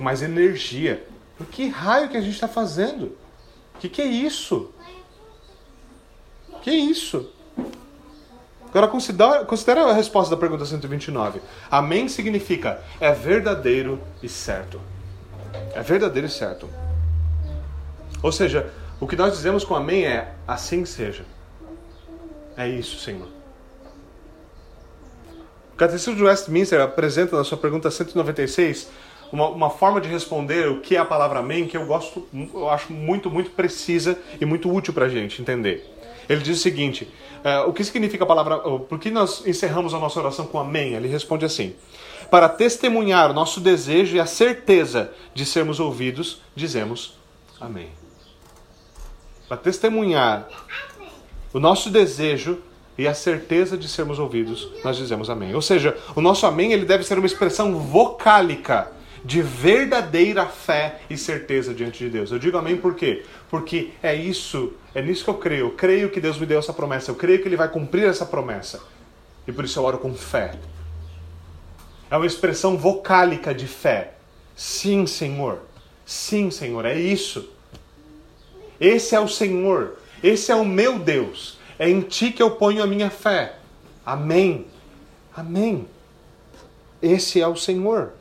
com 0.00 0.04
mais 0.04 0.22
energia. 0.22 1.06
O 1.38 1.44
que 1.44 1.68
raio 1.68 2.08
que 2.08 2.16
a 2.16 2.20
gente 2.22 2.32
está 2.32 2.48
fazendo? 2.48 3.18
O 3.74 3.78
que, 3.78 3.88
que 3.88 4.00
é 4.00 4.06
isso? 4.06 4.72
Que 6.62 6.70
é 6.70 6.74
isso? 6.74 7.30
Agora 8.66 8.88
considera, 8.88 9.44
considera 9.44 9.84
a 9.84 9.92
resposta 9.92 10.34
da 10.34 10.40
pergunta 10.40 10.64
129. 10.64 11.42
Amém 11.70 12.08
significa 12.08 12.82
é 12.98 13.12
verdadeiro 13.12 14.00
e 14.22 14.28
certo. 14.28 14.80
É 15.74 15.82
verdadeiro 15.82 16.26
e 16.26 16.30
certo. 16.30 16.68
Ou 18.22 18.32
seja, 18.32 18.72
o 18.98 19.06
que 19.06 19.16
nós 19.16 19.34
dizemos 19.34 19.64
com 19.64 19.74
amém 19.74 20.06
é 20.06 20.32
assim 20.48 20.86
seja. 20.86 21.24
É 22.56 22.66
isso, 22.66 22.98
Senhor. 23.00 23.28
O 25.74 25.76
Catecismo 25.76 26.16
de 26.16 26.22
Westminster 26.22 26.80
apresenta 26.80 27.36
na 27.36 27.44
sua 27.44 27.58
pergunta 27.58 27.90
196 27.90 28.88
uma, 29.32 29.48
uma, 29.48 29.70
forma 29.70 30.00
de 30.00 30.08
responder 30.08 30.68
o 30.68 30.80
que 30.80 30.96
é 30.96 30.98
a 30.98 31.04
palavra 31.04 31.38
amém 31.38 31.66
que 31.66 31.76
eu 31.76 31.86
gosto, 31.86 32.26
eu 32.32 32.68
acho 32.68 32.92
muito, 32.92 33.30
muito 33.30 33.50
precisa 33.50 34.18
e 34.40 34.44
muito 34.44 34.72
útil 34.72 34.92
para 34.92 35.06
a 35.06 35.08
gente 35.08 35.40
entender. 35.40 35.88
Ele 36.28 36.40
diz 36.40 36.58
o 36.58 36.62
seguinte: 36.62 37.08
uh, 37.44 37.68
o 37.68 37.72
que 37.72 37.84
significa 37.84 38.24
a 38.24 38.26
palavra. 38.26 38.66
Uh, 38.68 38.80
por 38.80 38.98
que 38.98 39.10
nós 39.10 39.46
encerramos 39.46 39.94
a 39.94 39.98
nossa 39.98 40.18
oração 40.20 40.46
com 40.46 40.58
amém? 40.58 40.94
Ele 40.94 41.08
responde 41.08 41.44
assim: 41.44 41.74
para 42.30 42.48
testemunhar 42.48 43.30
o 43.30 43.34
nosso 43.34 43.60
desejo 43.60 44.16
e 44.16 44.20
a 44.20 44.26
certeza 44.26 45.12
de 45.34 45.44
sermos 45.44 45.80
ouvidos, 45.80 46.40
dizemos 46.54 47.14
amém. 47.60 47.88
Para 49.48 49.56
testemunhar 49.56 50.48
o 51.52 51.58
nosso 51.58 51.90
desejo 51.90 52.58
e 52.96 53.08
a 53.08 53.14
certeza 53.14 53.76
de 53.76 53.88
sermos 53.88 54.18
ouvidos, 54.18 54.68
nós 54.84 54.96
dizemos 54.96 55.28
amém. 55.28 55.54
Ou 55.54 55.62
seja, 55.62 55.96
o 56.14 56.20
nosso 56.20 56.46
amém 56.46 56.72
ele 56.72 56.84
deve 56.84 57.02
ser 57.02 57.18
uma 57.18 57.26
expressão 57.26 57.76
vocálica 57.76 58.92
de 59.24 59.42
verdadeira 59.42 60.46
fé 60.46 61.00
e 61.08 61.16
certeza 61.16 61.74
diante 61.74 61.98
de 62.04 62.10
Deus. 62.10 62.30
Eu 62.30 62.38
digo 62.38 62.56
amém 62.56 62.76
por 62.76 62.94
quê? 62.94 63.24
Porque 63.48 63.90
é 64.02 64.14
isso, 64.14 64.72
é 64.94 65.02
nisso 65.02 65.24
que 65.24 65.30
eu 65.30 65.34
creio. 65.34 65.66
Eu 65.66 65.70
creio 65.72 66.10
que 66.10 66.20
Deus 66.20 66.38
me 66.38 66.46
deu 66.46 66.58
essa 66.58 66.72
promessa, 66.72 67.10
eu 67.10 67.14
creio 67.14 67.40
que 67.40 67.48
Ele 67.48 67.56
vai 67.56 67.68
cumprir 67.68 68.04
essa 68.04 68.24
promessa. 68.24 68.80
E 69.46 69.52
por 69.52 69.64
isso 69.64 69.78
eu 69.78 69.84
oro 69.84 69.98
com 69.98 70.14
fé. 70.14 70.54
É 72.10 72.16
uma 72.16 72.26
expressão 72.26 72.76
vocálica 72.76 73.54
de 73.54 73.66
fé. 73.66 74.14
Sim, 74.56 75.06
Senhor. 75.06 75.60
Sim, 76.04 76.50
Senhor, 76.50 76.84
é 76.84 76.98
isso. 76.98 77.48
Esse 78.80 79.14
é 79.14 79.20
o 79.20 79.28
Senhor. 79.28 79.96
Esse 80.22 80.50
é 80.50 80.54
o 80.54 80.64
meu 80.64 80.98
Deus. 80.98 81.58
É 81.78 81.88
em 81.88 82.00
Ti 82.00 82.32
que 82.32 82.42
eu 82.42 82.50
ponho 82.52 82.82
a 82.82 82.86
minha 82.86 83.10
fé. 83.10 83.56
Amém. 84.04 84.66
Amém. 85.36 85.86
Esse 87.00 87.40
é 87.40 87.46
o 87.46 87.56
Senhor. 87.56 88.12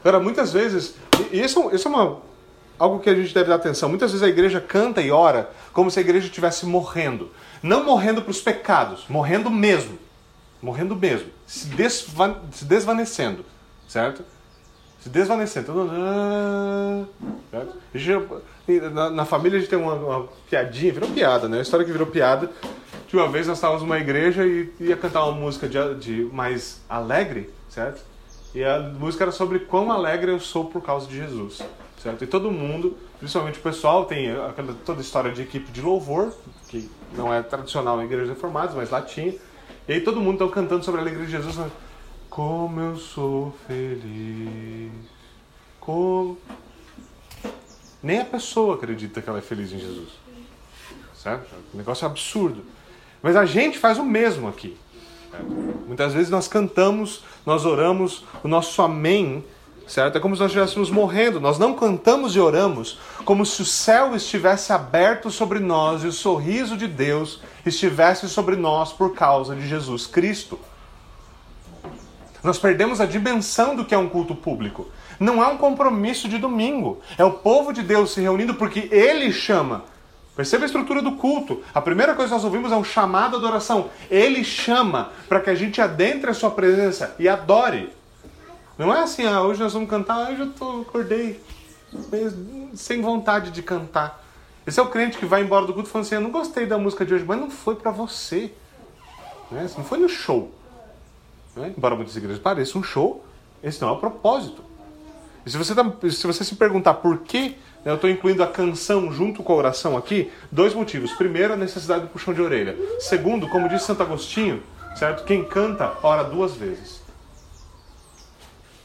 Agora, 0.00 0.18
muitas 0.18 0.52
vezes, 0.52 0.94
isso, 1.30 1.70
isso 1.74 1.88
é 1.88 1.90
uma, 1.90 2.20
algo 2.80 2.98
que 2.98 3.10
a 3.10 3.14
gente 3.14 3.34
deve 3.34 3.50
dar 3.50 3.56
atenção. 3.56 3.88
Muitas 3.88 4.10
vezes 4.10 4.26
a 4.26 4.28
igreja 4.28 4.60
canta 4.60 5.02
e 5.02 5.10
ora 5.10 5.50
como 5.72 5.90
se 5.90 5.98
a 5.98 6.02
igreja 6.02 6.26
estivesse 6.26 6.64
morrendo. 6.64 7.30
Não 7.62 7.84
morrendo 7.84 8.22
para 8.22 8.30
os 8.30 8.40
pecados, 8.40 9.04
morrendo 9.08 9.50
mesmo. 9.50 9.98
Morrendo 10.62 10.96
mesmo. 10.96 11.28
Se, 11.46 11.66
desva 11.66 12.40
se 12.50 12.64
desvanecendo. 12.64 13.44
Certo? 13.86 14.24
Se 15.00 15.10
desvanecendo. 15.10 15.88
Certo? 17.50 18.42
Na, 18.92 19.10
na, 19.10 19.24
família 19.26 19.58
a 19.58 19.60
gente 19.60 19.70
tem 19.70 19.78
uma, 19.78 19.94
uma, 19.94 20.28
piadinha, 20.48 20.92
virou 20.92 21.10
piada, 21.10 21.48
né? 21.48 21.58
A 21.58 21.62
história 21.62 21.84
que 21.84 21.92
virou 21.92 22.06
piada. 22.06 22.50
De 23.08 23.16
uma 23.16 23.28
vez 23.28 23.46
nós 23.46 23.58
estávamos 23.58 23.82
numa 23.82 23.98
igreja 23.98 24.46
e 24.46 24.72
ia 24.78 24.96
cantar 24.96 25.24
uma 25.24 25.32
música 25.32 25.68
de, 25.68 25.94
de 25.96 26.24
mais 26.32 26.80
alegre, 26.88 27.50
certo? 27.68 28.02
E 28.54 28.64
a 28.64 28.80
música 28.80 29.24
era 29.24 29.32
sobre 29.32 29.60
quão 29.60 29.92
alegre 29.92 30.32
eu 30.32 30.40
sou 30.40 30.64
por 30.64 30.82
causa 30.82 31.06
de 31.06 31.16
Jesus. 31.16 31.62
Certo? 32.02 32.24
E 32.24 32.26
todo 32.26 32.50
mundo, 32.50 32.96
principalmente 33.18 33.58
o 33.58 33.62
pessoal, 33.62 34.06
tem 34.06 34.30
aquela, 34.30 34.74
toda 34.86 35.00
a 35.00 35.02
história 35.02 35.30
de 35.30 35.42
equipe 35.42 35.70
de 35.70 35.82
louvor, 35.82 36.32
que 36.68 36.90
não 37.14 37.32
é 37.32 37.42
tradicional 37.42 38.00
em 38.00 38.06
igrejas 38.06 38.30
reformadas, 38.30 38.74
mas 38.74 38.90
lá 38.90 39.02
tinha. 39.02 39.34
E 39.86 39.92
aí 39.92 40.00
todo 40.00 40.20
mundo 40.20 40.42
está 40.42 40.54
cantando 40.54 40.84
sobre 40.84 41.00
a 41.00 41.04
alegria 41.04 41.26
de 41.26 41.32
Jesus. 41.32 41.56
Como 42.30 42.80
eu 42.80 42.96
sou 42.96 43.54
feliz. 43.66 44.92
Como... 45.78 46.38
Nem 48.02 48.20
a 48.20 48.24
pessoa 48.24 48.76
acredita 48.76 49.20
que 49.20 49.28
ela 49.28 49.38
é 49.38 49.42
feliz 49.42 49.70
em 49.72 49.78
Jesus. 49.78 50.08
Certo? 51.14 51.52
É 51.52 51.58
um 51.74 51.78
negócio 51.78 52.06
absurdo. 52.06 52.64
Mas 53.22 53.36
a 53.36 53.44
gente 53.44 53.78
faz 53.78 53.98
o 53.98 54.04
mesmo 54.04 54.48
aqui. 54.48 54.76
Muitas 55.86 56.12
vezes 56.14 56.30
nós 56.30 56.48
cantamos, 56.48 57.22
nós 57.44 57.64
oramos, 57.64 58.24
o 58.42 58.48
nosso 58.48 58.80
amém, 58.82 59.44
certo? 59.86 60.16
É 60.16 60.20
como 60.20 60.36
se 60.36 60.42
nós 60.42 60.50
estivéssemos 60.50 60.90
morrendo. 60.90 61.40
Nós 61.40 61.58
não 61.58 61.74
cantamos 61.74 62.36
e 62.36 62.40
oramos 62.40 62.98
como 63.24 63.44
se 63.44 63.62
o 63.62 63.64
céu 63.64 64.14
estivesse 64.14 64.72
aberto 64.72 65.30
sobre 65.30 65.58
nós 65.58 66.04
e 66.04 66.06
o 66.06 66.12
sorriso 66.12 66.76
de 66.76 66.86
Deus 66.86 67.40
estivesse 67.66 68.28
sobre 68.28 68.56
nós 68.56 68.92
por 68.92 69.14
causa 69.14 69.54
de 69.54 69.66
Jesus 69.66 70.06
Cristo. 70.06 70.58
Nós 72.42 72.58
perdemos 72.58 73.00
a 73.00 73.06
dimensão 73.06 73.76
do 73.76 73.84
que 73.84 73.94
é 73.94 73.98
um 73.98 74.08
culto 74.08 74.34
público. 74.34 74.88
Não 75.18 75.42
é 75.42 75.46
um 75.46 75.58
compromisso 75.58 76.28
de 76.28 76.38
domingo. 76.38 77.00
É 77.18 77.24
o 77.24 77.32
povo 77.32 77.72
de 77.72 77.82
Deus 77.82 78.12
se 78.12 78.20
reunindo 78.20 78.54
porque 78.54 78.88
Ele 78.90 79.30
chama. 79.30 79.84
Perceba 80.36 80.64
a 80.64 80.66
estrutura 80.66 81.02
do 81.02 81.12
culto. 81.12 81.62
A 81.74 81.80
primeira 81.80 82.14
coisa 82.14 82.28
que 82.28 82.34
nós 82.34 82.44
ouvimos 82.44 82.72
é 82.72 82.76
um 82.76 82.84
chamado 82.84 83.36
à 83.36 83.38
adoração. 83.38 83.90
Ele 84.10 84.42
chama 84.44 85.10
para 85.28 85.40
que 85.40 85.50
a 85.50 85.54
gente 85.54 85.80
adentre 85.80 86.30
a 86.30 86.34
sua 86.34 86.50
presença 86.50 87.14
e 87.18 87.28
adore. 87.28 87.92
Não 88.78 88.94
é 88.94 89.02
assim, 89.02 89.26
ah, 89.26 89.42
hoje 89.42 89.60
nós 89.60 89.72
vamos 89.72 89.90
cantar, 89.90 90.30
hoje 90.30 90.40
eu 90.40 90.52
tô, 90.52 90.80
acordei 90.80 91.40
sem 92.74 93.02
vontade 93.02 93.50
de 93.50 93.62
cantar. 93.62 94.24
Esse 94.66 94.78
é 94.78 94.82
o 94.82 94.86
crente 94.86 95.18
que 95.18 95.26
vai 95.26 95.42
embora 95.42 95.66
do 95.66 95.74
culto 95.74 95.88
falando 95.88 96.06
assim, 96.06 96.14
eu 96.14 96.20
não 96.20 96.30
gostei 96.30 96.64
da 96.64 96.78
música 96.78 97.04
de 97.04 97.12
hoje, 97.12 97.24
mas 97.24 97.38
não 97.38 97.50
foi 97.50 97.74
para 97.74 97.90
você. 97.90 98.52
Né? 99.50 99.68
Não 99.76 99.84
foi 99.84 99.98
no 99.98 100.08
show. 100.08 100.50
Né? 101.56 101.74
Embora 101.76 101.96
muitas 101.96 102.16
igrejas 102.16 102.40
pareçam 102.40 102.80
um 102.80 102.84
show, 102.84 103.24
esse 103.62 103.80
não 103.82 103.88
é 103.88 103.92
o 103.92 103.96
propósito. 103.96 104.64
E 105.44 105.50
se 105.50 105.56
você, 105.56 105.74
tá, 105.74 105.84
se, 106.10 106.26
você 106.26 106.44
se 106.44 106.54
perguntar 106.54 106.94
por 106.94 107.18
que 107.18 107.56
eu 107.84 107.94
estou 107.94 108.10
incluindo 108.10 108.42
a 108.42 108.46
canção 108.46 109.10
junto 109.12 109.42
com 109.42 109.52
a 109.52 109.56
oração 109.56 109.96
aqui, 109.96 110.30
dois 110.50 110.74
motivos. 110.74 111.12
Primeiro, 111.12 111.54
a 111.54 111.56
necessidade 111.56 112.02
do 112.02 112.08
puxão 112.08 112.34
de 112.34 112.42
orelha. 112.42 112.76
Segundo, 112.98 113.48
como 113.48 113.68
disse 113.68 113.86
Santo 113.86 114.02
Agostinho, 114.02 114.62
certo? 114.96 115.24
Quem 115.24 115.44
canta, 115.44 115.94
ora 116.02 116.22
duas 116.22 116.54
vezes. 116.54 117.00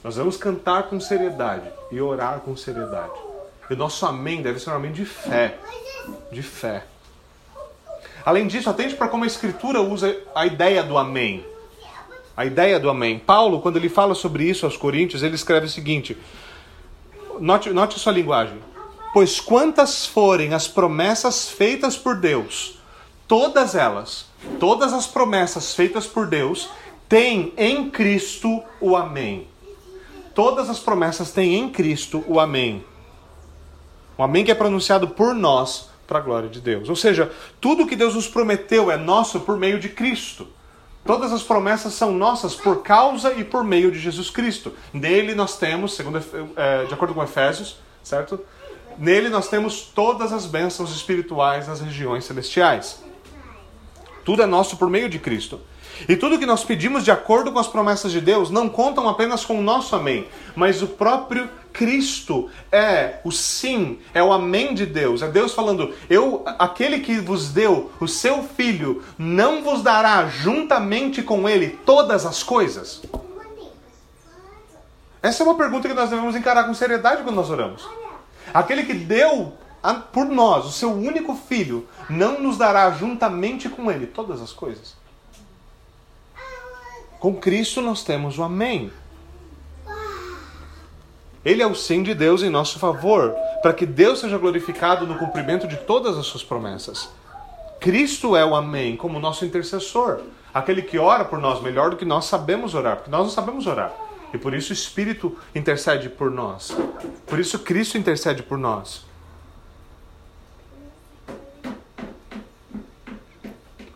Nós 0.04 0.16
vamos 0.16 0.38
cantar 0.38 0.84
com 0.84 1.00
seriedade 1.00 1.68
e 1.91 2.00
orar 2.00 2.39
com 2.39 2.56
seriedade. 2.56 3.14
E 3.70 3.74
o 3.74 3.78
nosso 3.78 4.06
amém 4.06 4.41
deve 4.41 4.60
ser 4.60 4.70
um 4.70 4.76
amém 4.76 4.91
de 4.91 5.04
fé. 5.04 5.58
De 6.32 6.41
fé. 6.41 6.84
Além 8.24 8.48
disso, 8.48 8.70
atente 8.70 8.96
para 8.96 9.08
como 9.08 9.24
a 9.24 9.28
Escritura 9.28 9.82
usa 9.82 10.16
a 10.34 10.46
ideia 10.46 10.84
do 10.84 10.98
amém 10.98 11.46
a 12.38 12.46
ideia 12.46 12.80
do 12.80 12.89
amém. 12.89 13.18
Paulo, 13.18 13.62
quando 13.62 13.78
ele 13.78 13.88
fala 13.88 14.14
sobre 14.14 14.43
isso 14.43 14.66
aos 14.66 14.76
Coríntios, 14.76 15.24
ele 15.24 15.36
escreve 15.36 15.68
o 15.68 15.70
seguinte: 15.70 16.18
note, 17.39 17.70
note 17.70 18.00
sua 18.00 18.12
linguagem. 18.12 18.60
Pois 19.16 19.39
quantas 19.39 20.05
forem 20.05 20.53
as 20.53 20.68
promessas 20.68 21.47
feitas 21.47 21.95
por 21.95 22.18
Deus, 22.18 22.78
todas 23.30 23.74
elas, 23.74 24.26
todas 24.59 24.91
as 24.91 25.07
promessas 25.07 25.74
feitas 25.74 26.05
por 26.05 26.28
Deus, 26.28 26.68
têm 27.07 27.53
em 27.55 27.89
Cristo 27.89 28.61
o 28.82 28.93
Amém. 28.93 29.47
Todas 30.34 30.70
as 30.70 30.80
promessas 30.80 31.32
têm 31.32 31.55
em 31.55 31.70
Cristo 31.70 32.26
o 32.28 32.41
Amém. 32.41 32.84
O 34.18 34.24
Amém 34.24 34.43
que 34.43 34.51
é 34.51 34.53
pronunciado 34.53 35.07
por 35.07 35.34
nós 35.34 35.89
para 36.05 36.20
a 36.20 36.22
glória 36.22 36.49
de 36.49 36.59
Deus. 36.59 36.89
Ou 36.89 36.95
seja, 36.97 37.32
tudo 37.61 37.88
que 37.88 37.95
Deus 37.95 38.16
nos 38.16 38.28
prometeu 38.28 38.91
é 38.91 38.97
nosso 38.97 39.39
por 39.39 39.55
meio 39.55 39.80
de 39.80 39.88
Cristo. 39.88 40.45
Todas 41.05 41.32
as 41.32 41.41
promessas 41.41 41.93
são 41.93 42.11
nossas 42.11 42.53
por 42.53 42.84
causa 42.84 43.32
e 43.32 43.45
por 43.45 43.63
meio 43.63 43.93
de 43.93 43.97
Jesus 43.97 44.30
Cristo. 44.30 44.74
Nele 44.91 45.34
nós 45.34 45.57
temos, 45.57 45.95
segundo, 45.95 46.22
é, 46.57 46.84
de 46.84 46.93
acordo 46.93 47.13
com 47.13 47.24
Efésios, 47.24 47.78
certo? 48.03 48.41
Nele 48.98 49.30
nós 49.30 49.50
temos 49.50 49.82
todas 49.82 50.32
as 50.32 50.46
bênçãos 50.46 50.96
espirituais 50.96 51.68
nas 51.68 51.82
regiões 51.82 52.26
celestiais. 52.26 53.04
Tudo 54.24 54.41
é 54.41 54.46
nosso 54.46 54.78
por 54.78 54.89
meio 54.89 55.10
de 55.10 55.20
Cristo. 55.20 55.60
E 56.10 56.16
tudo 56.16 56.38
que 56.38 56.46
nós 56.46 56.64
pedimos 56.64 57.04
de 57.04 57.12
acordo 57.12 57.52
com 57.52 57.60
as 57.60 57.68
promessas 57.68 58.12
de 58.12 58.20
Deus 58.20 58.50
não 58.50 58.68
contam 58.68 59.08
apenas 59.08 59.46
com 59.46 59.60
o 59.60 59.64
nosso 59.64 59.96
amém, 59.96 60.28
mas 60.56 60.82
o 60.82 60.88
próprio 60.88 61.50
Cristo 61.72 62.50
é 62.72 63.20
o 63.24 63.32
sim, 63.32 64.00
é 64.14 64.22
o 64.24 64.32
amém 64.34 64.74
de 64.74 64.86
Deus. 64.86 65.22
É 65.22 65.28
Deus 65.28 65.54
falando: 65.54 65.93
"Eu, 66.10 66.43
aquele 66.60 67.00
que 67.00 67.20
vos 67.20 67.50
deu 67.50 67.91
o 68.00 68.08
seu 68.08 68.43
filho, 68.43 69.04
não 69.18 69.64
vos 69.64 69.82
dará 69.82 70.28
juntamente 70.28 71.22
com 71.22 71.48
ele 71.48 71.80
todas 71.86 72.26
as 72.26 72.43
coisas?" 72.43 73.02
Essa 75.22 75.43
é 75.43 75.46
uma 75.46 75.56
pergunta 75.56 75.88
que 75.88 75.93
nós 75.93 76.10
devemos 76.10 76.36
encarar 76.36 76.66
com 76.66 76.74
seriedade 76.74 77.24
quando 77.24 77.36
nós 77.36 77.50
oramos. 77.50 77.88
Aquele 78.56 78.84
que 78.84 78.93
deu 78.93 79.51
por 80.14 80.28
nós 80.28 80.66
o 80.66 80.72
seu 80.72 80.89
único 80.89 81.36
filho, 81.36 81.86
não 82.10 82.41
nos 82.41 82.58
dará 82.58 82.89
juntamente 82.91 83.68
com 83.68 83.91
ele 83.91 84.08
todas 84.08 84.41
as 84.41 84.53
coisas? 84.53 84.95
Com 87.20 87.36
Cristo 87.36 87.82
nós 87.82 88.01
temos 88.01 88.39
o 88.39 88.43
Amém. 88.43 88.93
Ele 91.43 91.62
é 91.62 91.68
o 91.68 91.76
sim 91.76 92.01
de 92.01 92.16
Deus 92.16 92.43
em 92.43 92.49
nosso 92.49 92.80
favor, 92.80 93.36
para 93.62 93.74
que 93.74 93.86
Deus 93.86 94.22
seja 94.22 94.38
glorificado 94.38 95.06
no 95.06 95.20
cumprimento 95.20 95.68
de 95.68 95.76
todas 95.76 96.18
as 96.18 96.26
suas 96.26 96.43
promessas. 96.43 97.10
Cristo 97.82 98.38
é 98.38 98.45
o 98.45 98.56
Amém 98.56 98.95
como 98.95 99.20
nosso 99.20 99.43
intercessor, 99.43 100.22
aquele 100.53 100.82
que 100.82 100.97
ora 100.97 101.26
por 101.26 101.39
nós 101.39 101.62
melhor 101.62 101.89
do 101.89 101.97
que 101.97 102.06
nós 102.06 102.24
sabemos 102.24 102.74
orar, 102.74 102.95
porque 102.95 103.12
nós 103.12 103.24
não 103.24 103.30
sabemos 103.30 103.68
orar. 103.68 103.91
E 104.36 104.38
por 104.38 104.53
isso 104.53 104.71
o 104.71 104.73
Espírito 104.73 105.38
intercede 105.55 106.09
por 106.09 106.29
nós. 106.29 106.75
Por 107.25 107.39
isso 107.39 107.57
Cristo 107.59 107.97
intercede 107.97 108.43
por 108.43 108.57
nós. 108.57 109.05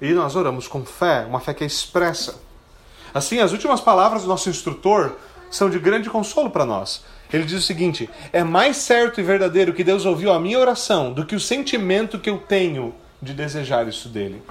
E 0.01 0.13
nós 0.13 0.37
oramos 0.37 0.65
com 0.65 0.85
fé, 0.85 1.25
uma 1.25 1.41
fé 1.41 1.53
que 1.53 1.61
é 1.65 1.67
expressa. 1.67 2.41
Assim, 3.13 3.39
as 3.39 3.51
últimas 3.51 3.81
palavras 3.81 4.21
do 4.21 4.29
nosso 4.29 4.49
instrutor 4.49 5.17
são 5.51 5.69
de 5.69 5.77
grande 5.77 6.09
consolo 6.09 6.49
para 6.49 6.65
nós. 6.65 7.03
Ele 7.33 7.43
diz 7.43 7.61
o 7.61 7.65
seguinte: 7.65 8.09
É 8.31 8.41
mais 8.41 8.77
certo 8.77 9.19
e 9.19 9.23
verdadeiro 9.23 9.73
que 9.73 9.83
Deus 9.83 10.05
ouviu 10.05 10.31
a 10.31 10.39
minha 10.39 10.57
oração 10.57 11.11
do 11.11 11.25
que 11.25 11.35
o 11.35 11.39
sentimento 11.39 12.17
que 12.17 12.29
eu 12.29 12.37
tenho 12.37 12.95
de 13.21 13.33
desejar 13.33 13.85
isso 13.89 14.07
dele. 14.07 14.41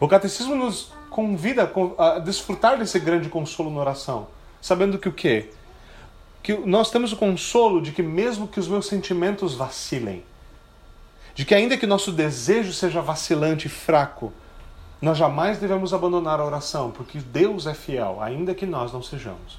O 0.00 0.08
catecismo 0.08 0.56
nos 0.56 0.97
convida 1.18 1.68
a 1.98 2.20
desfrutar 2.20 2.78
desse 2.78 2.96
grande 3.00 3.28
consolo 3.28 3.68
na 3.72 3.80
oração, 3.80 4.28
sabendo 4.62 5.00
que 5.00 5.08
o 5.08 5.12
quê? 5.12 5.50
Que 6.40 6.54
nós 6.58 6.92
temos 6.92 7.12
o 7.12 7.16
consolo 7.16 7.82
de 7.82 7.90
que 7.90 8.04
mesmo 8.04 8.46
que 8.46 8.60
os 8.60 8.68
meus 8.68 8.86
sentimentos 8.86 9.56
vacilem, 9.56 10.22
de 11.34 11.44
que 11.44 11.56
ainda 11.56 11.76
que 11.76 11.88
nosso 11.88 12.12
desejo 12.12 12.72
seja 12.72 13.02
vacilante 13.02 13.66
e 13.66 13.68
fraco, 13.68 14.32
nós 15.02 15.18
jamais 15.18 15.58
devemos 15.58 15.92
abandonar 15.92 16.38
a 16.38 16.44
oração, 16.44 16.92
porque 16.92 17.18
Deus 17.18 17.66
é 17.66 17.74
fiel, 17.74 18.18
ainda 18.22 18.54
que 18.54 18.64
nós 18.64 18.92
não 18.92 19.02
sejamos. 19.02 19.58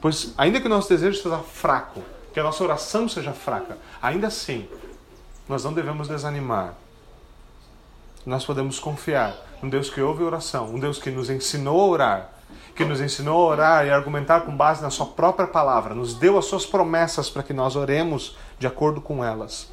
Pois, 0.00 0.34
ainda 0.38 0.60
que 0.60 0.66
o 0.66 0.70
nosso 0.70 0.88
desejo 0.88 1.20
seja 1.20 1.38
fraco, 1.38 2.00
que 2.32 2.38
a 2.38 2.44
nossa 2.44 2.62
oração 2.62 3.08
seja 3.08 3.32
fraca, 3.32 3.76
ainda 4.00 4.28
assim, 4.28 4.68
nós 5.48 5.64
não 5.64 5.72
devemos 5.72 6.06
desanimar. 6.06 6.76
Nós 8.24 8.44
podemos 8.44 8.78
confiar 8.78 9.34
um 9.60 9.68
Deus 9.68 9.90
que 9.90 10.00
ouve 10.00 10.22
oração, 10.22 10.66
um 10.66 10.78
Deus 10.78 10.98
que 10.98 11.10
nos 11.10 11.28
ensinou 11.28 11.80
a 11.80 11.86
orar, 11.86 12.32
que 12.76 12.84
nos 12.84 13.00
ensinou 13.00 13.42
a 13.42 13.50
orar 13.50 13.86
e 13.86 13.90
argumentar 13.90 14.42
com 14.42 14.56
base 14.56 14.80
na 14.80 14.90
Sua 14.90 15.06
própria 15.06 15.48
palavra, 15.48 15.92
nos 15.92 16.14
deu 16.14 16.38
as 16.38 16.44
Suas 16.44 16.64
promessas 16.64 17.28
para 17.28 17.42
que 17.42 17.52
nós 17.52 17.74
oremos 17.74 18.36
de 18.60 18.66
acordo 18.66 19.00
com 19.00 19.24
elas. 19.24 19.72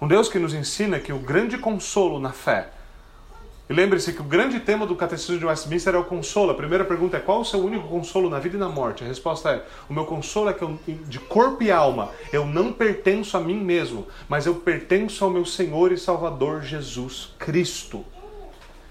Um 0.00 0.08
Deus 0.08 0.30
que 0.30 0.38
nos 0.38 0.54
ensina 0.54 0.98
que 0.98 1.12
o 1.12 1.18
grande 1.18 1.58
consolo 1.58 2.18
na 2.18 2.32
fé. 2.32 2.70
E 3.70 3.72
lembre-se 3.72 4.12
que 4.12 4.20
o 4.20 4.24
grande 4.24 4.58
tema 4.58 4.84
do 4.84 4.96
Catecismo 4.96 5.38
de 5.38 5.46
Westminster 5.46 5.94
é 5.94 5.98
o 5.98 6.02
consolo. 6.02 6.50
A 6.50 6.54
primeira 6.56 6.84
pergunta 6.84 7.16
é: 7.16 7.20
qual 7.20 7.40
o 7.40 7.44
seu 7.44 7.60
único 7.60 7.86
consolo 7.86 8.28
na 8.28 8.40
vida 8.40 8.56
e 8.56 8.58
na 8.58 8.68
morte? 8.68 9.04
A 9.04 9.06
resposta 9.06 9.48
é: 9.50 9.64
o 9.88 9.94
meu 9.94 10.04
consolo 10.04 10.50
é 10.50 10.52
que 10.52 10.62
eu, 10.62 10.76
de 11.06 11.20
corpo 11.20 11.62
e 11.62 11.70
alma 11.70 12.10
eu 12.32 12.44
não 12.44 12.72
pertenço 12.72 13.36
a 13.36 13.40
mim 13.40 13.54
mesmo, 13.54 14.08
mas 14.28 14.44
eu 14.44 14.56
pertenço 14.56 15.24
ao 15.24 15.30
meu 15.30 15.44
Senhor 15.44 15.92
e 15.92 15.96
Salvador 15.96 16.62
Jesus 16.62 17.32
Cristo. 17.38 18.04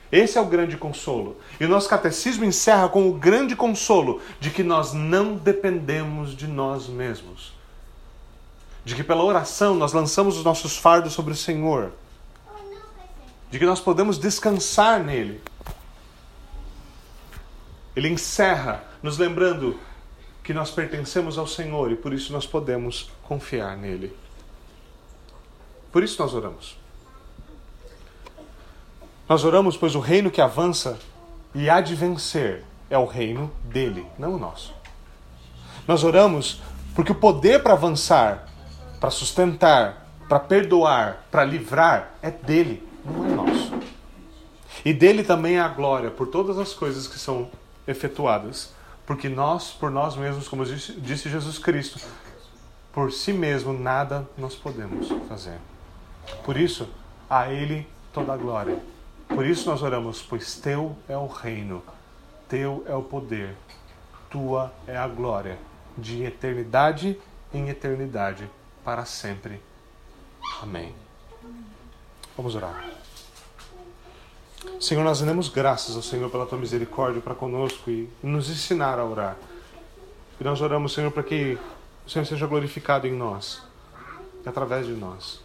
Esse 0.09 0.37
é 0.37 0.41
o 0.41 0.45
grande 0.45 0.77
consolo. 0.77 1.35
E 1.59 1.65
o 1.65 1.69
nosso 1.69 1.89
catecismo 1.89 2.45
encerra 2.45 2.87
com 2.87 3.09
o 3.09 3.13
grande 3.13 3.57
consolo 3.57 4.21
de 4.39 4.49
que 4.49 4.63
nós 4.63 4.93
não 4.93 5.35
dependemos 5.35 6.33
de 6.33 6.47
nós 6.47 6.87
mesmos 6.87 7.59
de 8.85 8.95
que 8.95 9.03
pela 9.03 9.23
oração 9.23 9.75
nós 9.75 9.93
lançamos 9.93 10.37
os 10.37 10.43
nossos 10.43 10.75
fardos 10.75 11.13
sobre 11.13 11.33
o 11.33 11.35
Senhor, 11.35 11.91
de 13.49 13.59
que 13.59 13.65
nós 13.65 13.79
podemos 13.79 14.17
descansar 14.17 15.03
nele. 15.03 15.41
Ele 17.95 18.09
encerra 18.09 18.83
nos 19.01 19.17
lembrando 19.17 19.79
que 20.43 20.53
nós 20.53 20.71
pertencemos 20.71 21.37
ao 21.37 21.47
Senhor 21.47 21.91
e 21.91 21.95
por 21.95 22.13
isso 22.13 22.31
nós 22.31 22.45
podemos 22.45 23.09
confiar 23.23 23.75
nele. 23.75 24.15
Por 25.91 26.03
isso 26.03 26.21
nós 26.21 26.33
oramos. 26.33 26.77
Nós 29.27 29.43
oramos, 29.43 29.77
pois 29.77 29.95
o 29.95 29.99
reino 29.99 30.31
que 30.31 30.41
avança 30.41 30.99
e 31.53 31.69
há 31.69 31.81
de 31.81 31.95
vencer 31.95 32.63
é 32.89 32.97
o 32.97 33.05
reino 33.05 33.51
dele, 33.63 34.05
não 34.17 34.35
o 34.35 34.39
nosso. 34.39 34.73
Nós 35.87 36.03
oramos 36.03 36.61
porque 36.95 37.11
o 37.11 37.15
poder 37.15 37.61
para 37.61 37.73
avançar 37.73 38.49
para 38.99 39.09
sustentar, 39.09 40.07
para 40.27 40.39
perdoar, 40.39 41.25
para 41.31 41.43
livrar, 41.43 42.11
é 42.21 42.29
dele. 42.29 42.87
E 44.89 44.93
dele 44.93 45.23
também 45.23 45.57
é 45.57 45.59
a 45.59 45.67
glória 45.67 46.09
por 46.09 46.25
todas 46.25 46.57
as 46.57 46.73
coisas 46.73 47.07
que 47.07 47.19
são 47.19 47.51
efetuadas. 47.87 48.73
Porque 49.05 49.29
nós, 49.29 49.69
por 49.69 49.91
nós 49.91 50.15
mesmos, 50.15 50.47
como 50.47 50.65
disse, 50.65 50.93
disse 50.93 51.29
Jesus 51.29 51.59
Cristo, 51.59 51.99
por 52.91 53.11
si 53.11 53.31
mesmo 53.31 53.71
nada 53.71 54.27
nós 54.35 54.55
podemos 54.55 55.07
fazer. 55.27 55.59
Por 56.43 56.57
isso, 56.57 56.89
a 57.29 57.51
Ele 57.51 57.87
toda 58.11 58.33
a 58.33 58.37
glória, 58.37 58.79
Por 59.27 59.45
isso 59.45 59.69
nós 59.69 59.83
oramos, 59.83 60.23
pois 60.23 60.55
teu 60.55 60.97
é 61.07 61.15
o 61.15 61.27
reino, 61.27 61.83
teu 62.47 62.83
é 62.87 62.95
o 62.95 63.03
poder, 63.03 63.55
tua 64.27 64.73
é 64.87 64.97
a 64.97 65.07
glória, 65.07 65.59
de 65.95 66.23
eternidade 66.23 67.15
em 67.53 67.69
eternidade, 67.69 68.49
para 68.83 69.05
sempre. 69.05 69.61
Amém. 70.63 70.95
Vamos 72.35 72.55
orar. 72.55 72.89
Senhor, 74.79 75.03
nós 75.03 75.19
rendemos 75.19 75.49
graças 75.49 75.95
ao 75.95 76.01
Senhor 76.01 76.29
pela 76.29 76.45
tua 76.45 76.57
misericórdia 76.57 77.21
para 77.21 77.35
conosco 77.35 77.89
e 77.89 78.09
nos 78.21 78.49
ensinar 78.49 78.99
a 78.99 79.05
orar. 79.05 79.37
E 80.39 80.43
nós 80.43 80.61
oramos, 80.61 80.93
Senhor, 80.93 81.11
para 81.11 81.23
que 81.23 81.57
o 82.05 82.09
Senhor 82.09 82.25
seja 82.25 82.47
glorificado 82.47 83.05
em 83.05 83.13
nós, 83.13 83.61
através 84.45 84.85
de 84.85 84.93
nós. 84.93 85.41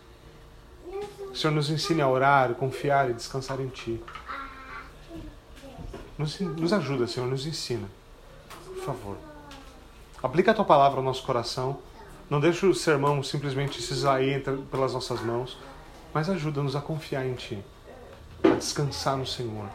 O 1.31 1.37
Senhor 1.37 1.53
nos 1.53 1.69
ensine 1.69 2.01
a 2.01 2.09
orar, 2.09 2.55
confiar 2.55 3.11
e 3.11 3.12
descansar 3.12 3.61
em 3.61 3.69
Ti. 3.69 4.01
Nos, 6.17 6.39
nos 6.41 6.73
ajuda, 6.73 7.09
Senhor, 7.09 7.29
nos 7.29 7.45
ensina. 7.45 7.89
Por 8.67 8.85
favor. 8.85 9.17
Aplica 10.23 10.53
a 10.53 10.55
Tua 10.55 10.65
palavra 10.65 11.01
ao 11.01 11.05
nosso 11.05 11.25
coração. 11.25 11.79
Não 12.31 12.41
deixe 12.41 12.65
o 12.65 12.75
sermão 12.75 13.23
simplesmente 13.23 13.83
se 13.83 13.93
esvair 13.93 14.43
pelas 14.71 14.95
nossas 14.95 15.21
mãos, 15.21 15.59
mas 16.12 16.31
ajuda-nos 16.31 16.77
a 16.77 16.81
confiar 16.81 17.27
em 17.27 17.35
Ti, 17.35 17.62
a 18.45 18.57
descansar 18.57 19.16
no 19.16 19.26
Senhor, 19.26 19.68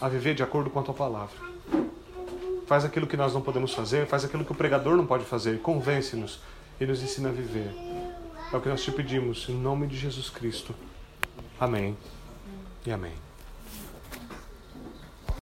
a 0.00 0.08
viver 0.08 0.34
de 0.34 0.42
acordo 0.42 0.70
com 0.70 0.80
a 0.80 0.82
Tua 0.82 0.94
palavra. 0.94 1.36
Faz 2.66 2.84
aquilo 2.84 3.06
que 3.06 3.16
nós 3.16 3.34
não 3.34 3.42
podemos 3.42 3.74
fazer, 3.74 4.06
faz 4.06 4.24
aquilo 4.24 4.44
que 4.44 4.52
o 4.52 4.54
pregador 4.54 4.96
não 4.96 5.06
pode 5.06 5.24
fazer, 5.24 5.60
convence-nos 5.60 6.40
e 6.80 6.86
nos 6.86 7.02
ensina 7.02 7.28
a 7.28 7.32
viver. 7.32 7.74
É 8.52 8.56
o 8.56 8.60
que 8.60 8.68
nós 8.68 8.82
te 8.82 8.90
pedimos, 8.90 9.48
em 9.48 9.54
nome 9.54 9.86
de 9.86 9.96
Jesus 9.96 10.30
Cristo. 10.30 10.74
Amém 11.58 11.96
e 12.86 12.92
amém. 12.92 13.23